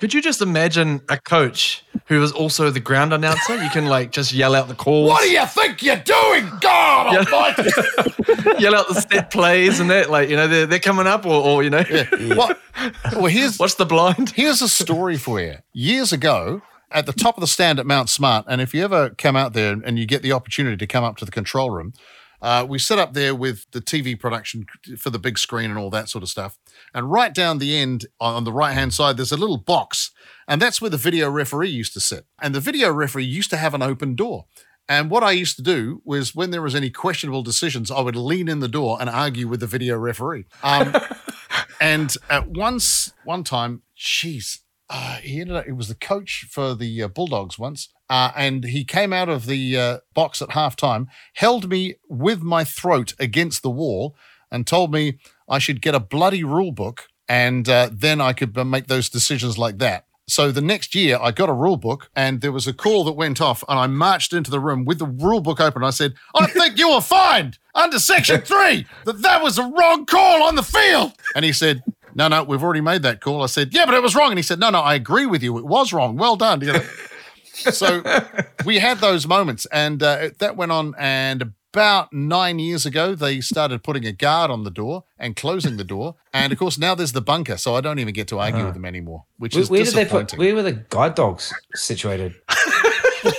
Could 0.00 0.12
you 0.12 0.20
just 0.20 0.42
imagine 0.42 1.00
a 1.08 1.18
coach 1.18 1.83
who 2.06 2.22
is 2.22 2.32
also 2.32 2.70
the 2.70 2.80
ground 2.80 3.12
announcer? 3.12 3.56
You 3.62 3.70
can 3.70 3.86
like 3.86 4.10
just 4.12 4.32
yell 4.32 4.54
out 4.54 4.68
the 4.68 4.74
calls, 4.74 5.08
What 5.10 5.22
do 5.22 5.30
you 5.30 5.44
think 5.46 5.82
you're 5.82 5.96
doing? 5.96 6.50
God 6.60 7.12
Yeah. 7.12 7.24
almighty. 7.32 7.70
yell 8.58 8.74
out 8.74 8.88
the 8.88 9.00
set 9.10 9.30
plays, 9.30 9.80
and 9.80 9.90
that 9.90 10.10
like 10.10 10.28
you 10.28 10.36
know 10.36 10.46
they're, 10.48 10.66
they're 10.66 10.78
coming 10.78 11.06
up, 11.06 11.24
or, 11.26 11.42
or 11.42 11.62
you 11.62 11.70
know, 11.70 11.82
What? 12.34 12.58
Well, 13.14 13.26
here's 13.26 13.58
watch 13.58 13.76
the 13.76 13.86
blind. 13.86 14.30
Here's 14.30 14.60
a 14.62 14.68
story 14.68 15.16
for 15.16 15.40
you. 15.40 15.56
Years 15.72 16.12
ago, 16.12 16.62
at 16.90 17.06
the 17.06 17.12
top 17.12 17.36
of 17.36 17.40
the 17.40 17.46
stand 17.46 17.78
at 17.78 17.86
Mount 17.86 18.08
Smart, 18.08 18.44
and 18.48 18.60
if 18.60 18.74
you 18.74 18.84
ever 18.84 19.10
come 19.10 19.36
out 19.36 19.52
there 19.52 19.72
and 19.72 19.98
you 19.98 20.06
get 20.06 20.22
the 20.22 20.32
opportunity 20.32 20.76
to 20.76 20.86
come 20.86 21.04
up 21.04 21.16
to 21.18 21.24
the 21.24 21.30
control 21.32 21.70
room, 21.70 21.92
uh, 22.42 22.66
we 22.68 22.78
set 22.78 22.98
up 22.98 23.14
there 23.14 23.34
with 23.34 23.64
the 23.72 23.80
TV 23.80 24.18
production 24.18 24.66
for 24.98 25.08
the 25.10 25.18
big 25.18 25.38
screen 25.38 25.70
and 25.70 25.78
all 25.78 25.88
that 25.90 26.08
sort 26.10 26.22
of 26.22 26.28
stuff. 26.28 26.58
And 26.94 27.10
right 27.10 27.34
down 27.34 27.58
the 27.58 27.76
end, 27.76 28.06
on 28.20 28.44
the 28.44 28.52
right 28.52 28.72
hand 28.72 28.94
side, 28.94 29.16
there's 29.16 29.32
a 29.32 29.36
little 29.36 29.56
box, 29.56 30.12
and 30.46 30.62
that's 30.62 30.80
where 30.80 30.90
the 30.90 30.96
video 30.96 31.28
referee 31.28 31.70
used 31.70 31.92
to 31.94 32.00
sit. 32.00 32.26
And 32.40 32.54
the 32.54 32.60
video 32.60 32.92
referee 32.92 33.24
used 33.24 33.50
to 33.50 33.56
have 33.56 33.74
an 33.74 33.82
open 33.82 34.14
door. 34.14 34.46
And 34.88 35.10
what 35.10 35.22
I 35.22 35.32
used 35.32 35.56
to 35.56 35.62
do 35.62 36.02
was 36.04 36.34
when 36.34 36.50
there 36.50 36.62
was 36.62 36.74
any 36.74 36.90
questionable 36.90 37.42
decisions, 37.42 37.90
I 37.90 38.00
would 38.00 38.16
lean 38.16 38.48
in 38.48 38.60
the 38.60 38.68
door 38.68 38.98
and 39.00 39.08
argue 39.08 39.48
with 39.48 39.60
the 39.60 39.66
video 39.66 39.96
referee. 39.96 40.44
Um, 40.62 40.94
and 41.80 42.14
at 42.28 42.48
once, 42.48 43.14
one 43.24 43.44
time, 43.44 43.82
jeez, 43.98 44.60
uh, 44.90 45.16
he 45.16 45.40
ended 45.40 45.56
up, 45.56 45.64
he 45.64 45.72
was 45.72 45.88
the 45.88 45.94
coach 45.94 46.46
for 46.50 46.74
the 46.74 47.02
uh, 47.02 47.08
Bulldogs 47.08 47.58
once. 47.58 47.88
Uh, 48.10 48.32
and 48.36 48.64
he 48.64 48.84
came 48.84 49.14
out 49.14 49.30
of 49.30 49.46
the 49.46 49.76
uh, 49.78 49.98
box 50.12 50.42
at 50.42 50.50
halftime, 50.50 51.06
held 51.34 51.70
me 51.70 51.94
with 52.08 52.42
my 52.42 52.62
throat 52.62 53.14
against 53.18 53.62
the 53.62 53.70
wall, 53.70 54.14
and 54.50 54.66
told 54.66 54.92
me 54.92 55.18
I 55.48 55.58
should 55.58 55.80
get 55.80 55.94
a 55.94 56.00
bloody 56.00 56.44
rule 56.44 56.72
book 56.72 57.08
and 57.28 57.68
uh, 57.68 57.90
then 57.92 58.20
I 58.20 58.32
could 58.32 58.56
make 58.66 58.86
those 58.86 59.08
decisions 59.08 59.58
like 59.58 59.78
that. 59.78 60.06
So 60.26 60.50
the 60.50 60.62
next 60.62 60.94
year, 60.94 61.18
I 61.20 61.32
got 61.32 61.50
a 61.50 61.52
rule 61.52 61.76
book, 61.76 62.08
and 62.16 62.40
there 62.40 62.52
was 62.52 62.66
a 62.66 62.72
call 62.72 63.04
that 63.04 63.12
went 63.12 63.42
off, 63.42 63.62
and 63.68 63.78
I 63.78 63.86
marched 63.86 64.32
into 64.32 64.50
the 64.50 64.58
room 64.58 64.86
with 64.86 64.98
the 64.98 65.06
rule 65.06 65.42
book 65.42 65.60
open. 65.60 65.84
I 65.84 65.90
said, 65.90 66.14
"I 66.34 66.46
think 66.46 66.78
you 66.78 66.90
were 66.94 67.02
fined 67.02 67.58
under 67.74 67.98
Section 67.98 68.40
Three 68.40 68.86
that 69.04 69.20
that 69.20 69.42
was 69.42 69.58
a 69.58 69.64
wrong 69.64 70.06
call 70.06 70.42
on 70.42 70.54
the 70.54 70.62
field." 70.62 71.12
And 71.34 71.44
he 71.44 71.52
said, 71.52 71.82
"No, 72.14 72.28
no, 72.28 72.42
we've 72.42 72.62
already 72.62 72.80
made 72.80 73.02
that 73.02 73.20
call." 73.20 73.42
I 73.42 73.46
said, 73.46 73.74
"Yeah, 73.74 73.84
but 73.84 73.94
it 73.94 74.02
was 74.02 74.14
wrong." 74.14 74.30
And 74.30 74.38
he 74.38 74.42
said, 74.42 74.58
"No, 74.58 74.70
no, 74.70 74.80
I 74.80 74.94
agree 74.94 75.26
with 75.26 75.42
you. 75.42 75.58
It 75.58 75.66
was 75.66 75.92
wrong. 75.92 76.16
Well 76.16 76.36
done." 76.36 76.62
You 76.62 76.72
know? 76.72 76.82
so 77.52 78.02
we 78.64 78.78
had 78.78 78.98
those 79.00 79.26
moments, 79.26 79.66
and 79.66 80.02
uh, 80.02 80.30
that 80.38 80.56
went 80.56 80.72
on. 80.72 80.94
And 80.96 81.52
about 81.74 82.12
nine 82.12 82.60
years 82.60 82.86
ago, 82.86 83.16
they 83.16 83.40
started 83.40 83.82
putting 83.82 84.06
a 84.06 84.12
guard 84.12 84.48
on 84.48 84.62
the 84.62 84.70
door 84.70 85.02
and 85.18 85.34
closing 85.34 85.76
the 85.76 85.82
door. 85.82 86.14
And 86.32 86.52
of 86.52 86.58
course, 86.58 86.78
now 86.78 86.94
there's 86.94 87.10
the 87.12 87.20
bunker, 87.20 87.56
so 87.56 87.74
I 87.74 87.80
don't 87.80 87.98
even 87.98 88.14
get 88.14 88.28
to 88.28 88.38
argue 88.38 88.64
with 88.64 88.74
them 88.74 88.84
anymore, 88.84 89.24
which 89.38 89.54
Where, 89.54 89.62
is 89.62 89.70
where 89.70 89.84
did 89.84 89.94
they 89.94 90.04
put? 90.06 90.32
Where 90.38 90.54
were 90.54 90.62
the 90.62 90.84
guide 90.88 91.16
dogs 91.16 91.52
situated? 91.74 92.36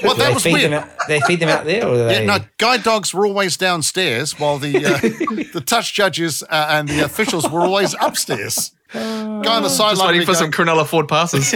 well, 0.04 0.16
that 0.16 0.28
they 0.28 0.34
was 0.34 0.44
feed 0.44 0.54
weird. 0.54 0.72
them 0.74 0.84
out? 0.84 0.90
They 1.08 1.22
feed 1.22 1.40
them 1.40 1.48
out 1.50 1.64
there, 1.64 1.88
or 1.88 1.96
Yeah, 1.96 2.08
they? 2.08 2.26
no, 2.26 2.40
guide 2.58 2.84
dogs 2.84 3.14
were 3.14 3.26
always 3.26 3.56
downstairs, 3.56 4.38
while 4.38 4.58
the 4.58 4.86
uh, 4.86 4.98
the 5.54 5.64
touch 5.66 5.94
judges 5.94 6.44
uh, 6.44 6.68
and 6.72 6.90
the 6.90 7.00
officials 7.06 7.50
were 7.50 7.62
always 7.62 7.96
upstairs. 8.02 8.72
Guy 8.96 9.56
on 9.58 9.62
the 9.64 9.68
Just 9.68 9.78
sideline, 9.78 10.08
waiting 10.08 10.22
for 10.26 10.34
go- 10.34 10.40
some 10.40 10.52
Cronulla 10.52 10.86
Ford 10.88 11.08
passes. 11.08 11.52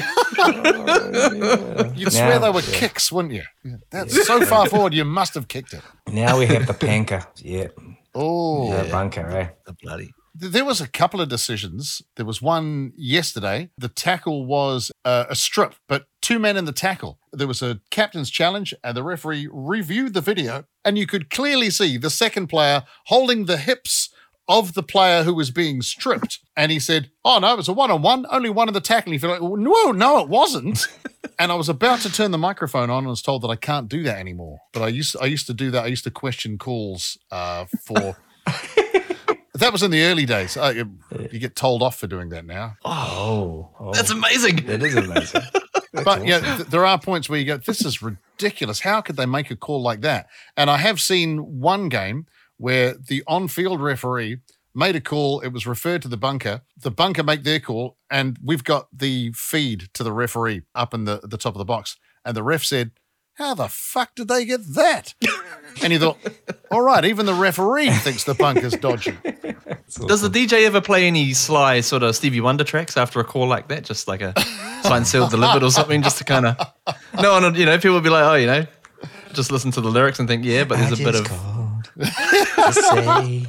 you'd 1.97 2.12
swear 2.12 2.30
Now, 2.30 2.39
they 2.39 2.49
were 2.49 2.62
yeah. 2.62 2.73
kicks, 2.80 3.12
wouldn't 3.12 3.34
you? 3.34 3.43
Yeah, 3.63 3.75
That's 3.91 4.28
so 4.28 4.45
far 4.45 4.67
forward, 4.67 4.93
you 4.93 5.06
must 5.06 5.34
have 5.34 5.47
kicked 5.47 5.73
it. 5.73 5.82
Now 6.12 6.38
we 6.39 6.45
have 6.47 6.67
the 6.67 6.73
bunker. 6.73 7.23
Yeah, 7.38 7.67
Oh, 8.15 8.71
the 8.84 8.89
bunker, 8.89 9.28
eh? 9.30 9.49
the 9.65 9.73
bloody. 9.82 10.12
There 10.36 10.63
was 10.65 10.80
a 10.80 10.88
couple 10.88 11.19
of 11.21 11.28
decisions. 11.28 12.02
There 12.15 12.25
was 12.25 12.41
one 12.41 12.93
yesterday. 12.95 13.71
The 13.78 13.89
tackle 13.89 14.45
was 14.45 14.91
uh, 15.04 15.25
a 15.30 15.36
strip, 15.36 15.75
but 15.88 16.06
two 16.21 16.39
men 16.39 16.56
in 16.56 16.65
the 16.65 16.71
tackle. 16.71 17.19
There 17.34 17.47
was 17.47 17.62
a 17.62 17.82
captain's 17.91 18.30
challenge, 18.30 18.73
and 18.84 18.95
the 18.95 19.04
referee 19.04 19.49
reviewed 19.52 20.13
the 20.13 20.21
video, 20.21 20.65
and 20.86 20.97
you 20.97 21.08
could 21.08 21.30
clearly 21.30 21.69
see 21.69 21.97
the 21.97 22.10
second 22.10 22.47
player 22.47 22.84
holding 23.08 23.45
the 23.45 23.58
hips 23.58 24.10
of 24.49 24.73
the 24.73 24.83
player 24.83 25.23
who 25.23 25.33
was 25.33 25.51
being 25.51 25.81
stripped. 25.81 26.39
And 26.57 26.71
he 26.71 26.79
said, 26.79 27.12
Oh, 27.23 27.39
no, 27.39 27.53
it 27.53 27.57
was 27.57 27.69
a 27.69 27.73
one 27.73 27.91
on 27.91 28.01
one, 28.01 28.25
only 28.29 28.49
one 28.49 28.67
in 28.67 28.73
the 28.73 28.81
tackle. 28.81 29.13
And 29.13 29.13
you 29.13 29.19
feel 29.19 29.29
like, 29.29 29.59
No, 29.59 29.91
no, 29.91 30.19
it 30.19 30.27
wasn't. 30.27 30.88
and 31.39 31.51
I 31.51 31.55
was 31.55 31.69
about 31.69 31.99
to 32.01 32.12
turn 32.12 32.31
the 32.31 32.38
microphone 32.38 32.89
on 32.89 32.99
and 32.99 33.07
was 33.07 33.21
told 33.21 33.43
that 33.43 33.49
I 33.49 33.55
can't 33.55 33.88
do 33.88 34.03
that 34.03 34.17
anymore. 34.17 34.59
But 34.73 34.81
I 34.81 34.88
used 34.89 35.15
I 35.21 35.27
used 35.27 35.47
to 35.47 35.53
do 35.53 35.71
that. 35.71 35.85
I 35.85 35.88
used 35.88 36.03
to 36.03 36.12
question 36.12 36.57
calls 36.57 37.17
uh, 37.31 37.65
for. 37.85 38.17
That 39.55 39.73
was 39.73 39.83
in 39.83 39.91
the 39.91 40.03
early 40.03 40.25
days. 40.25 40.55
Uh, 40.55 40.71
you, 40.73 40.89
you 41.31 41.39
get 41.39 41.53
told 41.53 41.83
off 41.83 41.99
for 41.99 42.07
doing 42.07 42.29
that 42.29 42.45
now. 42.45 42.77
Oh, 42.85 43.69
oh. 43.77 43.91
That's 43.91 44.09
amazing. 44.09 44.65
that 44.67 44.81
is 44.81 44.95
amazing. 44.95 45.41
but 46.05 46.25
yeah, 46.25 46.39
th- 46.39 46.69
there 46.69 46.85
are 46.85 46.97
points 46.97 47.29
where 47.29 47.39
you 47.39 47.45
go, 47.45 47.57
this 47.57 47.83
is 47.83 48.01
ridiculous. 48.01 48.79
How 48.79 49.01
could 49.01 49.17
they 49.17 49.25
make 49.25 49.51
a 49.51 49.57
call 49.57 49.81
like 49.81 49.99
that? 50.01 50.27
And 50.55 50.69
I 50.69 50.77
have 50.77 51.01
seen 51.01 51.59
one 51.59 51.89
game 51.89 52.27
where 52.60 52.93
the 52.93 53.24
on 53.26 53.48
field 53.48 53.82
referee 53.82 54.38
made 54.76 54.95
a 54.95 55.02
call. 55.02 55.39
It 55.39 55.50
was 55.50 55.65
referred 55.65 56.02
to 56.04 56.08
the 56.08 56.17
bunker. 56.17 56.62
The 56.78 56.91
bunker 56.91 57.24
make 57.24 57.43
their 57.43 57.60
call, 57.60 57.98
and 58.10 58.38
we've 58.43 58.63
got 58.63 58.88
the 58.93 59.32
feed 59.34 59.89
to 59.93 60.04
the 60.04 60.12
referee 60.12 60.62
up 60.76 60.93
in 60.93 61.06
the, 61.06 61.22
the 61.24 61.38
top 61.38 61.56
of 61.56 61.60
the 61.60 61.65
box. 61.65 61.98
And 62.24 62.36
the 62.36 62.43
ref 62.43 62.63
said, 62.63 62.91
How 63.36 63.54
the 63.54 63.69
fuck 63.69 64.13
did 64.13 64.28
they 64.28 64.45
get 64.45 64.62
that? 64.76 65.15
and 65.82 65.93
you 65.93 66.00
thought, 66.00 66.17
All 66.69 66.82
right, 66.82 67.04
even 67.06 67.26
the 67.26 67.34
referee 67.34 67.89
thinks 67.91 68.26
the 68.26 68.36
bunker's 68.36 68.74
dodgy. 68.74 69.17
Does 70.08 70.22
the 70.22 70.30
DJ 70.30 70.65
ever 70.65 70.82
play 70.82 71.08
any 71.08 71.34
sly 71.34 71.82
sort 71.82 72.04
of 72.04 72.15
Stevie 72.15 72.41
Wonder 72.41 72.63
tracks 72.63 72.95
after 72.95 73.19
a 73.19 73.24
call 73.24 73.48
like 73.48 73.69
that? 73.69 73.84
Just 73.86 74.08
like 74.08 74.22
a 74.22 74.34
signed, 74.84 75.08
sealed, 75.08 75.32
delivered 75.32 75.63
or 75.63 75.72
something, 75.72 76.02
just 76.04 76.17
to 76.19 76.24
kind 76.24 76.45
of. 76.45 76.58
No, 77.22 77.36
and 77.36 77.58
you 77.58 77.65
know, 77.65 77.78
people 77.78 77.95
would 77.95 78.04
be 78.04 78.10
like, 78.10 78.24
oh, 78.24 78.36
you 78.36 78.45
know, 78.45 78.65
just 79.34 79.52
listen 79.52 79.72
to 79.72 79.82
the 79.82 79.89
lyrics 79.89 80.19
and 80.19 80.28
think, 80.28 80.45
yeah, 80.45 80.63
but 80.63 80.78
there's 80.78 81.00
a 81.00 81.04
bit 81.04 81.15
of. 81.15 81.28
called 82.55 82.73
to 82.73 82.81
say 82.81 83.45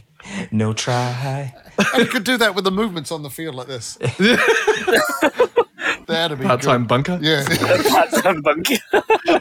no 0.50 0.72
try. 0.72 1.54
And 1.78 1.98
you 2.04 2.06
could 2.06 2.24
do 2.24 2.36
that 2.38 2.54
with 2.54 2.64
the 2.64 2.70
movements 2.70 3.10
on 3.10 3.22
the 3.22 3.30
field 3.30 3.54
like 3.54 3.66
this. 3.66 3.96
That'd 6.06 6.38
be 6.38 6.44
Part 6.44 6.62
time 6.62 6.86
bunker. 6.86 7.18
Yeah. 7.22 7.44
Part-time 7.88 8.42
bunker. 8.42 8.76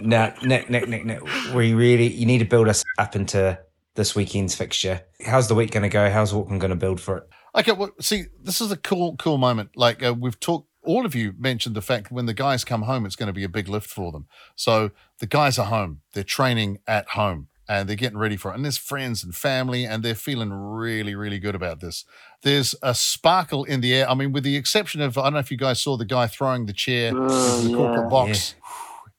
Now, 0.02 0.34
Nik, 0.44 0.70
Nik, 0.70 0.88
Nik, 0.88 1.06
Nik, 1.06 1.54
we 1.54 1.74
really 1.74 2.08
you 2.08 2.26
need 2.26 2.40
to 2.40 2.46
build 2.46 2.68
us 2.68 2.84
up 2.98 3.16
into 3.16 3.60
this 3.96 4.16
weekend's 4.16 4.56
fixture. 4.56 5.02
How's 5.26 5.48
the 5.48 5.56
week 5.56 5.72
going 5.72 5.84
to 5.84 5.90
go? 5.90 6.10
How's 6.10 6.34
Auckland 6.34 6.62
going 6.62 6.70
to 6.70 6.78
build 6.78 7.02
for 7.02 7.18
it? 7.18 7.24
Okay, 7.56 7.72
well, 7.72 7.92
see, 8.00 8.26
this 8.42 8.62
is 8.62 8.72
a 8.72 8.78
cool, 8.78 9.16
cool 9.18 9.38
moment. 9.38 9.72
Like 9.76 10.04
uh, 10.04 10.14
we've 10.18 10.40
talked, 10.40 10.70
all 10.84 11.06
of 11.06 11.16
you 11.16 11.34
mentioned 11.38 11.76
the 11.76 11.82
fact 11.82 12.12
when 12.12 12.26
the 12.26 12.34
guys 12.34 12.64
come 12.64 12.84
home, 12.84 13.06
it's 13.06 13.16
going 13.16 13.28
to 13.28 13.34
be 13.34 13.44
a 13.44 13.50
big 13.50 13.68
lift 13.68 13.90
for 13.90 14.12
them. 14.12 14.28
So 14.56 14.92
the 15.20 15.28
guys 15.28 15.60
are 15.60 15.66
home; 15.66 16.02
they're 16.14 16.24
training 16.24 16.80
at 16.88 17.10
home, 17.10 17.48
and 17.70 17.88
they're 17.88 17.96
getting 17.96 18.18
ready 18.18 18.36
for 18.36 18.52
it. 18.52 18.56
And 18.56 18.66
there's 18.66 18.78
friends 18.80 19.24
and 19.24 19.34
family, 19.34 19.86
and 19.86 20.04
they're 20.04 20.16
feeling 20.16 20.52
really, 20.52 21.14
really 21.14 21.38
good 21.40 21.56
about 21.56 21.80
this. 21.80 22.04
There's 22.42 22.74
a 22.82 22.96
sparkle 22.96 23.64
in 23.64 23.80
the 23.82 23.94
air. 23.94 24.10
I 24.10 24.16
mean, 24.16 24.32
with 24.32 24.44
the 24.44 24.56
exception 24.58 25.00
of, 25.02 25.18
I 25.18 25.24
don't 25.26 25.34
know 25.34 25.40
if 25.40 25.52
you 25.52 25.58
guys 25.58 25.80
saw 25.80 25.96
the 25.96 26.04
guy 26.06 26.26
throwing 26.28 26.66
the 26.66 26.74
chair 26.74 27.14
Oh, 27.16 27.58
into 27.60 27.70
the 27.70 27.78
corporate 27.78 28.06
yeah. 28.06 28.10
box. 28.10 28.56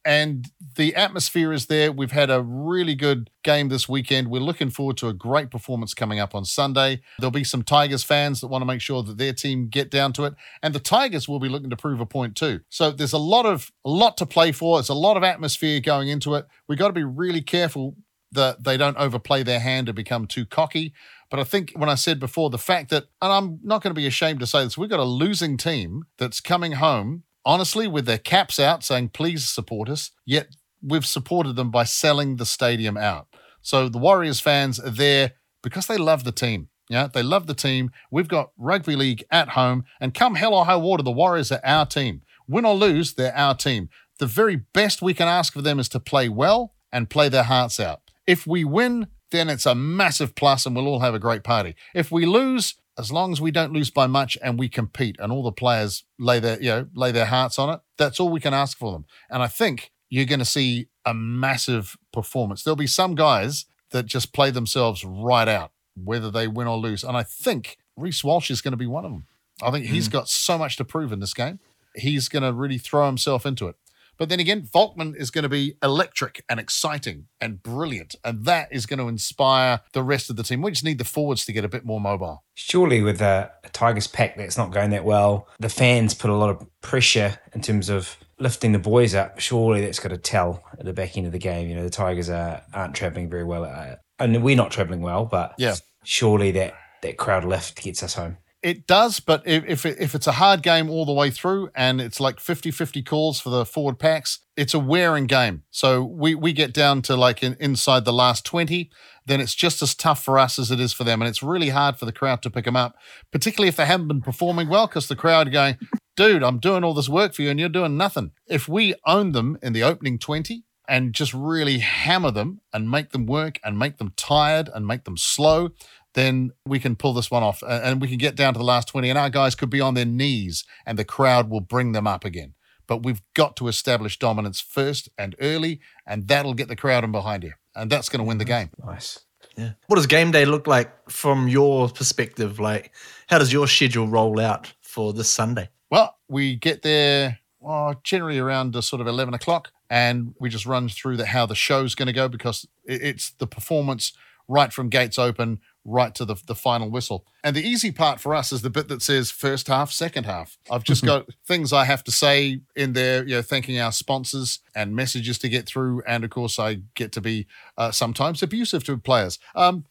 And 0.02 0.46
the 0.76 0.94
atmosphere 0.96 1.52
is 1.52 1.66
there. 1.66 1.92
We've 1.92 2.10
had 2.10 2.30
a 2.30 2.40
really 2.42 2.94
good 2.94 3.28
game 3.44 3.68
this 3.68 3.86
weekend. 3.86 4.28
We're 4.28 4.40
looking 4.40 4.70
forward 4.70 4.96
to 4.98 5.08
a 5.08 5.12
great 5.12 5.50
performance 5.50 5.92
coming 5.92 6.18
up 6.18 6.34
on 6.34 6.46
Sunday. 6.46 7.02
There'll 7.18 7.30
be 7.30 7.44
some 7.44 7.62
Tigers 7.62 8.02
fans 8.02 8.40
that 8.40 8.46
want 8.48 8.62
to 8.62 8.66
make 8.66 8.80
sure 8.80 9.02
that 9.02 9.18
their 9.18 9.34
team 9.34 9.68
get 9.68 9.90
down 9.90 10.14
to 10.14 10.24
it, 10.24 10.34
and 10.62 10.74
the 10.74 10.80
Tigers 10.80 11.28
will 11.28 11.38
be 11.38 11.50
looking 11.50 11.68
to 11.68 11.76
prove 11.76 12.00
a 12.00 12.06
point 12.06 12.34
too. 12.34 12.60
So 12.70 12.90
there's 12.90 13.12
a 13.12 13.18
lot 13.18 13.44
of 13.44 13.70
a 13.84 13.90
lot 13.90 14.16
to 14.16 14.26
play 14.26 14.52
for. 14.52 14.80
It's 14.80 14.88
a 14.88 14.94
lot 14.94 15.18
of 15.18 15.22
atmosphere 15.22 15.80
going 15.80 16.08
into 16.08 16.34
it. 16.34 16.46
We've 16.66 16.78
got 16.78 16.88
to 16.88 16.94
be 16.94 17.04
really 17.04 17.42
careful 17.42 17.94
that 18.32 18.64
they 18.64 18.76
don't 18.76 18.96
overplay 18.96 19.42
their 19.42 19.60
hand 19.60 19.88
and 19.88 19.96
become 19.96 20.26
too 20.26 20.46
cocky. 20.46 20.92
But 21.30 21.40
I 21.40 21.44
think 21.44 21.72
when 21.74 21.88
I 21.88 21.94
said 21.94 22.18
before, 22.18 22.50
the 22.50 22.58
fact 22.58 22.90
that, 22.90 23.04
and 23.22 23.32
I'm 23.32 23.60
not 23.62 23.82
going 23.82 23.94
to 23.94 24.00
be 24.00 24.06
ashamed 24.06 24.40
to 24.40 24.46
say 24.46 24.64
this, 24.64 24.78
we've 24.78 24.90
got 24.90 25.00
a 25.00 25.04
losing 25.04 25.56
team 25.56 26.04
that's 26.18 26.40
coming 26.40 26.72
home, 26.72 27.24
honestly, 27.44 27.86
with 27.86 28.06
their 28.06 28.18
caps 28.18 28.58
out 28.58 28.84
saying, 28.84 29.10
please 29.10 29.48
support 29.48 29.88
us, 29.88 30.10
yet 30.24 30.48
we've 30.82 31.06
supported 31.06 31.56
them 31.56 31.70
by 31.70 31.84
selling 31.84 32.36
the 32.36 32.46
stadium 32.46 32.96
out. 32.96 33.28
So 33.62 33.88
the 33.88 33.98
Warriors 33.98 34.40
fans 34.40 34.80
are 34.80 34.90
there 34.90 35.32
because 35.62 35.86
they 35.86 35.98
love 35.98 36.24
the 36.24 36.32
team. 36.32 36.68
Yeah, 36.88 37.06
they 37.06 37.22
love 37.22 37.46
the 37.46 37.54
team. 37.54 37.92
We've 38.10 38.26
got 38.26 38.50
rugby 38.58 38.96
league 38.96 39.22
at 39.30 39.50
home, 39.50 39.84
and 40.00 40.12
come 40.12 40.34
hell 40.34 40.54
or 40.54 40.64
high 40.64 40.76
water, 40.76 41.04
the 41.04 41.12
Warriors 41.12 41.52
are 41.52 41.60
our 41.62 41.86
team. 41.86 42.22
Win 42.48 42.64
or 42.64 42.74
lose, 42.74 43.14
they're 43.14 43.36
our 43.36 43.54
team. 43.54 43.88
The 44.18 44.26
very 44.26 44.56
best 44.56 45.00
we 45.00 45.14
can 45.14 45.28
ask 45.28 45.54
of 45.54 45.62
them 45.62 45.78
is 45.78 45.88
to 45.90 46.00
play 46.00 46.28
well 46.28 46.74
and 46.92 47.08
play 47.08 47.28
their 47.28 47.44
hearts 47.44 47.78
out. 47.78 48.09
If 48.26 48.46
we 48.46 48.64
win, 48.64 49.08
then 49.30 49.48
it's 49.48 49.66
a 49.66 49.74
massive 49.74 50.34
plus 50.34 50.66
and 50.66 50.74
we'll 50.74 50.88
all 50.88 51.00
have 51.00 51.14
a 51.14 51.18
great 51.18 51.44
party. 51.44 51.74
If 51.94 52.10
we 52.10 52.26
lose, 52.26 52.74
as 52.98 53.10
long 53.10 53.32
as 53.32 53.40
we 53.40 53.50
don't 53.50 53.72
lose 53.72 53.90
by 53.90 54.06
much 54.06 54.36
and 54.42 54.58
we 54.58 54.68
compete 54.68 55.16
and 55.18 55.32
all 55.32 55.42
the 55.42 55.52
players 55.52 56.04
lay 56.18 56.40
their, 56.40 56.60
you 56.60 56.68
know, 56.68 56.86
lay 56.94 57.12
their 57.12 57.26
hearts 57.26 57.58
on 57.58 57.70
it, 57.70 57.80
that's 57.96 58.20
all 58.20 58.28
we 58.28 58.40
can 58.40 58.54
ask 58.54 58.76
for 58.76 58.92
them. 58.92 59.04
And 59.30 59.42
I 59.42 59.46
think 59.46 59.92
you're 60.08 60.26
going 60.26 60.40
to 60.40 60.44
see 60.44 60.88
a 61.04 61.14
massive 61.14 61.96
performance. 62.12 62.62
There'll 62.62 62.76
be 62.76 62.86
some 62.86 63.14
guys 63.14 63.66
that 63.90 64.06
just 64.06 64.32
play 64.32 64.50
themselves 64.50 65.04
right 65.04 65.48
out, 65.48 65.72
whether 65.96 66.30
they 66.30 66.48
win 66.48 66.66
or 66.66 66.76
lose. 66.76 67.04
And 67.04 67.16
I 67.16 67.22
think 67.22 67.78
Reece 67.96 68.22
Walsh 68.24 68.50
is 68.50 68.60
going 68.60 68.72
to 68.72 68.78
be 68.78 68.86
one 68.86 69.04
of 69.04 69.12
them. 69.12 69.26
I 69.62 69.70
think 69.70 69.86
he's 69.86 70.08
mm. 70.08 70.12
got 70.12 70.28
so 70.28 70.58
much 70.58 70.76
to 70.76 70.84
prove 70.84 71.12
in 71.12 71.20
this 71.20 71.34
game. 71.34 71.58
He's 71.94 72.28
going 72.28 72.42
to 72.42 72.52
really 72.52 72.78
throw 72.78 73.06
himself 73.06 73.44
into 73.44 73.66
it. 73.68 73.76
But 74.20 74.28
then 74.28 74.38
again, 74.38 74.68
Volkman 74.72 75.16
is 75.16 75.30
going 75.30 75.44
to 75.44 75.48
be 75.48 75.76
electric 75.82 76.44
and 76.46 76.60
exciting 76.60 77.28
and 77.40 77.62
brilliant. 77.62 78.14
And 78.22 78.44
that 78.44 78.68
is 78.70 78.84
going 78.84 78.98
to 78.98 79.08
inspire 79.08 79.80
the 79.94 80.02
rest 80.02 80.28
of 80.28 80.36
the 80.36 80.42
team. 80.42 80.60
We 80.60 80.72
just 80.72 80.84
need 80.84 80.98
the 80.98 81.04
forwards 81.06 81.46
to 81.46 81.54
get 81.54 81.64
a 81.64 81.68
bit 81.68 81.86
more 81.86 82.02
mobile. 82.02 82.44
Surely, 82.54 83.00
with 83.00 83.22
a, 83.22 83.50
a 83.64 83.70
Tigers 83.70 84.06
pack 84.06 84.36
that's 84.36 84.58
not 84.58 84.72
going 84.72 84.90
that 84.90 85.06
well, 85.06 85.48
the 85.58 85.70
fans 85.70 86.12
put 86.12 86.28
a 86.28 86.34
lot 86.36 86.50
of 86.50 86.66
pressure 86.82 87.38
in 87.54 87.62
terms 87.62 87.88
of 87.88 88.18
lifting 88.38 88.72
the 88.72 88.78
boys 88.78 89.14
up. 89.14 89.38
Surely 89.40 89.80
that's 89.80 89.98
got 89.98 90.10
to 90.10 90.18
tell 90.18 90.62
at 90.78 90.84
the 90.84 90.92
back 90.92 91.16
end 91.16 91.24
of 91.24 91.32
the 91.32 91.38
game. 91.38 91.70
You 91.70 91.76
know, 91.76 91.84
the 91.84 91.88
Tigers 91.88 92.28
are, 92.28 92.62
aren't 92.74 92.94
travelling 92.94 93.30
very 93.30 93.44
well. 93.44 93.96
And 94.18 94.42
we're 94.42 94.54
not 94.54 94.70
travelling 94.70 95.00
well, 95.00 95.24
but 95.24 95.54
Yeah. 95.56 95.76
surely 96.04 96.50
that, 96.50 96.74
that 97.00 97.16
crowd 97.16 97.46
lift 97.46 97.82
gets 97.82 98.02
us 98.02 98.12
home. 98.16 98.36
It 98.62 98.86
does, 98.86 99.20
but 99.20 99.42
if 99.46 99.86
if, 99.86 100.14
it's 100.14 100.26
a 100.26 100.32
hard 100.32 100.62
game 100.62 100.90
all 100.90 101.06
the 101.06 101.14
way 101.14 101.30
through 101.30 101.70
and 101.74 101.98
it's 101.98 102.20
like 102.20 102.38
50 102.38 102.70
50 102.70 103.02
calls 103.02 103.40
for 103.40 103.48
the 103.48 103.64
forward 103.64 103.98
packs, 103.98 104.40
it's 104.54 104.74
a 104.74 104.78
wearing 104.78 105.26
game. 105.26 105.62
So 105.70 106.04
we, 106.04 106.34
we 106.34 106.52
get 106.52 106.74
down 106.74 107.00
to 107.02 107.16
like 107.16 107.42
in, 107.42 107.56
inside 107.58 108.04
the 108.04 108.12
last 108.12 108.44
20, 108.44 108.90
then 109.24 109.40
it's 109.40 109.54
just 109.54 109.80
as 109.80 109.94
tough 109.94 110.22
for 110.22 110.38
us 110.38 110.58
as 110.58 110.70
it 110.70 110.78
is 110.78 110.92
for 110.92 111.04
them. 111.04 111.22
And 111.22 111.28
it's 111.30 111.42
really 111.42 111.70
hard 111.70 111.96
for 111.96 112.04
the 112.04 112.12
crowd 112.12 112.42
to 112.42 112.50
pick 112.50 112.66
them 112.66 112.76
up, 112.76 112.96
particularly 113.32 113.68
if 113.68 113.76
they 113.76 113.86
haven't 113.86 114.08
been 114.08 114.20
performing 114.20 114.68
well, 114.68 114.86
because 114.86 115.08
the 115.08 115.16
crowd 115.16 115.50
going, 115.50 115.78
dude, 116.16 116.42
I'm 116.42 116.58
doing 116.58 116.84
all 116.84 116.92
this 116.92 117.08
work 117.08 117.32
for 117.32 117.40
you 117.40 117.48
and 117.48 117.58
you're 117.58 117.70
doing 117.70 117.96
nothing. 117.96 118.32
If 118.46 118.68
we 118.68 118.94
own 119.06 119.32
them 119.32 119.56
in 119.62 119.72
the 119.72 119.84
opening 119.84 120.18
20, 120.18 120.64
and 120.90 121.12
just 121.12 121.32
really 121.32 121.78
hammer 121.78 122.32
them 122.32 122.60
and 122.72 122.90
make 122.90 123.10
them 123.10 123.24
work 123.24 123.60
and 123.62 123.78
make 123.78 123.98
them 123.98 124.12
tired 124.16 124.68
and 124.74 124.84
make 124.84 125.04
them 125.04 125.16
slow, 125.16 125.70
then 126.14 126.52
we 126.66 126.78
can 126.78 126.96
pull 126.96 127.12
this 127.12 127.30
one 127.30 127.42
off 127.42 127.62
and 127.66 128.00
we 128.00 128.08
can 128.08 128.18
get 128.18 128.34
down 128.34 128.52
to 128.54 128.58
the 128.58 128.64
last 128.64 128.88
20 128.88 129.08
and 129.08 129.18
our 129.18 129.30
guys 129.30 129.54
could 129.54 129.70
be 129.70 129.80
on 129.80 129.94
their 129.94 130.04
knees 130.04 130.64
and 130.84 130.98
the 130.98 131.04
crowd 131.04 131.48
will 131.50 131.60
bring 131.60 131.92
them 131.92 132.06
up 132.06 132.24
again. 132.24 132.54
But 132.86 133.04
we've 133.04 133.22
got 133.34 133.54
to 133.56 133.68
establish 133.68 134.18
dominance 134.18 134.60
first 134.60 135.08
and 135.16 135.36
early, 135.40 135.80
and 136.04 136.26
that'll 136.26 136.54
get 136.54 136.66
the 136.66 136.74
crowd 136.74 137.04
in 137.04 137.12
behind 137.12 137.44
you. 137.44 137.52
And 137.72 137.88
that's 137.88 138.08
going 138.08 138.18
to 138.18 138.24
win 138.24 138.38
the 138.38 138.44
mm-hmm. 138.44 138.62
game. 138.62 138.70
Nice. 138.84 139.20
Yeah. 139.56 139.72
What 139.86 139.96
does 139.96 140.08
game 140.08 140.32
day 140.32 140.44
look 140.44 140.66
like 140.66 141.08
from 141.08 141.46
your 141.46 141.88
perspective? 141.88 142.58
Like, 142.58 142.92
how 143.28 143.38
does 143.38 143.52
your 143.52 143.68
schedule 143.68 144.08
roll 144.08 144.40
out 144.40 144.72
for 144.80 145.12
this 145.12 145.30
Sunday? 145.30 145.68
Well, 145.88 146.16
we 146.28 146.56
get 146.56 146.82
there 146.82 147.38
well, 147.60 148.00
generally 148.02 148.38
around 148.38 148.82
sort 148.82 149.00
of 149.00 149.06
11 149.06 149.34
o'clock, 149.34 149.70
and 149.88 150.34
we 150.40 150.48
just 150.48 150.66
run 150.66 150.88
through 150.88 151.18
the, 151.18 151.26
how 151.26 151.46
the 151.46 151.54
show's 151.54 151.94
going 151.94 152.06
to 152.06 152.12
go 152.12 152.26
because 152.26 152.66
it's 152.84 153.30
the 153.32 153.46
performance 153.46 154.12
right 154.48 154.72
from 154.72 154.88
gates 154.88 155.18
open 155.18 155.60
right 155.84 156.14
to 156.14 156.24
the, 156.24 156.36
the 156.46 156.54
final 156.54 156.90
whistle. 156.90 157.24
And 157.42 157.56
the 157.56 157.66
easy 157.66 157.90
part 157.90 158.20
for 158.20 158.34
us 158.34 158.52
is 158.52 158.62
the 158.62 158.70
bit 158.70 158.88
that 158.88 159.02
says 159.02 159.30
first 159.30 159.68
half, 159.68 159.90
second 159.90 160.24
half. 160.24 160.58
I've 160.70 160.84
just 160.84 161.04
got 161.04 161.26
things 161.46 161.72
I 161.72 161.84
have 161.84 162.04
to 162.04 162.10
say 162.10 162.60
in 162.76 162.92
there, 162.92 163.24
you 163.24 163.36
know, 163.36 163.42
thanking 163.42 163.78
our 163.78 163.92
sponsors 163.92 164.60
and 164.74 164.94
messages 164.94 165.38
to 165.38 165.48
get 165.48 165.66
through. 165.66 166.02
And 166.06 166.22
of 166.22 166.30
course, 166.30 166.58
I 166.58 166.82
get 166.94 167.12
to 167.12 167.20
be 167.20 167.46
uh, 167.78 167.92
sometimes 167.92 168.42
abusive 168.42 168.84
to 168.84 168.98
players. 168.98 169.38
Um, 169.54 169.84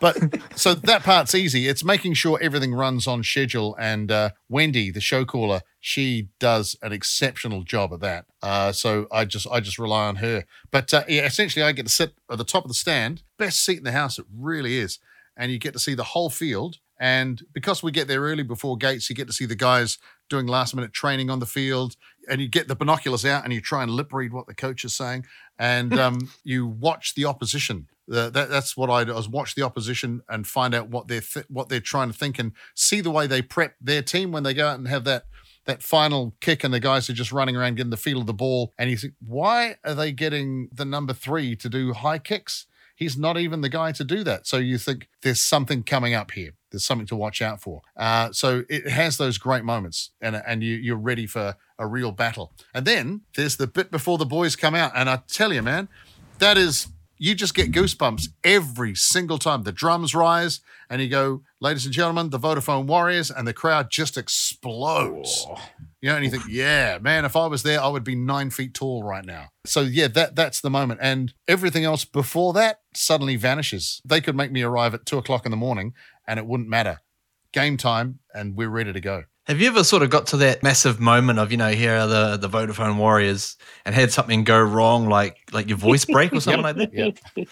but 0.00 0.16
so 0.56 0.74
that 0.74 1.02
part's 1.02 1.34
easy. 1.34 1.66
It's 1.66 1.84
making 1.84 2.14
sure 2.14 2.38
everything 2.40 2.74
runs 2.74 3.06
on 3.06 3.22
schedule. 3.22 3.76
And 3.78 4.10
uh, 4.12 4.30
Wendy, 4.48 4.90
the 4.90 5.00
show 5.00 5.24
caller, 5.24 5.62
she 5.80 6.28
does 6.38 6.76
an 6.82 6.92
exceptional 6.92 7.62
job 7.62 7.92
at 7.92 8.00
that. 8.00 8.26
Uh, 8.42 8.72
so 8.72 9.06
I 9.10 9.24
just 9.24 9.46
I 9.50 9.60
just 9.60 9.78
rely 9.78 10.08
on 10.08 10.16
her. 10.16 10.44
But 10.70 10.92
uh, 10.92 11.04
yeah, 11.08 11.24
essentially, 11.24 11.62
I 11.62 11.72
get 11.72 11.86
to 11.86 11.92
sit 11.92 12.14
at 12.30 12.38
the 12.38 12.44
top 12.44 12.64
of 12.64 12.68
the 12.68 12.74
stand, 12.74 13.22
best 13.36 13.64
seat 13.64 13.78
in 13.78 13.84
the 13.84 13.92
house. 13.92 14.18
It 14.18 14.26
really 14.36 14.78
is, 14.78 14.98
and 15.38 15.50
you 15.50 15.58
get 15.58 15.72
to 15.72 15.78
see 15.78 15.94
the 15.94 16.04
whole 16.04 16.28
field. 16.28 16.76
And 17.00 17.40
because 17.54 17.82
we 17.82 17.92
get 17.92 18.08
there 18.08 18.20
early 18.22 18.42
before 18.42 18.76
gates, 18.76 19.08
you 19.08 19.14
get 19.14 19.28
to 19.28 19.32
see 19.32 19.46
the 19.46 19.54
guys 19.54 19.98
doing 20.28 20.48
last 20.48 20.74
minute 20.74 20.92
training 20.92 21.30
on 21.30 21.38
the 21.38 21.46
field, 21.46 21.94
and 22.28 22.40
you 22.40 22.48
get 22.48 22.66
the 22.68 22.74
binoculars 22.74 23.24
out 23.24 23.44
and 23.44 23.52
you 23.52 23.60
try 23.60 23.82
and 23.82 23.92
lip 23.92 24.12
read 24.12 24.32
what 24.32 24.48
the 24.48 24.54
coach 24.54 24.84
is 24.84 24.94
saying, 24.94 25.24
and 25.58 25.98
um, 25.98 26.18
you 26.44 26.66
watch 26.66 27.14
the 27.14 27.24
opposition. 27.24 27.88
Uh, 28.12 28.30
that, 28.30 28.48
that's 28.48 28.76
what 28.76 28.90
I 28.90 29.04
do. 29.04 29.16
is 29.16 29.28
watch 29.28 29.54
the 29.54 29.62
opposition 29.62 30.22
and 30.28 30.46
find 30.46 30.74
out 30.74 30.88
what 30.88 31.08
they're 31.08 31.20
th- 31.20 31.46
what 31.48 31.68
they're 31.68 31.78
trying 31.78 32.10
to 32.10 32.16
think 32.16 32.38
and 32.38 32.52
see 32.74 33.00
the 33.00 33.10
way 33.10 33.26
they 33.26 33.42
prep 33.42 33.74
their 33.80 34.02
team 34.02 34.32
when 34.32 34.42
they 34.42 34.54
go 34.54 34.66
out 34.66 34.78
and 34.78 34.88
have 34.88 35.04
that 35.04 35.24
that 35.66 35.82
final 35.82 36.34
kick 36.40 36.64
and 36.64 36.72
the 36.72 36.80
guys 36.80 37.10
are 37.10 37.14
just 37.14 37.30
running 37.30 37.54
around 37.54 37.76
getting 37.76 37.90
the 37.90 37.96
feel 37.96 38.20
of 38.20 38.26
the 38.26 38.32
ball. 38.32 38.72
And 38.78 38.90
you 38.90 38.96
think, 38.96 39.12
why 39.20 39.76
are 39.84 39.94
they 39.94 40.12
getting 40.12 40.70
the 40.72 40.86
number 40.86 41.12
three 41.12 41.54
to 41.56 41.68
do 41.68 41.92
high 41.92 42.18
kicks? 42.18 42.66
He's 42.98 43.16
not 43.16 43.38
even 43.38 43.60
the 43.60 43.68
guy 43.68 43.92
to 43.92 44.02
do 44.02 44.24
that. 44.24 44.48
So 44.48 44.56
you 44.56 44.76
think 44.76 45.08
there's 45.22 45.40
something 45.40 45.84
coming 45.84 46.14
up 46.14 46.32
here. 46.32 46.54
There's 46.72 46.84
something 46.84 47.06
to 47.06 47.14
watch 47.14 47.40
out 47.40 47.62
for. 47.62 47.82
Uh, 47.96 48.32
so 48.32 48.64
it 48.68 48.88
has 48.88 49.18
those 49.18 49.38
great 49.38 49.62
moments, 49.62 50.10
and 50.20 50.42
and 50.44 50.64
you 50.64 50.74
you're 50.74 50.96
ready 50.96 51.24
for 51.24 51.54
a 51.78 51.86
real 51.86 52.10
battle. 52.10 52.52
And 52.74 52.84
then 52.84 53.20
there's 53.36 53.56
the 53.56 53.68
bit 53.68 53.92
before 53.92 54.18
the 54.18 54.26
boys 54.26 54.56
come 54.56 54.74
out, 54.74 54.90
and 54.96 55.08
I 55.08 55.22
tell 55.28 55.52
you, 55.52 55.62
man, 55.62 55.88
that 56.40 56.58
is 56.58 56.88
you 57.18 57.36
just 57.36 57.54
get 57.54 57.70
goosebumps 57.70 58.30
every 58.42 58.96
single 58.96 59.38
time. 59.38 59.62
The 59.62 59.70
drums 59.70 60.12
rise, 60.12 60.60
and 60.90 61.00
you 61.00 61.08
go, 61.08 61.42
ladies 61.60 61.84
and 61.84 61.94
gentlemen, 61.94 62.30
the 62.30 62.40
Vodafone 62.40 62.86
Warriors, 62.86 63.30
and 63.30 63.46
the 63.46 63.54
crowd 63.54 63.92
just 63.92 64.18
explodes. 64.18 65.46
You 66.00 66.10
know, 66.10 66.16
and 66.16 66.24
you 66.24 66.30
think, 66.30 66.44
yeah, 66.48 66.98
man, 67.00 67.24
if 67.24 67.34
I 67.34 67.46
was 67.46 67.64
there, 67.64 67.80
I 67.80 67.88
would 67.88 68.04
be 68.04 68.14
nine 68.14 68.50
feet 68.50 68.72
tall 68.72 69.02
right 69.02 69.24
now. 69.24 69.48
So 69.64 69.80
yeah, 69.80 70.06
that 70.08 70.36
that's 70.36 70.60
the 70.60 70.70
moment. 70.70 71.00
And 71.02 71.34
everything 71.48 71.84
else 71.84 72.04
before 72.04 72.52
that 72.52 72.80
suddenly 72.94 73.36
vanishes. 73.36 74.00
They 74.04 74.20
could 74.20 74.36
make 74.36 74.52
me 74.52 74.62
arrive 74.62 74.94
at 74.94 75.06
two 75.06 75.18
o'clock 75.18 75.44
in 75.44 75.50
the 75.50 75.56
morning 75.56 75.94
and 76.26 76.38
it 76.38 76.46
wouldn't 76.46 76.68
matter. 76.68 77.00
Game 77.52 77.76
time, 77.76 78.20
and 78.34 78.56
we're 78.56 78.68
ready 78.68 78.92
to 78.92 79.00
go. 79.00 79.24
Have 79.48 79.62
you 79.62 79.68
ever 79.68 79.82
sort 79.82 80.02
of 80.02 80.10
got 80.10 80.26
to 80.28 80.36
that 80.38 80.62
massive 80.62 81.00
moment 81.00 81.38
of, 81.38 81.50
you 81.50 81.56
know, 81.56 81.70
here 81.70 81.94
are 81.96 82.06
the, 82.06 82.36
the 82.36 82.50
Vodafone 82.50 82.98
Warriors 82.98 83.56
and 83.86 83.94
had 83.94 84.12
something 84.12 84.44
go 84.44 84.60
wrong, 84.60 85.08
like 85.08 85.38
like 85.52 85.68
your 85.70 85.78
voice 85.78 86.04
break 86.04 86.34
or 86.34 86.40
something 86.40 86.62
like 86.74 86.76
that? 86.76 86.92
Yep. 86.92 87.48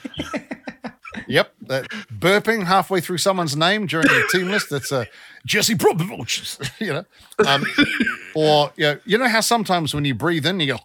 yep. 1.27 1.55
That 1.63 1.89
burping 2.13 2.67
halfway 2.67 3.01
through 3.01 3.17
someone's 3.17 3.57
name 3.57 3.87
during 3.87 4.09
the 4.09 4.29
team 4.31 4.49
list. 4.49 4.69
That's 4.69 4.93
uh, 4.93 5.07
Jesse 5.47 5.75
Probovich, 5.75 6.71
you 6.81 6.93
know. 6.93 7.05
Um, 7.47 7.65
or 8.35 8.73
you 8.77 8.85
know, 8.85 9.01
you 9.07 9.17
know 9.17 9.29
how 9.29 9.41
sometimes 9.41 9.95
when 9.95 10.05
you 10.05 10.15
breathe 10.15 10.45
in, 10.45 10.61
you 10.61 10.75
go 10.75 10.79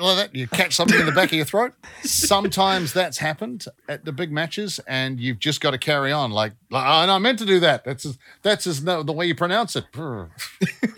like 0.00 0.16
that, 0.16 0.34
you 0.34 0.46
catch 0.46 0.74
something 0.74 0.98
in 0.98 1.06
the 1.06 1.12
back 1.12 1.30
of 1.30 1.34
your 1.34 1.44
throat. 1.44 1.74
Sometimes 2.02 2.92
that's 2.92 3.18
happened 3.18 3.66
at 3.88 4.04
the 4.04 4.12
big 4.12 4.32
matches, 4.32 4.80
and 4.86 5.20
you've 5.20 5.38
just 5.38 5.60
got 5.60 5.72
to 5.72 5.78
carry 5.78 6.12
on. 6.12 6.30
Like, 6.30 6.52
like 6.70 6.84
oh, 6.84 7.06
no, 7.06 7.14
I 7.14 7.18
meant 7.18 7.38
to 7.40 7.46
do 7.46 7.60
that. 7.60 7.84
That's 7.84 8.02
just, 8.02 8.18
that's 8.42 8.64
just 8.64 8.84
no, 8.84 9.02
the 9.02 9.12
way 9.12 9.26
you 9.26 9.34
pronounce 9.34 9.76
it. 9.76 9.84
Yeah, 9.96 10.26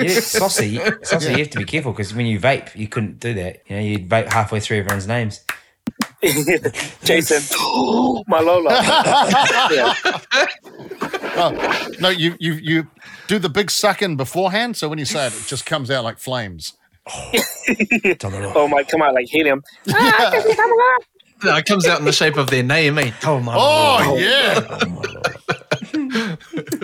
saucy. 0.20 0.80
Saucy, 1.02 1.30
you 1.30 1.38
have 1.38 1.50
to 1.50 1.58
be 1.58 1.64
careful 1.64 1.92
because 1.92 2.14
when 2.14 2.26
you 2.26 2.40
vape, 2.40 2.74
you 2.74 2.88
couldn't 2.88 3.20
do 3.20 3.34
that. 3.34 3.62
You 3.66 3.76
know, 3.76 3.82
you'd 3.82 4.08
vape 4.08 4.32
halfway 4.32 4.60
through 4.60 4.78
everyone's 4.78 5.06
names. 5.06 5.40
Jason, 7.04 7.42
my 8.26 8.40
Lola. 8.40 8.70
yeah. 9.70 9.94
Oh, 11.38 11.90
no, 12.00 12.08
you 12.08 12.34
you 12.40 12.54
you 12.54 12.86
do 13.26 13.38
the 13.38 13.50
big 13.50 13.70
suck 13.70 14.00
in 14.00 14.16
beforehand, 14.16 14.74
so 14.74 14.88
when 14.88 14.98
you 14.98 15.04
say 15.04 15.26
it, 15.26 15.34
it 15.34 15.44
just 15.46 15.66
comes 15.66 15.90
out 15.90 16.02
like 16.02 16.18
flames. 16.18 16.72
Oh 18.54 18.68
my, 18.68 18.82
come 18.82 19.02
out 19.02 19.14
like 19.14 19.26
helium. 19.28 19.62
No, 21.44 21.54
it 21.56 21.66
comes 21.66 21.86
out 21.86 21.98
in 21.98 22.04
the 22.06 22.12
shape 22.12 22.36
of 22.36 22.48
their 22.48 22.62
name, 22.62 22.98
eh? 22.98 23.12
Oh, 23.24 23.40
my 23.40 23.54
Oh 23.56 24.16
yeah. 24.16 24.78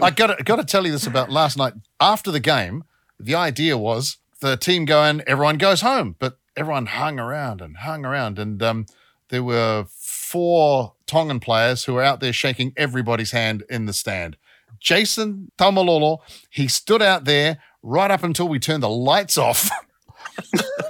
I 0.03 0.11
got 0.11 0.37
to, 0.37 0.45
got 0.45 0.57
to 0.57 0.65
tell 0.65 0.85
you 0.85 0.93
this 0.93 1.07
about 1.07 1.31
last 1.31 1.57
night. 1.57 1.73
After 2.01 2.31
the 2.31 2.41
game, 2.41 2.85
the 3.19 3.35
idea 3.35 3.79
was 3.79 4.19
the 4.41 4.57
team 4.57 4.85
going, 4.85 5.23
everyone 5.27 5.57
goes 5.57 5.81
home, 5.81 6.17
but 6.19 6.39
everyone 6.57 6.87
hung 6.87 7.19
around 7.19 7.61
and 7.61 7.79
hung 7.79 8.05
around, 8.05 8.39
and 8.39 8.63
um, 8.63 8.87
there 9.31 9.43
were 9.43 9.87
four 9.89 10.95
Tongan 11.07 11.41
players 11.41 11.85
who 11.85 11.95
were 11.95 12.03
out 12.03 12.21
there 12.21 12.33
shaking 12.33 12.73
everybody's 12.77 13.31
hand 13.31 13.65
in 13.71 13.87
the 13.87 13.93
stand. 13.93 14.37
Jason 14.81 15.51
Taumalolo, 15.59 16.19
he 16.51 16.69
stood 16.69 17.01
out 17.03 17.25
there 17.25 17.59
right 17.83 18.11
up 18.11 18.23
until 18.23 18.49
we 18.49 18.59
turned 18.59 18.83
the 18.83 18.89
lights 18.89 19.39
off. 19.39 19.71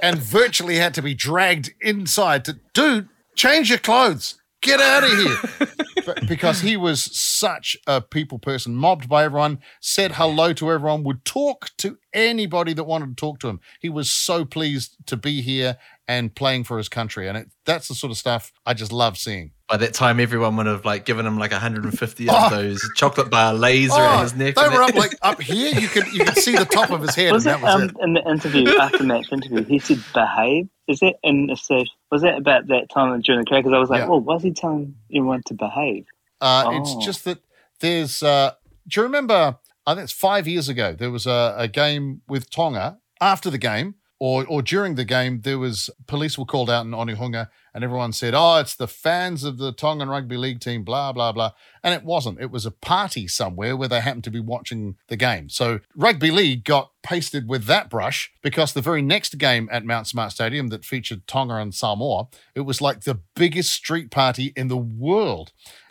and 0.03 0.19
virtually 0.19 0.77
had 0.77 0.95
to 0.95 1.03
be 1.03 1.15
dragged 1.15 1.73
inside 1.81 2.45
to 2.45 2.59
dude 2.75 3.09
change 3.35 3.71
your 3.71 3.79
clothes. 3.79 4.39
Get 4.61 4.81
out 4.81 5.03
of 5.03 5.11
here 5.11 5.69
But- 6.05 6.27
because 6.29 6.61
he 6.61 6.77
was 6.77 7.03
such 7.17 7.77
a 7.87 8.01
people 8.01 8.39
person 8.39 8.75
mobbed 8.75 9.09
by 9.09 9.25
everyone 9.25 9.59
said 9.81 10.13
hello 10.13 10.53
to 10.55 10.71
everyone 10.71 11.05
would 11.05 11.25
talk 11.25 11.71
to 11.79 11.99
anybody 12.13 12.73
that 12.75 12.85
wanted 12.85 13.11
to 13.11 13.15
talk 13.21 13.39
to 13.41 13.49
him 13.49 13.61
he 13.81 13.89
was 13.89 14.11
so 14.11 14.45
pleased 14.45 14.97
to 15.07 15.17
be 15.17 15.41
here 15.43 15.77
and 16.09 16.35
playing 16.35 16.65
for 16.65 16.77
his 16.79 16.89
country 16.89 17.29
and 17.29 17.39
it, 17.39 17.49
that's 17.65 17.89
the 17.89 17.95
sort 17.95 18.11
of 18.11 18.17
stuff 18.19 18.53
i 18.67 18.75
just 18.75 18.93
love 18.93 19.17
seeing 19.17 19.53
By 19.69 19.77
that 19.79 19.95
time, 19.95 20.21
everyone 20.21 20.57
would 20.57 20.67
have 20.67 20.85
like 20.85 21.05
given 21.07 21.25
him 21.25 21.39
like 21.39 21.53
150 21.53 22.29
Oh. 22.31 22.45
of 22.47 22.51
those 22.51 22.83
chocolate 22.97 23.31
bar 23.31 23.55
leis 23.55 23.91
around 23.91 24.19
Oh, 24.19 24.23
his 24.23 24.35
neck. 24.35 24.55
they 24.57 24.69
were 24.69 24.83
up 24.83 24.95
like 24.95 25.15
up 25.23 25.41
here 25.41 25.73
you 25.79 25.89
could 25.89 26.07
you 26.13 26.25
could 26.25 26.37
see 26.37 26.57
the 26.57 26.65
top 26.67 26.91
of 26.91 27.01
his 27.01 27.15
head 27.15 27.33
Was 27.33 27.47
and 27.47 27.57
it 27.57 27.61
that 27.61 27.79
was 27.81 27.83
um, 27.83 27.89
it 27.89 28.05
in 28.05 28.13
the 28.15 28.29
interview 28.31 28.69
after 28.79 29.05
match 29.05 29.33
interview? 29.33 29.65
He 29.65 29.79
said 29.79 30.03
behave. 30.13 30.69
Is 30.89 31.01
it 31.01 31.15
in 31.23 31.47
the 31.47 31.57
stage? 31.57 31.89
Was 32.13 32.23
that 32.23 32.37
about 32.39 32.69
that 32.69 32.89
time 32.91 33.21
during 33.23 33.41
the 33.41 33.47
crowd? 33.47 33.61
Because 33.65 33.73
I 33.73 33.79
was 33.79 33.91
like, 33.91 34.01
Yeah. 34.03 34.09
well, 34.09 34.21
why 34.21 34.37
is 34.37 34.43
he 34.45 34.53
telling 34.53 34.95
everyone 35.13 35.43
to 35.47 35.55
behave? 35.55 36.07
Uh, 36.41 36.65
Oh. 36.67 36.77
It's 36.81 36.95
just 37.05 37.25
that 37.25 37.39
there's. 37.81 38.23
Uh, 38.23 38.53
do 38.87 39.01
you 39.01 39.05
remember? 39.05 39.57
I 39.87 39.95
think 39.95 40.05
it's 40.05 40.13
five 40.13 40.47
years 40.47 40.69
ago. 40.69 40.95
There 40.97 41.11
was 41.11 41.27
a, 41.27 41.55
a 41.59 41.67
game 41.67 42.21
with 42.29 42.49
Tonga. 42.51 42.99
After 43.21 43.51
the 43.51 43.59
game, 43.59 43.95
or 44.23 44.47
or 44.47 44.63
during 44.63 44.95
the 44.95 45.05
game, 45.05 45.41
there 45.41 45.59
was 45.59 45.91
police 46.07 46.39
were 46.39 46.45
called 46.45 46.71
out 46.71 46.87
in 46.87 46.93
Onehunga, 46.93 47.49
and 47.75 47.83
everyone 47.83 48.13
said, 48.13 48.35
"Oh, 48.37 48.59
it's 48.59 48.77
the 48.77 48.87
fans 48.87 49.43
of 49.43 49.59
the 49.59 49.73
Tongan 49.73 50.09
rugby 50.09 50.37
league 50.37 50.61
team." 50.61 50.85
Blah 50.85 51.11
blah 51.11 51.33
blah. 51.33 51.51
And 51.83 51.93
it 51.93 52.05
wasn't. 52.05 52.41
It 52.41 52.53
was 52.53 52.65
a 52.65 52.71
party 52.71 53.27
somewhere 53.27 53.77
where 53.77 53.89
they 53.89 54.01
happened 54.01 54.23
to 54.23 54.31
be 54.31 54.39
watching 54.39 54.95
the 55.09 55.17
game. 55.17 55.49
So 55.49 55.81
rugby 55.97 56.31
league 56.31 56.63
got 56.63 56.93
pasted 57.03 57.49
with 57.49 57.65
that 57.65 57.91
brush 57.91 58.31
because 58.43 58.73
the 58.73 58.81
very 58.81 59.03
next 59.03 59.39
game 59.39 59.69
at 59.73 59.85
Mount 59.85 60.07
Smart 60.07 60.31
Stadium 60.31 60.69
that 60.69 60.85
featured 60.85 61.27
Tonga 61.27 61.57
and 61.57 61.75
Samoa, 61.75 62.29
it 62.55 62.61
was 62.61 62.81
like 62.81 63.01
the 63.01 63.19
biggest 63.35 63.73
street 63.73 64.13
party 64.13 64.53
in 64.55 64.69
the 64.69 64.77
world. 64.77 65.51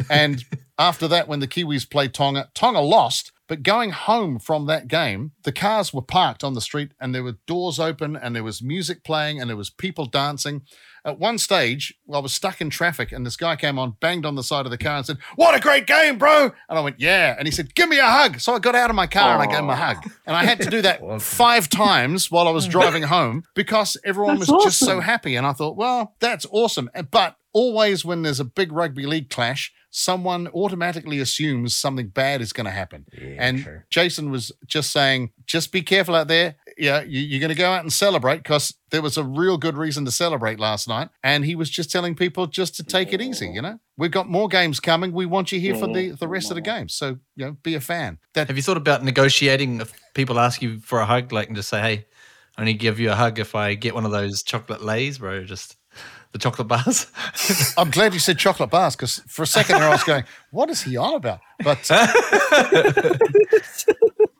And 0.10 0.46
after 0.80 1.06
that, 1.10 1.28
when 1.28 1.42
the 1.42 1.50
Kiwis 1.50 1.90
played 1.90 2.14
Tonga, 2.14 2.50
Tonga 2.54 2.80
lost. 2.80 3.34
But 3.52 3.64
going 3.64 3.90
home 3.90 4.40
from 4.40 4.66
that 4.68 4.88
game, 4.88 5.34
the 5.44 5.52
cars 5.52 5.94
were 5.94 6.02
parked 6.02 6.42
on 6.42 6.54
the 6.54 6.62
street 6.62 6.94
and 7.02 7.14
there 7.14 7.22
were 7.22 7.36
doors 7.48 7.82
open 7.82 8.16
and 8.16 8.34
there 8.34 8.46
was 8.46 8.62
music 8.62 9.04
playing 9.04 9.42
and 9.42 9.50
there 9.50 9.58
was 9.58 9.70
people 9.70 10.06
dancing. 10.06 10.62
At 11.04 11.20
one 11.20 11.38
stage, 11.38 11.94
I 12.10 12.20
was 12.20 12.34
stuck 12.34 12.62
in 12.62 12.70
traffic 12.70 13.12
and 13.12 13.26
this 13.26 13.36
guy 13.36 13.58
came 13.58 13.78
on, 13.78 13.98
banged 14.00 14.26
on 14.26 14.36
the 14.36 14.42
side 14.42 14.66
of 14.66 14.72
the 14.72 14.78
car 14.78 14.96
and 14.96 15.06
said, 15.06 15.18
What 15.36 15.54
a 15.54 15.60
great 15.60 15.86
game, 15.86 16.18
bro. 16.18 16.54
And 16.70 16.80
I 16.80 16.80
went, 16.80 17.02
Yeah. 17.02 17.36
And 17.38 17.46
he 17.46 17.52
said, 17.52 17.76
Give 17.76 17.90
me 17.90 18.00
a 18.00 18.06
hug. 18.06 18.40
So 18.40 18.54
I 18.56 18.60
got 18.60 18.74
out 18.74 18.90
of 18.90 18.96
my 18.96 19.06
car 19.06 19.34
and 19.34 19.42
I 19.42 19.48
gave 19.48 19.60
him 19.60 19.70
a 19.70 19.76
hug. 19.76 19.98
And 20.26 20.34
I 20.34 20.46
had 20.46 20.62
to 20.62 20.70
do 20.70 20.82
that 20.84 21.02
five 21.22 21.68
times 21.68 22.32
while 22.32 22.48
I 22.48 22.52
was 22.52 22.66
driving 22.70 23.04
home 23.04 23.44
because 23.54 23.98
everyone 24.06 24.40
was 24.40 24.48
That's 24.48 24.64
just 24.64 24.80
so 24.80 25.02
happy. 25.02 25.36
And 25.36 25.46
I 25.46 25.52
thought, 25.52 25.76
Well, 25.76 26.16
that's 26.22 26.46
awesome. 26.52 26.90
But 27.12 27.36
always 27.52 28.06
when 28.06 28.22
there's 28.22 28.40
a 28.40 28.46
big 28.46 28.72
rugby 28.72 29.06
league 29.06 29.30
clash, 29.30 29.74
someone 29.92 30.48
automatically 30.48 31.20
assumes 31.20 31.76
something 31.76 32.08
bad 32.08 32.42
is 32.42 32.54
going 32.54 32.66
to 32.66 32.72
happen. 32.72 33.06
and 33.38 33.64
true. 33.64 33.82
Jason 33.90 34.32
was 34.32 34.52
just 34.66 34.92
saying, 34.92 35.32
just 35.46 35.72
be 35.72 35.82
careful 35.82 36.16
out 36.16 36.30
there. 36.30 36.56
Yeah, 36.78 37.02
you, 37.02 37.20
you're 37.20 37.42
going 37.42 37.50
to 37.50 37.58
go 37.58 37.70
out 37.70 37.82
and 37.82 37.92
celebrate 37.92 38.38
because 38.38 38.74
there 38.90 39.02
was 39.02 39.18
a 39.18 39.24
real 39.24 39.58
good 39.58 39.78
reason 39.78 40.06
to 40.06 40.12
celebrate 40.12 40.60
last 40.60 40.88
night. 40.88 41.10
And 41.24 41.46
he 41.46 41.56
was 41.56 41.70
just 41.70 41.92
telling 41.92 42.16
people 42.16 42.48
just 42.48 42.76
to 42.78 42.84
take 42.84 43.12
it 43.12 43.22
easy. 43.22 43.50
You 43.50 43.62
know, 43.62 43.80
we've 43.98 44.12
got 44.12 44.30
more 44.30 44.48
games 44.48 44.80
coming. 44.80 45.12
We 45.12 45.26
want 45.26 45.52
you 45.52 45.60
here 45.60 45.76
for 45.76 45.88
the, 45.88 46.12
the 46.12 46.28
rest 46.28 46.50
of 46.50 46.56
the 46.56 46.62
games. 46.62 46.96
So, 46.96 47.20
you 47.36 47.46
know, 47.46 47.52
be 47.62 47.76
a 47.76 47.82
fan. 47.82 48.18
That 48.34 48.48
Have 48.48 48.56
you 48.56 48.64
thought 48.64 48.78
about 48.78 49.04
negotiating 49.04 49.82
if 49.82 49.94
people 50.14 50.40
ask 50.40 50.62
you 50.62 50.80
for 50.80 51.02
a 51.02 51.06
hug, 51.06 51.34
like 51.34 51.48
and 51.48 51.56
just 51.56 51.70
say, 51.70 51.82
"Hey, 51.82 52.06
I 52.58 52.62
only 52.62 52.74
give 52.74 53.00
you 53.00 53.12
a 53.12 53.16
hug 53.16 53.40
if 53.40 53.56
I 53.56 53.74
get 53.74 53.94
one 53.94 54.06
of 54.06 54.12
those 54.12 54.42
chocolate 54.42 54.82
leis, 54.82 55.18
bro." 55.18 55.44
Just 55.44 55.76
the 56.32 56.40
chocolate 56.40 56.68
bars. 56.68 57.08
I'm 57.78 57.92
glad 57.92 58.14
you 58.14 58.20
said 58.20 58.38
chocolate 58.38 58.70
bars 58.70 58.96
because 58.96 59.22
for 59.28 59.44
a 59.44 59.48
second 59.48 59.80
there 59.80 59.90
I 59.90 59.92
was 59.92 60.04
going, 60.04 60.24
what 60.52 60.70
is 60.70 60.82
he 60.82 60.98
on 60.98 61.16
about? 61.16 61.40
But 61.64 61.90
uh, 61.90 62.08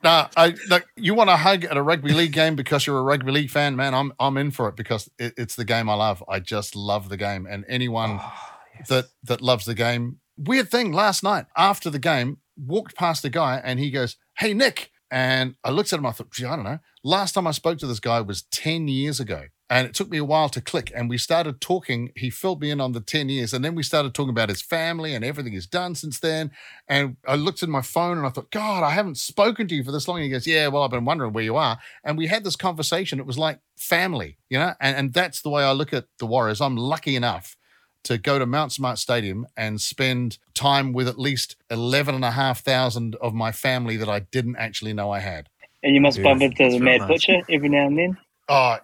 no, 0.04 0.28
I 0.38 0.56
look, 0.70 0.88
you 0.96 1.14
want 1.14 1.30
a 1.30 1.38
hug 1.38 1.66
at 1.66 1.78
a 1.78 1.82
rugby 1.82 2.14
league 2.14 2.34
game 2.34 2.56
because 2.56 2.88
you're 2.88 3.00
a 3.00 3.04
rugby 3.04 3.32
league 3.32 3.50
fan, 3.50 3.76
man. 3.76 3.94
I'm 3.94 4.14
I'm 4.20 4.38
in 4.38 4.52
for 4.52 4.70
it 4.70 4.76
because 4.76 5.10
it, 5.20 5.34
it's 5.38 5.56
the 5.56 5.66
game 5.66 5.90
I 5.90 5.96
love. 5.96 6.24
I 6.28 6.40
just 6.40 6.76
love 6.76 7.10
the 7.10 7.18
game, 7.18 7.46
and 7.46 7.66
anyone 7.68 8.18
ah, 8.22 8.60
that 8.88 9.06
that 9.24 9.42
loves 9.42 9.66
the 9.66 9.76
game. 9.76 10.20
Weird 10.38 10.72
thing 10.72 10.92
last 10.94 11.24
night 11.24 11.46
after 11.58 11.90
the 11.90 12.00
game, 12.00 12.38
walked 12.58 12.96
past 12.96 13.26
a 13.26 13.30
guy 13.30 13.62
and 13.64 13.80
he 13.80 13.92
goes, 13.92 14.16
"Hey 14.38 14.54
Nik," 14.54 14.92
and 15.12 15.56
I 15.64 15.72
looked 15.72 15.92
at 15.92 16.00
him. 16.00 16.06
I 16.06 16.12
thought, 16.12 16.32
gee, 16.32 16.46
I 16.46 16.56
don't 16.56 16.66
know. 16.66 16.80
Last 17.04 17.34
time 17.34 17.48
I 17.48 17.52
spoke 17.52 17.78
to 17.80 17.88
this 17.88 18.00
guy 18.00 18.22
was 18.22 18.44
ten 18.44 18.88
years 18.88 19.20
ago. 19.20 19.44
And 19.72 19.88
it 19.88 19.94
took 19.94 20.10
me 20.10 20.18
a 20.18 20.26
while 20.26 20.50
to 20.50 20.60
click. 20.60 20.92
And 20.94 21.10
we 21.10 21.18
started 21.18 21.62
talking. 21.62 22.12
He 22.18 22.30
filled 22.30 22.60
me 22.62 22.72
in 22.72 22.82
on 22.82 22.92
the 22.92 23.00
10 23.00 23.30
years. 23.30 23.54
And 23.54 23.64
then 23.64 23.74
we 23.74 23.84
started 23.84 24.14
talking 24.14 24.32
about 24.32 24.50
his 24.50 24.62
family 24.62 25.16
and 25.16 25.24
everything 25.24 25.54
he's 25.54 25.66
done 25.66 25.96
since 25.96 26.20
then. 26.20 26.52
And 26.90 27.16
I 27.26 27.36
looked 27.36 27.64
at 27.64 27.70
my 27.70 27.82
phone 27.82 28.18
and 28.18 28.28
I 28.28 28.32
thought, 28.32 28.52
God, 28.52 28.84
I 28.84 28.90
haven't 28.90 29.18
spoken 29.18 29.70
to 29.70 29.76
you 29.76 29.86
for 29.86 29.94
this 29.94 30.10
long. 30.10 30.18
And 30.18 30.26
he 30.26 30.30
goes, 30.30 30.46
Yeah, 30.46 30.68
well, 30.68 30.84
I've 30.84 30.92
been 30.92 31.06
wondering 31.06 31.32
where 31.32 31.46
you 31.46 31.56
are. 31.56 31.80
And 32.04 32.18
we 32.18 32.28
had 32.28 32.44
this 32.44 32.58
conversation. 32.58 33.18
It 33.18 33.26
was 33.26 33.38
like 33.38 33.62
family, 33.78 34.38
you 34.50 34.60
know? 34.60 34.74
And, 34.82 34.98
and 34.98 35.14
that's 35.14 35.42
the 35.42 35.50
way 35.50 35.64
I 35.64 35.72
look 35.72 35.94
at 35.94 36.08
the 36.20 36.26
Warriors. 36.26 36.60
I'm 36.60 36.76
lucky 36.76 37.16
enough 37.16 37.56
to 38.04 38.18
go 38.18 38.40
to 38.40 38.46
Mount 38.46 38.74
Smart 38.74 38.98
Stadium 38.98 39.48
and 39.56 39.80
spend 39.80 40.38
time 40.54 40.92
with 40.92 41.08
at 41.08 41.18
least 41.18 41.56
11,500 41.70 43.16
of 43.22 43.34
my 43.34 43.54
family 43.54 43.96
that 43.96 44.10
I 44.10 44.20
didn't 44.20 44.58
actually 44.58 44.92
know 44.92 45.12
I 45.12 45.20
had. 45.20 45.48
And 45.82 45.96
you 45.96 46.02
must 46.02 46.18
Yeah, 46.18 46.24
bump 46.26 46.42
into 46.42 46.70
the 46.70 46.80
Mad 46.80 47.00
nice. 47.00 47.08
Butcher 47.08 47.42
every 47.50 47.70
now 47.70 47.88
and 47.88 47.98
then. 47.98 48.18
Oh, 48.50 48.78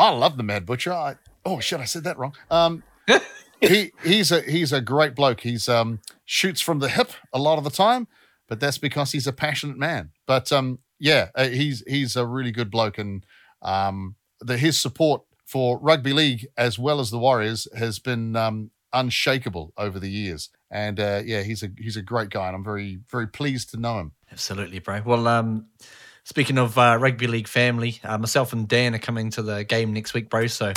I 0.00 0.08
love 0.10 0.38
the 0.38 0.42
Mad 0.42 0.64
Butcher. 0.64 0.92
I, 0.92 1.16
oh 1.44 1.60
shit, 1.60 1.78
I 1.78 1.84
said 1.84 2.04
that 2.04 2.18
wrong. 2.18 2.34
Um, 2.50 2.82
he 3.60 3.92
he's 4.02 4.32
a 4.32 4.40
he's 4.40 4.72
a 4.72 4.80
great 4.80 5.14
bloke. 5.14 5.40
He's 5.40 5.68
um 5.68 6.00
shoots 6.24 6.62
from 6.62 6.78
the 6.78 6.88
hip 6.88 7.10
a 7.34 7.38
lot 7.38 7.58
of 7.58 7.64
the 7.64 7.70
time, 7.70 8.08
but 8.48 8.60
that's 8.60 8.78
because 8.78 9.12
he's 9.12 9.26
a 9.26 9.32
passionate 9.32 9.76
man. 9.76 10.10
But 10.26 10.50
um, 10.52 10.78
yeah, 10.98 11.28
uh, 11.34 11.48
he's 11.48 11.84
he's 11.86 12.16
a 12.16 12.26
really 12.26 12.50
good 12.50 12.70
bloke, 12.70 12.96
and 12.96 13.26
um, 13.60 14.16
the 14.40 14.56
his 14.56 14.80
support 14.80 15.22
for 15.44 15.78
rugby 15.78 16.14
league 16.14 16.46
as 16.56 16.78
well 16.78 16.98
as 16.98 17.10
the 17.10 17.18
Warriors 17.18 17.68
has 17.76 17.98
been 17.98 18.36
um 18.36 18.70
unshakable 18.94 19.72
over 19.76 20.00
the 20.00 20.10
years. 20.10 20.48
And 20.70 20.98
uh, 20.98 21.20
yeah, 21.26 21.42
he's 21.42 21.62
a 21.62 21.68
he's 21.76 21.98
a 21.98 22.02
great 22.02 22.30
guy, 22.30 22.46
and 22.46 22.56
I'm 22.56 22.64
very 22.64 23.00
very 23.10 23.26
pleased 23.26 23.70
to 23.72 23.76
know 23.76 23.98
him. 23.98 24.12
Absolutely, 24.32 24.78
bro. 24.78 25.02
Well, 25.04 25.28
um, 25.28 25.66
speaking 26.24 26.58
of 26.58 26.78
uh, 26.78 26.96
rugby 27.00 27.26
league 27.26 27.48
family, 27.48 28.00
uh, 28.04 28.18
myself 28.18 28.52
and 28.52 28.68
Dan 28.68 28.94
are 28.94 28.98
coming 28.98 29.30
to 29.30 29.42
the 29.42 29.64
game 29.64 29.92
next 29.92 30.14
week, 30.14 30.28
bro. 30.30 30.46
So 30.46 30.72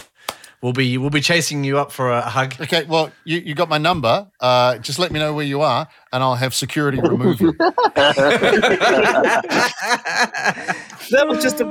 we'll 0.62 0.74
be 0.74 0.98
we'll 0.98 1.10
be 1.10 1.22
chasing 1.22 1.64
you 1.64 1.78
up 1.78 1.91
for 1.91 2.12
a 2.12 2.22
hug. 2.22 2.56
Okay, 2.62 2.84
well, 2.86 3.12
you, 3.26 3.39
you 3.39 3.56
got 3.56 3.70
my 3.70 3.78
number. 3.78 4.28
Uh, 4.39 4.78
just 4.78 5.00
let 5.00 5.12
me 5.12 5.20
know 5.20 5.34
where 5.34 5.46
you 5.46 5.62
are, 5.62 5.88
and 6.12 6.24
I'll 6.24 6.36
have 6.36 6.54
security 6.54 7.00
remove 7.00 7.41
you. 7.41 7.54
That 11.12 11.28
was 11.28 11.44
just 11.44 11.60
a, 11.60 11.66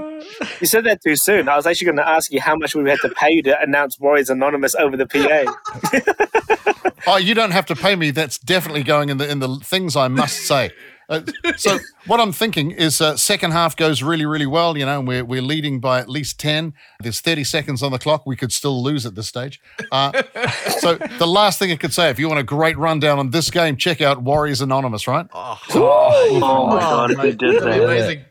you 0.60 0.66
said 0.66 0.84
that 0.84 1.02
too 1.02 1.16
soon. 1.16 1.48
I 1.48 1.56
was 1.56 1.66
actually 1.66 1.86
going 1.86 1.96
to 1.96 2.08
ask 2.08 2.30
you 2.32 2.40
how 2.40 2.54
much 2.54 2.74
we 2.74 2.88
had 2.88 2.98
to 3.00 3.08
pay 3.08 3.32
you 3.32 3.42
to 3.44 3.60
announce 3.60 3.98
Warriors 3.98 4.30
Anonymous 4.30 4.74
over 4.74 4.96
the 4.96 5.06
PA. 5.06 6.02
Oh, 7.04 7.16
you 7.16 7.34
don't 7.34 7.50
have 7.50 7.66
to 7.66 7.74
pay 7.74 7.96
me. 7.96 8.12
That's 8.12 8.38
definitely 8.38 8.84
going 8.84 9.08
in 9.08 9.16
the 9.16 9.28
in 9.28 9.40
the 9.40 9.56
things 9.56 9.96
I 9.96 10.06
must 10.06 10.46
say. 10.46 10.70
Uh, 11.12 11.52
so 11.56 11.78
what 12.06 12.20
I'm 12.20 12.32
thinking 12.32 12.70
is 12.70 13.00
uh, 13.00 13.16
second 13.16 13.50
half 13.52 13.76
goes 13.76 14.02
really 14.02 14.26
really 14.26 14.46
well. 14.46 14.76
You 14.78 14.86
know, 14.86 14.98
and 14.98 15.08
we're 15.08 15.24
we're 15.24 15.42
leading 15.42 15.80
by 15.80 16.00
at 16.00 16.08
least 16.08 16.38
ten. 16.40 16.72
There's 17.00 17.20
30 17.20 17.44
seconds 17.44 17.82
on 17.82 17.90
the 17.92 17.98
clock. 17.98 18.26
We 18.26 18.36
could 18.36 18.52
still 18.52 18.82
lose 18.82 19.04
at 19.06 19.14
this 19.14 19.26
stage. 19.28 19.60
Uh, 19.90 20.12
so 20.78 20.94
the 21.18 21.26
last 21.26 21.58
thing 21.58 21.72
I 21.72 21.76
could 21.76 21.92
say, 21.92 22.10
if 22.10 22.18
you 22.18 22.28
want 22.28 22.40
a 22.40 22.44
great 22.44 22.78
rundown 22.78 23.18
on 23.18 23.30
this 23.30 23.50
game, 23.50 23.76
check 23.76 24.00
out 24.00 24.22
Warriors 24.22 24.60
Anonymous. 24.60 25.06
Right? 25.08 25.26
Oh, 25.34 25.58
Oh 25.74 26.66
my 26.68 26.80
god, 26.80 27.10
if 27.12 27.18
you 27.18 27.32
did 27.32 27.62
that'd 27.62 27.72
be 27.72 27.78
that. 27.78 27.84
amazing. 27.84 28.24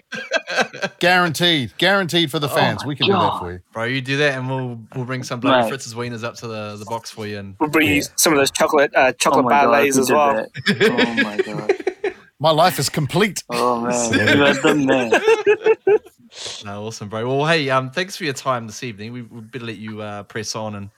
Guaranteed. 1.00 1.74
Guaranteed 1.78 2.32
for 2.32 2.40
the 2.40 2.50
fans. 2.50 2.82
my 2.84 2.88
we 2.90 2.96
can 2.96 3.08
do 3.08 3.14
that 3.14 3.40
for 3.40 3.54
you. 3.54 3.60
Bro, 3.74 3.86
you 3.86 4.02
do 4.02 4.18
that, 4.18 4.38
and 4.38 4.50
we'll 4.50 4.80
we'll 4.96 5.06
bring 5.06 5.24
some 5.24 5.40
bloody 5.40 5.62
Right. 5.62 5.70
Fritz's 5.70 5.94
wieners 5.94 6.24
up 6.24 6.36
to 6.36 6.48
the, 6.48 6.76
the 6.78 6.86
box 6.86 7.10
for 7.12 7.26
you. 7.28 7.38
And 7.40 7.56
We'll 7.60 7.70
bring 7.70 7.88
you 7.88 8.02
some 8.16 8.34
of 8.34 8.40
those 8.40 8.52
chocolate 8.52 8.92
uh, 8.96 9.08
Oh 9.08 9.12
chocolate 9.14 9.46
my 9.46 9.52
God, 9.52 9.72
ballets 9.72 9.98
as 9.98 10.12
well. 10.12 10.34
that. 10.36 10.50
Oh 10.92 11.24
my 11.24 11.38
god. 11.38 12.14
My 12.42 12.50
life 12.50 12.80
is 12.80 12.90
complete. 12.90 13.44
Oh 13.52 13.82
man, 13.82 14.14
you 14.38 14.44
are 14.44 14.54
the 14.56 14.74
man. 14.74 16.02
no, 16.64 16.86
awesome, 16.86 17.10
bro. 17.10 17.28
Well, 17.28 17.46
hey, 17.48 17.70
um, 17.70 17.92
thanks 17.92 18.16
for 18.16 18.24
your 18.24 18.34
time 18.34 18.66
this 18.66 18.84
evening. 18.84 19.12
We, 19.12 19.22
we 19.24 19.42
better 19.42 19.66
let 19.66 19.78
you 19.78 20.02
uh, 20.02 20.24
press 20.24 20.56
on 20.56 20.76
and 20.76 20.90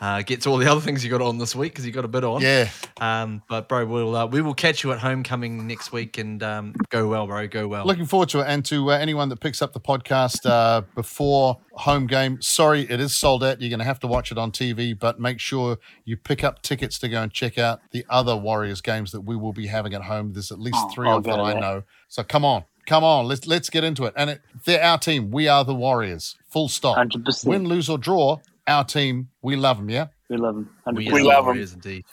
uh, 0.00 0.22
get 0.22 0.42
to 0.42 0.50
all 0.50 0.58
the 0.58 0.70
other 0.70 0.80
things 0.80 1.04
you 1.04 1.10
got 1.10 1.20
on 1.20 1.38
this 1.38 1.56
week 1.56 1.72
because 1.72 1.84
you 1.84 1.92
got 1.92 2.04
a 2.04 2.08
bit 2.08 2.22
on. 2.22 2.40
Yeah. 2.40 2.68
Um, 3.00 3.42
but 3.48 3.68
bro, 3.68 3.84
we'll 3.84 4.14
uh, 4.14 4.26
we 4.26 4.42
will 4.42 4.54
catch 4.54 4.84
you 4.84 4.92
at 4.92 4.98
homecoming 4.98 5.66
next 5.66 5.92
week 5.92 6.18
and 6.18 6.42
um, 6.42 6.74
go 6.90 7.08
well, 7.08 7.26
bro. 7.26 7.46
Go 7.48 7.66
well. 7.66 7.84
Looking 7.84 8.06
forward 8.06 8.28
to 8.30 8.40
it. 8.40 8.46
And 8.46 8.64
to 8.66 8.92
uh, 8.92 8.96
anyone 8.98 9.28
that 9.30 9.40
picks 9.40 9.60
up 9.60 9.72
the 9.72 9.80
podcast 9.80 10.48
uh, 10.48 10.82
before 10.94 11.58
home 11.72 12.06
game, 12.06 12.40
sorry, 12.40 12.82
it 12.82 13.00
is 13.00 13.16
sold 13.16 13.42
out. 13.42 13.60
You're 13.60 13.70
going 13.70 13.80
to 13.80 13.84
have 13.84 14.00
to 14.00 14.06
watch 14.06 14.30
it 14.30 14.38
on 14.38 14.52
TV, 14.52 14.96
but 14.98 15.18
make 15.18 15.40
sure 15.40 15.78
you 16.04 16.16
pick 16.16 16.44
up 16.44 16.62
tickets 16.62 16.98
to 17.00 17.08
go 17.08 17.22
and 17.22 17.32
check 17.32 17.58
out 17.58 17.80
the 17.90 18.06
other 18.08 18.36
Warriors 18.36 18.80
games 18.80 19.12
that 19.12 19.22
we 19.22 19.36
will 19.36 19.52
be 19.52 19.66
having 19.66 19.94
at 19.94 20.02
home. 20.02 20.32
There's 20.32 20.52
at 20.52 20.60
least 20.60 20.76
Oh, 20.78 20.90
three 20.90 21.08
I'll 21.08 21.16
of 21.18 21.24
go 21.24 21.32
that 21.32 21.40
I 21.40 21.58
know. 21.58 21.82
So 22.08 22.22
come 22.22 22.44
on. 22.44 22.64
Come 22.86 23.02
on, 23.04 23.26
let's 23.26 23.46
let's 23.46 23.68
get 23.70 23.84
into 23.84 24.04
it. 24.04 24.14
And 24.16 24.30
it, 24.30 24.40
they're 24.64 24.82
our 24.82 24.98
team. 24.98 25.30
We 25.30 25.48
are 25.48 25.64
the 25.64 25.74
Warriors. 25.74 26.36
Full 26.50 26.68
stop. 26.68 26.96
Hundred 26.96 27.24
percent. 27.24 27.50
Win, 27.50 27.64
lose 27.64 27.88
or 27.88 27.98
draw, 27.98 28.38
our 28.66 28.84
team. 28.84 29.28
We 29.42 29.56
love 29.56 29.78
them. 29.78 29.90
Yeah. 29.90 30.06
We 30.30 30.36
love 30.36 30.56
him. 30.56 30.70
we, 30.94 31.06
100%. 31.06 31.12
We 31.12 31.20
are 31.20 31.24
love 31.24 31.38
'em. 31.38 31.44
Warriors 31.46 31.72
indeed. 31.72 32.04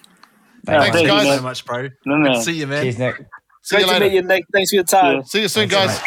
Thanks, 0.65 0.89
thank 0.95 1.03
you, 1.03 1.07
guys. 1.09 1.23
Thanks 1.23 1.37
so 1.37 1.43
much, 1.43 1.65
bro. 1.65 1.81
No, 2.05 2.17
Good 2.17 2.23
no. 2.23 2.33
to 2.35 2.41
see 2.41 2.53
you, 2.53 2.67
man. 2.67 2.83
Cheers, 2.83 2.97
Nik. 2.97 3.15
See 3.63 3.75
Great 3.75 3.79
you 3.81 3.85
to 3.87 3.93
later. 3.93 4.05
meet 4.05 4.13
you, 4.13 4.21
Nik. 4.23 4.45
Thanks 4.53 4.69
for 4.71 4.75
your 4.75 4.83
time. 4.83 5.15
Yeah. 5.17 5.21
See 5.23 5.41
you 5.41 5.47
soon, 5.47 5.69
Thanks, 5.69 5.97
guys. 5.99 6.03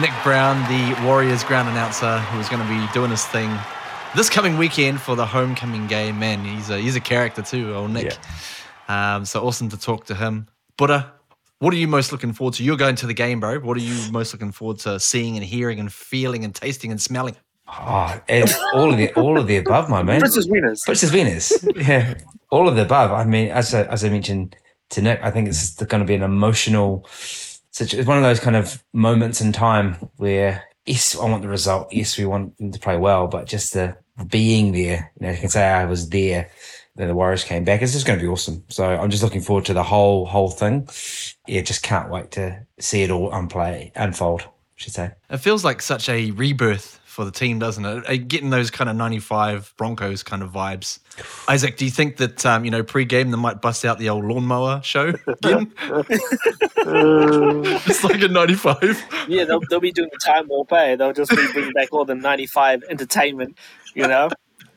Nik 0.00 0.12
Brown, 0.22 0.56
the 0.68 1.02
Warriors 1.04 1.44
ground 1.44 1.68
announcer, 1.68 2.18
who 2.18 2.40
is 2.40 2.48
going 2.48 2.62
to 2.62 2.68
be 2.68 2.92
doing 2.94 3.10
his 3.10 3.24
thing 3.26 3.54
this 4.16 4.30
coming 4.30 4.56
weekend 4.56 5.00
for 5.00 5.14
the 5.14 5.26
homecoming 5.26 5.86
game. 5.86 6.18
Man, 6.18 6.44
he's 6.44 6.70
a 6.70 6.78
he's 6.78 6.96
a 6.96 7.00
character 7.00 7.42
too, 7.42 7.74
old 7.74 7.90
Nik. 7.90 8.16
Um, 8.88 9.24
so 9.24 9.46
awesome 9.46 9.68
to 9.68 9.78
talk 9.78 10.06
to 10.06 10.14
him. 10.14 10.48
Buddha, 10.78 11.12
what 11.58 11.74
are 11.74 11.76
you 11.76 11.86
most 11.86 12.12
looking 12.12 12.32
forward 12.32 12.54
to? 12.54 12.64
You're 12.64 12.78
going 12.78 12.96
to 12.96 13.06
the 13.06 13.14
game, 13.14 13.40
bro. 13.40 13.58
What 13.60 13.76
are 13.76 13.80
you 13.80 14.10
most 14.10 14.32
looking 14.32 14.52
forward 14.52 14.78
to 14.80 14.98
seeing 14.98 15.36
and 15.36 15.44
hearing 15.44 15.78
and 15.78 15.92
feeling 15.92 16.44
and 16.44 16.54
tasting 16.54 16.90
and 16.90 17.00
smelling? 17.00 17.36
Oh, 17.68 18.20
and 18.28 18.50
all 18.72 18.90
of 18.90 18.96
the 18.96 19.12
all 19.14 19.38
of 19.38 19.46
the 19.46 19.58
above, 19.58 19.90
my 19.90 20.02
man. 20.02 20.20
Princess 20.20 20.46
winners. 20.46 20.80
Princess 20.84 21.10
Venus. 21.10 21.64
Yeah, 21.76 22.14
all 22.50 22.68
of 22.68 22.76
the 22.76 22.82
above. 22.82 23.12
I 23.12 23.24
mean, 23.24 23.50
as 23.50 23.74
I, 23.74 23.82
as 23.84 24.02
I 24.02 24.08
mentioned 24.08 24.56
to 24.90 25.02
Nik, 25.02 25.20
I 25.22 25.30
think 25.30 25.46
it's 25.48 25.74
going 25.74 26.00
to 26.00 26.06
be 26.06 26.14
an 26.14 26.22
emotional. 26.22 27.06
Such 27.70 27.94
it's 27.94 28.08
one 28.08 28.16
of 28.16 28.24
those 28.24 28.40
kind 28.40 28.56
of 28.56 28.82
moments 28.92 29.40
in 29.40 29.52
time 29.52 29.94
where 30.16 30.64
yes, 30.86 31.16
I 31.16 31.24
want 31.24 31.42
the 31.42 31.48
result. 31.48 31.92
Yes, 31.92 32.18
we 32.18 32.26
want 32.26 32.56
them 32.58 32.72
to 32.72 32.80
play 32.80 32.96
well, 32.96 33.26
but 33.26 33.46
just 33.46 33.72
the 33.74 33.96
being 34.26 34.72
there. 34.72 35.12
You 35.20 35.26
know, 35.26 35.32
you 35.32 35.38
can 35.38 35.48
say 35.48 35.66
I 35.66 35.84
was 35.84 36.08
there. 36.08 36.50
Then 36.96 37.08
the 37.08 37.14
Warriors 37.14 37.44
came 37.44 37.64
back. 37.64 37.82
It's 37.82 37.92
just 37.92 38.06
going 38.06 38.18
to 38.18 38.22
be 38.22 38.28
awesome. 38.28 38.64
So 38.68 38.84
I'm 38.84 39.10
just 39.10 39.22
looking 39.22 39.40
forward 39.40 39.64
to 39.66 39.72
the 39.72 39.82
whole 39.82 40.26
whole 40.26 40.50
thing. 40.50 40.88
Yeah, 41.46 41.62
just 41.62 41.82
can't 41.82 42.10
wait 42.10 42.32
to 42.32 42.66
see 42.78 43.02
it 43.02 43.10
all 43.10 43.30
unplay 43.30 43.92
unfold. 43.94 44.46
Should 44.76 44.94
say. 44.94 45.10
It 45.28 45.38
feels 45.38 45.64
like 45.64 45.82
such 45.82 46.08
a 46.08 46.30
rebirth 46.30 46.99
for 47.10 47.24
the 47.24 47.30
team, 47.30 47.58
doesn't 47.58 47.84
it? 47.84 48.08
Uh, 48.08 48.16
Getting 48.16 48.50
those 48.50 48.70
kind 48.70 48.88
of 48.88 48.96
95 48.96 49.74
Broncos 49.76 50.22
kind 50.22 50.42
of 50.42 50.50
vibes. 50.52 51.00
Isaac, 51.48 51.76
do 51.76 51.84
you 51.84 51.90
think 51.90 52.16
that, 52.18 52.46
um, 52.46 52.64
you 52.64 52.70
know, 52.70 52.82
pre-game 52.82 53.30
they 53.30 53.36
might 53.36 53.60
bust 53.60 53.84
out 53.84 53.98
the 53.98 54.08
old 54.08 54.24
lawnmower 54.24 54.80
show 54.82 55.08
again? 55.26 55.72
it's 56.86 58.04
like 58.04 58.22
a 58.22 58.28
95. 58.28 59.04
Yeah, 59.28 59.44
they'll, 59.44 59.60
they'll 59.68 59.80
be 59.80 59.92
doing 59.92 60.08
the 60.12 60.18
time 60.24 60.48
warp. 60.48 60.72
Eh? 60.72 60.96
They'll 60.96 61.12
just 61.12 61.30
be 61.30 61.46
bringing 61.52 61.72
back 61.72 61.88
all 61.92 62.04
the 62.04 62.14
'95 62.14 62.84
entertainment. 62.88 63.56
You 63.94 64.02
know, 64.06 64.28
Now, 64.28 64.28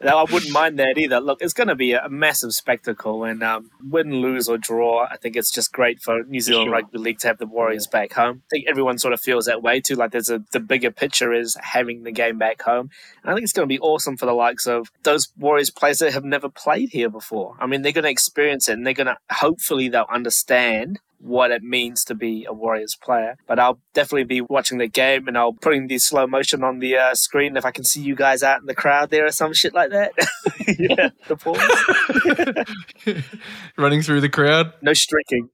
I 0.02 0.24
wouldn't 0.24 0.52
mind 0.52 0.80
that 0.80 0.98
either. 0.98 1.20
Look, 1.20 1.42
it's 1.42 1.54
going 1.54 1.68
to 1.68 1.76
be 1.76 1.94
a 1.94 2.10
massive 2.10 2.54
spectacle, 2.54 3.24
and 3.24 3.44
um, 3.44 3.72
win, 3.82 4.22
lose 4.22 4.50
or 4.50 4.58
draw, 4.58 5.06
I 5.10 5.18
think 5.18 5.36
it's 5.36 5.52
just 5.52 5.72
great 5.72 6.02
for 6.02 6.24
New 6.24 6.42
Zealand 6.42 6.68
Sure. 6.68 6.74
Rugby 6.74 6.98
League 6.98 7.20
to 7.20 7.28
have 7.28 7.38
the 7.38 7.46
Warriors 7.46 7.88
back 7.88 8.14
home. 8.14 8.44
I 8.46 8.50
think 8.50 8.66
everyone 8.68 8.98
sort 8.98 9.14
of 9.14 9.22
feels 9.22 9.46
that 9.46 9.62
way 9.62 9.80
too. 9.80 9.96
Like 9.96 10.12
there's 10.12 10.30
a 10.30 10.44
the 10.52 10.60
bigger 10.60 10.92
picture 10.92 11.34
is 11.34 11.58
having 11.62 12.04
the 12.04 12.12
game 12.12 12.38
back 12.38 12.62
home. 12.62 12.90
And 13.24 13.32
I 13.32 13.34
think 13.34 13.44
it's 13.44 13.54
going 13.54 13.68
to 13.68 13.74
be 13.74 13.80
awesome 13.80 14.18
for 14.18 14.26
the 14.26 14.34
likes 14.34 14.68
of 14.68 14.92
those 15.04 15.30
Warriors 15.38 15.70
players 15.70 16.00
that 16.00 16.14
have 16.14 16.26
never 16.26 16.50
played 16.50 16.90
here 16.90 17.10
before. 17.10 17.56
I 17.60 17.68
mean, 17.68 17.82
they're 17.82 17.92
going 17.92 18.04
to 18.04 18.10
experience 18.10 18.70
it, 18.70 18.74
and 18.74 18.86
they're 18.86 18.94
going 18.94 19.08
to 19.08 19.18
hopefully 19.32 19.90
they'll 19.90 20.06
understand 20.12 21.00
what 21.24 21.52
it 21.52 21.64
means 21.64 22.04
to 22.06 22.16
be 22.16 22.46
a 22.48 22.54
Warriors 22.54 22.96
player. 22.96 23.38
But 23.48 23.58
I'll 23.60 23.80
definitely 23.94 24.26
be 24.26 24.42
watching 24.42 24.78
the 24.78 24.88
game 24.88 25.28
and 25.28 25.38
I'll 25.38 25.54
putting 25.54 25.88
the 25.88 25.98
slow 25.98 26.28
motion 26.28 26.64
on 26.64 26.80
the 26.80 26.98
uh, 26.98 27.16
screen 27.16 27.56
if 27.56 27.66
I 27.66 27.72
can 27.72 27.86
see 27.86 28.02
you 28.02 28.16
guys 28.16 28.44
out 28.44 28.60
in 28.60 28.66
the 28.66 28.76
crowd 28.76 29.10
there 29.10 29.26
or 29.26 29.32
some 29.32 29.54
shit 29.54 29.74
like 29.74 29.92
that. 29.92 30.12
yeah, 30.80 31.10
the 31.28 31.38
pause. 31.38 33.24
Running 33.78 34.02
through 34.02 34.22
the 34.22 34.30
crowd. 34.30 34.74
No 34.82 34.94
streaking. 34.94 35.50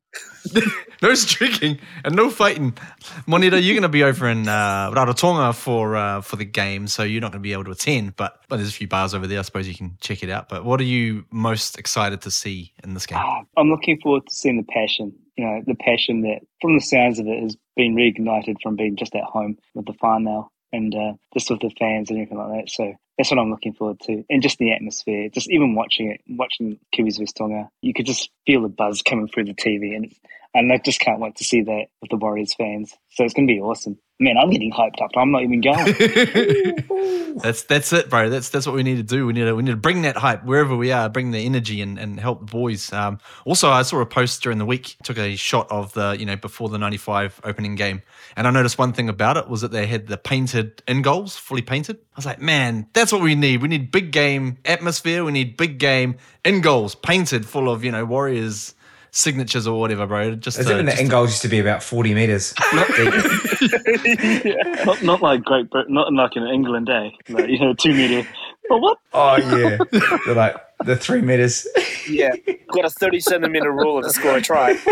No 1.01 1.13
streaking 1.13 1.79
and 2.03 2.13
no 2.13 2.29
fighting. 2.29 2.77
Moneta, 3.25 3.61
you're 3.61 3.75
going 3.75 3.83
to 3.83 3.87
be 3.87 4.03
over 4.03 4.27
in 4.27 4.49
uh, 4.49 4.91
Rarotonga 4.91 5.55
for 5.55 5.95
uh, 5.95 6.19
for 6.19 6.35
the 6.35 6.43
game, 6.43 6.87
so 6.87 7.03
you're 7.03 7.21
not 7.21 7.31
going 7.31 7.41
to 7.41 7.47
be 7.47 7.53
able 7.53 7.63
to 7.65 7.71
attend. 7.71 8.17
But, 8.17 8.41
but 8.49 8.57
there's 8.57 8.67
a 8.67 8.73
few 8.73 8.87
bars 8.87 9.13
over 9.13 9.25
there. 9.25 9.39
I 9.39 9.43
suppose 9.43 9.65
you 9.65 9.75
can 9.75 9.95
check 10.01 10.23
it 10.23 10.29
out. 10.29 10.49
But 10.49 10.65
what 10.65 10.81
are 10.81 10.85
you 10.85 11.23
most 11.31 11.79
excited 11.79 12.19
to 12.23 12.31
see 12.31 12.73
in 12.83 12.95
this 12.95 13.05
game? 13.05 13.19
I'm 13.55 13.69
looking 13.69 13.97
forward 14.01 14.27
to 14.27 14.35
seeing 14.35 14.57
the 14.57 14.63
passion. 14.63 15.13
You 15.39 15.45
know, 15.45 15.61
the 15.65 15.75
passion 15.75 16.23
that, 16.23 16.41
from 16.59 16.75
the 16.75 16.81
sounds 16.81 17.17
of 17.17 17.25
it, 17.25 17.41
has 17.41 17.55
been 17.77 17.95
reignited 17.95 18.57
from 18.61 18.75
being 18.75 18.97
just 18.97 19.15
at 19.15 19.23
home 19.23 19.57
with 19.73 19.85
the 19.85 19.93
whānau 19.93 20.49
and 20.73 20.93
uh, 20.93 21.13
just 21.33 21.49
with 21.49 21.61
the 21.61 21.71
fans 21.79 22.09
and 22.09 22.19
everything 22.19 22.37
like 22.37 22.65
that. 22.65 22.69
So 22.69 22.93
that's 23.19 23.31
what 23.31 23.37
I'm 23.37 23.51
looking 23.51 23.73
forward 23.73 23.99
to, 24.03 24.23
and 24.29 24.41
just 24.41 24.59
the 24.59 24.71
atmosphere. 24.71 25.27
Just 25.27 25.49
even 25.49 25.75
watching 25.75 26.09
it, 26.09 26.21
watching 26.29 26.79
Kiwis 26.95 27.19
vs 27.19 27.33
Tonga, 27.33 27.69
you 27.81 27.93
could 27.93 28.05
just 28.05 28.29
feel 28.47 28.61
the 28.61 28.69
buzz 28.69 29.01
coming 29.01 29.27
through 29.27 29.43
the 29.43 29.53
TV, 29.53 29.93
and 29.93 30.15
and 30.53 30.71
I 30.71 30.77
just 30.77 30.99
can't 30.99 31.19
wait 31.19 31.35
to 31.35 31.43
see 31.43 31.61
that 31.61 31.87
with 32.01 32.09
the 32.09 32.17
Warriors 32.17 32.53
fans. 32.55 32.95
So 33.11 33.23
it's 33.23 33.33
going 33.33 33.47
to 33.47 33.53
be 33.53 33.59
awesome. 33.59 33.99
Man, 34.21 34.35
I'm 34.37 34.49
getting 34.49 34.71
hyped 34.71 35.01
up. 35.01 35.11
I'm 35.15 35.31
not 35.31 35.43
even 35.43 35.61
going. 35.61 37.37
that's 37.37 37.63
that's 37.63 37.93
it, 37.93 38.09
bro. 38.09 38.29
That's 38.29 38.49
that's 38.49 38.65
what 38.65 38.75
we 38.75 38.83
need 38.83 38.97
to 38.97 39.03
do. 39.03 39.25
We 39.25 39.31
need 39.31 39.45
to 39.45 39.55
we 39.55 39.63
need 39.63 39.71
to 39.71 39.77
bring 39.77 40.01
that 40.01 40.17
hype 40.17 40.43
wherever 40.43 40.75
we 40.75 40.91
are, 40.91 41.07
bring 41.07 41.31
the 41.31 41.39
energy 41.39 41.81
and, 41.81 41.97
and 41.97 42.19
help 42.19 42.41
the 42.41 42.45
boys. 42.45 42.91
Um, 42.91 43.19
also, 43.45 43.69
I 43.69 43.83
saw 43.83 44.01
a 44.01 44.05
post 44.05 44.43
during 44.43 44.57
the 44.57 44.65
week, 44.65 44.97
took 45.03 45.17
a 45.17 45.37
shot 45.37 45.71
of 45.71 45.93
the 45.93 46.17
you 46.19 46.25
know 46.25 46.35
before 46.35 46.67
the 46.67 46.77
'95 46.77 47.39
opening 47.45 47.75
game, 47.75 48.01
and 48.35 48.45
I 48.45 48.51
noticed 48.51 48.77
one 48.77 48.91
thing 48.91 49.07
about 49.07 49.37
it 49.37 49.47
was 49.47 49.61
that 49.61 49.71
they 49.71 49.87
had 49.87 50.07
the 50.07 50.17
painted 50.17 50.83
in 50.85 51.01
goals, 51.01 51.37
fully 51.37 51.61
painted. 51.61 51.95
I 51.95 52.17
was 52.17 52.25
like, 52.25 52.41
man, 52.41 52.87
that's 52.91 53.08
what 53.11 53.21
we 53.21 53.35
need. 53.35 53.61
We 53.61 53.67
need 53.67 53.91
big 53.91 54.11
game 54.11 54.57
atmosphere. 54.65 55.23
We 55.23 55.31
need 55.31 55.57
big 55.57 55.77
game 55.77 56.15
in 56.43 56.61
goals, 56.61 56.95
painted 56.95 57.45
full 57.45 57.69
of 57.69 57.83
you 57.83 57.91
know 57.91 58.05
Warriors 58.05 58.73
signatures 59.11 59.67
or 59.67 59.79
whatever, 59.79 60.05
bro. 60.05 60.35
Just 60.35 60.59
Is 60.59 60.67
to- 60.67 60.73
it 60.73 60.75
when 60.75 60.85
the 60.85 60.95
end 60.95 61.09
goals 61.09 61.31
used 61.31 61.41
to 61.41 61.47
be 61.47 61.59
about 61.59 61.81
40 61.83 62.13
metres? 62.13 62.53
not, 64.85 65.03
not 65.03 65.21
like 65.21 65.43
Great 65.43 65.69
Britain, 65.69 65.93
not 65.93 66.13
like 66.13 66.35
in 66.35 66.43
England, 66.43 66.89
eh? 66.89 67.09
Like, 67.29 67.49
you 67.49 67.59
know, 67.59 67.73
two 67.73 67.93
meter. 67.93 68.27
But 68.67 68.81
what? 68.81 68.97
oh, 69.13 69.37
yeah. 69.37 69.77
They're 70.25 70.35
like 70.35 70.55
the 70.85 70.95
three 70.95 71.21
metres. 71.21 71.67
Yeah, 72.07 72.31
got 72.71 72.85
a 72.85 72.89
30 72.89 73.19
centimeter 73.19 73.71
ruler 73.71 74.03
to 74.03 74.09
score 74.11 74.37
a 74.37 74.41
try. 74.41 74.75
Kick 74.75 74.85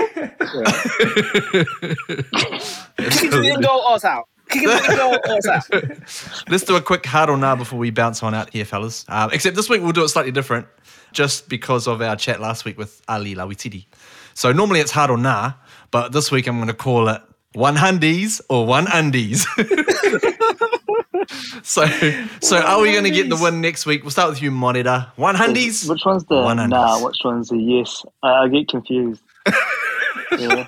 it 3.00 3.32
to 3.32 3.42
the 3.42 3.52
end 3.54 3.64
goal, 3.64 3.82
or 3.88 3.96
it's 3.96 4.06
out. 4.06 4.28
Kick 4.60 4.88
the 4.88 4.96
goal, 4.96 5.14
or 5.14 5.38
it's 5.38 5.48
out. 5.48 6.50
Let's 6.50 6.64
do 6.64 6.76
a 6.76 6.82
quick 6.82 7.06
hard 7.06 7.30
or 7.30 7.38
nah 7.38 7.56
before 7.56 7.80
we 7.80 7.92
bounce 7.92 8.24
on 8.24 8.34
out 8.34 8.52
here, 8.52 8.66
fellas. 8.66 9.06
Uh, 9.08 9.30
except 9.32 9.56
this 9.56 9.70
week 9.70 9.82
we'll 9.82 9.92
do 9.92 10.04
it 10.04 10.10
slightly 10.10 10.32
different, 10.32 10.68
just 11.12 11.50
because 11.50 11.88
of 11.88 12.02
our 12.02 12.16
chat 12.16 12.42
last 12.42 12.66
week 12.66 12.78
with 12.78 13.02
Ali 13.08 13.36
Lauitiiti. 13.36 13.86
So 14.34 14.52
normally 14.52 14.80
it's 14.80 14.92
hard 14.92 15.10
or 15.10 15.18
nah, 15.18 15.54
but 15.92 16.12
this 16.12 16.32
week 16.32 16.48
I'm 16.48 16.58
going 16.58 16.68
to 16.68 16.74
call 16.74 17.10
it 17.10 17.22
one 17.54 17.76
hundies 17.76 18.42
or 18.50 18.68
one 18.68 18.88
undies. 18.94 19.48
so, 21.64 21.86
so 22.42 22.60
are 22.60 22.80
we 22.80 22.92
going 22.92 23.04
to 23.04 23.10
get 23.10 23.30
the 23.30 23.36
win 23.36 23.62
next 23.62 23.86
week? 23.86 24.04
We'll 24.04 24.12
start 24.12 24.30
with 24.30 24.42
you, 24.42 24.52
Moneta. 24.52 25.12
One 25.16 25.36
hundies. 25.36 25.90
Which 25.90 26.06
one's 26.06 26.26
the 26.26 26.36
One 26.36 26.70
nah? 26.70 27.04
Which 27.04 27.18
one's 27.24 27.50
the 27.50 27.58
yes? 27.58 28.06
I, 28.22 28.44
I 28.44 28.48
get 28.48 28.68
confused. 28.68 29.24
yeah. 30.38 30.68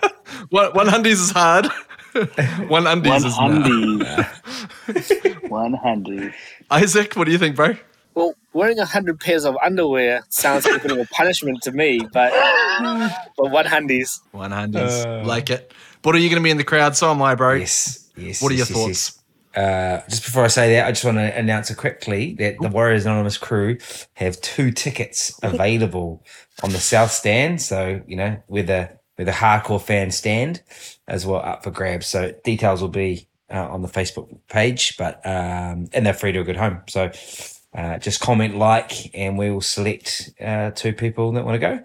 One, 0.49 0.71
one 0.73 0.87
hundies 0.87 1.21
is 1.21 1.31
hard. 1.31 1.67
one 2.67 2.87
undies 2.87 3.23
One 3.37 3.63
is 3.65 3.99
nah. 3.99 5.39
One 5.49 5.73
handy. 5.73 6.31
Isaac, 6.69 7.13
what 7.15 7.25
do 7.25 7.31
you 7.31 7.37
think, 7.37 7.55
bro? 7.55 7.75
Well, 8.15 8.33
wearing 8.53 8.79
a 8.79 8.85
hundred 8.85 9.19
pairs 9.19 9.45
of 9.45 9.55
underwear 9.63 10.23
sounds 10.29 10.65
like 10.65 10.77
a 10.77 10.79
bit 10.79 10.91
of 10.91 10.99
a 10.99 11.05
punishment 11.05 11.61
to 11.63 11.71
me, 11.71 11.99
but 12.11 12.33
but 13.37 13.51
one 13.51 13.65
handies. 13.65 14.21
One 14.31 14.51
hundies. 14.51 15.25
like 15.25 15.49
it. 15.49 15.73
But 16.01 16.15
are 16.15 16.19
you 16.19 16.29
going 16.29 16.41
to 16.41 16.43
be 16.43 16.51
in 16.51 16.57
the 16.57 16.63
crowd? 16.63 16.95
So 16.95 17.11
am 17.11 17.21
I, 17.21 17.35
bro. 17.35 17.53
Yes. 17.53 18.09
Yes. 18.15 18.41
What 18.41 18.51
are 18.51 18.55
your 18.55 18.65
yes, 18.67 18.69
yes, 18.69 19.09
thoughts? 19.09 19.19
uh, 19.55 20.01
just 20.09 20.23
before 20.23 20.43
I 20.43 20.47
say 20.47 20.73
that, 20.75 20.87
I 20.87 20.91
just 20.91 21.03
want 21.03 21.17
to 21.17 21.37
announce 21.37 21.73
quickly 21.73 22.35
that 22.35 22.57
the 22.59 22.69
Warriors 22.69 23.05
Anonymous 23.05 23.37
crew 23.37 23.77
have 24.13 24.39
two 24.41 24.71
tickets 24.71 25.37
available 25.41 26.23
on 26.63 26.71
the 26.71 26.79
South 26.79 27.11
Stand. 27.11 27.61
So 27.61 28.01
you 28.07 28.15
know 28.15 28.41
where 28.47 28.63
the 28.63 28.98
where 29.19 29.25
the 29.25 29.31
hardcore 29.31 29.81
fans 29.81 30.15
stand, 30.15 30.61
as 31.05 31.25
well 31.25 31.41
up 31.41 31.63
for 31.63 31.71
grabs. 31.71 32.07
So 32.07 32.33
details 32.45 32.81
will 32.81 32.87
be 32.87 33.27
uh, 33.51 33.67
on 33.67 33.81
the 33.81 33.89
Facebook 33.89 34.29
page, 34.47 34.95
but 34.97 35.15
um, 35.25 35.89
and 35.91 36.05
they're 36.05 36.13
free 36.13 36.31
to 36.31 36.39
a 36.39 36.43
good 36.43 36.57
home. 36.57 36.81
So. 36.87 37.11
Uh, 37.71 37.99
just 37.99 38.19
comment 38.19 38.57
like 38.57 39.15
and 39.15 39.37
we 39.37 39.51
will 39.51 39.61
select 39.61 40.31
uh, 40.41 40.71
two 40.71 40.91
people 40.91 41.31
that 41.33 41.45
want 41.45 41.53
to 41.53 41.59
go 41.59 41.79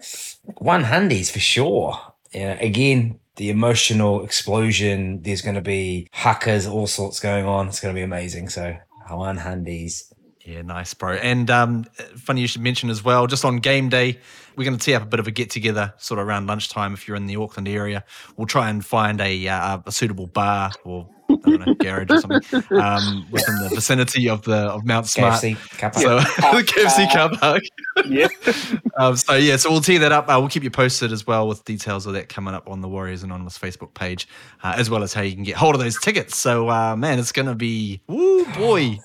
one 0.57 0.83
hundies 0.83 1.29
for 1.29 1.37
sure 1.37 1.95
again 2.33 3.19
the 3.35 3.49
emotional 3.49 4.23
explosion. 4.23 5.21
There's 5.21 5.41
going 5.41 5.55
to 5.55 5.61
be 5.61 6.09
hakas, 6.13 6.69
all 6.69 6.87
sorts 6.87 7.19
going 7.19 7.45
on. 7.45 7.67
It's 7.67 7.79
going 7.79 7.93
to 7.93 7.97
be 7.97 8.03
amazing. 8.03 8.49
So, 8.49 8.77
one 9.09 9.37
handies. 9.37 10.11
Yeah, 10.45 10.61
nice, 10.61 10.93
bro. 10.93 11.13
And 11.13 11.49
um, 11.49 11.85
funny 12.17 12.41
you 12.41 12.47
should 12.47 12.61
mention 12.61 12.91
as 12.91 13.03
well, 13.03 13.25
just 13.25 13.43
on 13.43 13.57
game 13.57 13.89
day, 13.89 14.19
we're 14.55 14.63
going 14.63 14.77
to 14.77 14.83
tee 14.83 14.93
up 14.93 15.01
a 15.01 15.05
bit 15.07 15.19
of 15.19 15.27
a 15.27 15.31
get 15.31 15.49
together 15.49 15.93
sort 15.97 16.19
of 16.19 16.27
around 16.27 16.45
lunchtime 16.45 16.93
if 16.93 17.07
you're 17.07 17.17
in 17.17 17.25
the 17.25 17.35
Auckland 17.35 17.67
area. 17.67 18.03
We'll 18.37 18.47
try 18.47 18.69
and 18.69 18.85
find 18.85 19.19
a, 19.21 19.47
uh, 19.47 19.79
a 19.85 19.91
suitable 19.91 20.27
bar 20.27 20.71
or 20.83 21.09
I 21.29 21.35
don't 21.35 21.65
know, 21.65 21.73
garage 21.73 22.11
or 22.11 22.21
something 22.21 22.63
um, 22.79 23.25
within 23.31 23.55
the 23.55 23.71
vicinity 23.73 24.29
of 24.29 24.43
the 24.43 24.55
of 24.55 24.85
Mount 24.85 25.07
Smart. 25.07 25.41
KFC 25.41 25.79
car 25.79 25.93
So 25.93 26.19
the 26.19 26.63
KFC 26.63 27.11
car 27.11 27.29
park. 27.37 27.63
Yeah. 28.07 28.27
Um, 28.97 29.17
so 29.17 29.33
yeah, 29.33 29.57
so 29.57 29.69
we'll 29.69 29.81
tee 29.81 29.97
that 29.97 30.13
up. 30.13 30.29
Uh, 30.29 30.37
we'll 30.39 30.47
keep 30.47 30.63
you 30.63 30.71
posted 30.71 31.11
as 31.11 31.27
well 31.27 31.49
with 31.49 31.65
details 31.65 32.05
of 32.05 32.13
that 32.13 32.29
coming 32.29 32.53
up 32.53 32.69
on 32.69 32.79
the 32.79 32.87
Warriors 32.87 33.23
Anonymous 33.23 33.57
Facebook 33.57 33.93
page, 33.93 34.25
uh, 34.63 34.73
as 34.77 34.89
well 34.89 35.03
as 35.03 35.13
how 35.13 35.21
you 35.21 35.33
can 35.33 35.43
get 35.43 35.57
hold 35.57 35.75
of 35.75 35.81
those 35.81 35.99
tickets. 35.99 36.37
So 36.37 36.69
uh, 36.69 36.95
man, 36.95 37.19
it's 37.19 37.33
gonna 37.33 37.55
be, 37.55 37.99
woo 38.07 38.45
boy, 38.53 38.97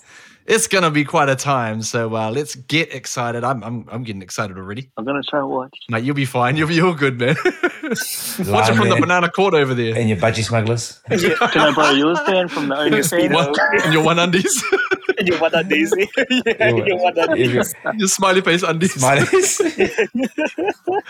it's 0.46 0.66
gonna 0.66 0.90
be 0.90 1.04
quite 1.04 1.28
a 1.28 1.36
time. 1.36 1.82
So 1.82 2.14
uh, 2.16 2.30
let's 2.30 2.54
get 2.54 2.92
excited. 2.94 3.44
I'm, 3.44 3.62
I'm 3.62 3.86
I'm 3.90 4.02
getting 4.02 4.22
excited 4.22 4.56
already, 4.56 4.90
I'm 4.96 5.04
gonna 5.04 5.22
try 5.28 5.40
and 5.40 5.48
watch. 5.48 5.76
mate. 5.88 6.04
You'll 6.04 6.14
be 6.14 6.24
fine. 6.24 6.56
You'll 6.56 6.68
be 6.68 6.80
all 6.80 6.94
good, 6.94 7.18
man. 7.18 7.36
Watch 7.90 8.70
it 8.70 8.76
from 8.76 8.88
the 8.88 8.98
banana 9.00 9.28
court 9.30 9.52
over 9.54 9.74
there. 9.74 9.96
and 9.98 10.08
your 10.08 10.18
budgie 10.18 10.44
smugglers. 10.44 11.00
Can 11.08 11.60
I 11.60 11.72
borrow 11.74 11.90
yours, 11.90 12.20
Dan, 12.24 12.46
from 12.48 12.68
the 12.68 12.76
only 12.78 13.02
fan? 13.02 13.32
What? 13.32 13.56
And 13.84 13.92
your 13.92 14.04
one 14.04 14.18
undies, 14.18 14.62
And 15.18 15.26
your 15.26 15.38
one 15.40 15.50
that 15.52 15.68
Daisy. 15.68 16.08
yeah, 16.16 16.68
you 16.68 16.96
want 16.96 17.16
that 17.16 17.36
If 17.36 17.52
your 17.98 18.08
smiley 18.08 18.40
face 18.42 18.62
undies. 18.62 18.94
Smileys. 18.94 19.60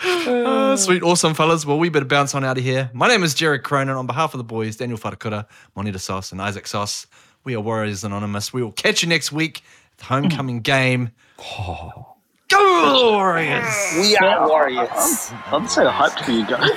Uh, 0.03 0.75
sweet, 0.77 1.03
awesome, 1.03 1.33
fellas. 1.33 1.65
Well, 1.65 1.77
we 1.79 1.89
better 1.89 2.05
bounce 2.05 2.33
on 2.35 2.43
out 2.43 2.57
of 2.57 2.63
here. 2.63 2.89
My 2.93 3.07
name 3.07 3.23
is 3.23 3.33
Jared 3.33 3.63
Cronin. 3.63 3.95
On 3.95 4.07
behalf 4.07 4.33
of 4.33 4.37
the 4.39 4.43
boys, 4.43 4.75
Daniel 4.77 4.97
Fatakura, 4.97 5.45
Moneta 5.75 5.99
Sails, 5.99 6.31
and 6.31 6.41
Isaac 6.41 6.65
Sails, 6.67 7.07
we 7.43 7.55
are 7.55 7.59
Warriors 7.61 8.03
Anonymous. 8.03 8.53
We 8.53 8.61
will 8.63 8.71
catch 8.71 9.03
you 9.03 9.09
next 9.09 9.31
week 9.31 9.63
at 9.93 9.97
the 9.99 10.05
homecoming 10.05 10.61
game. 10.61 11.11
Go 12.49 13.13
Warriors! 13.13 13.93
We 13.95 14.17
are 14.17 14.47
warriors. 14.47 15.31
I'm 15.47 15.67
so 15.67 15.87
hyped 15.89 16.25
for 16.25 16.31
you 16.31 16.45
guys. 16.45 16.71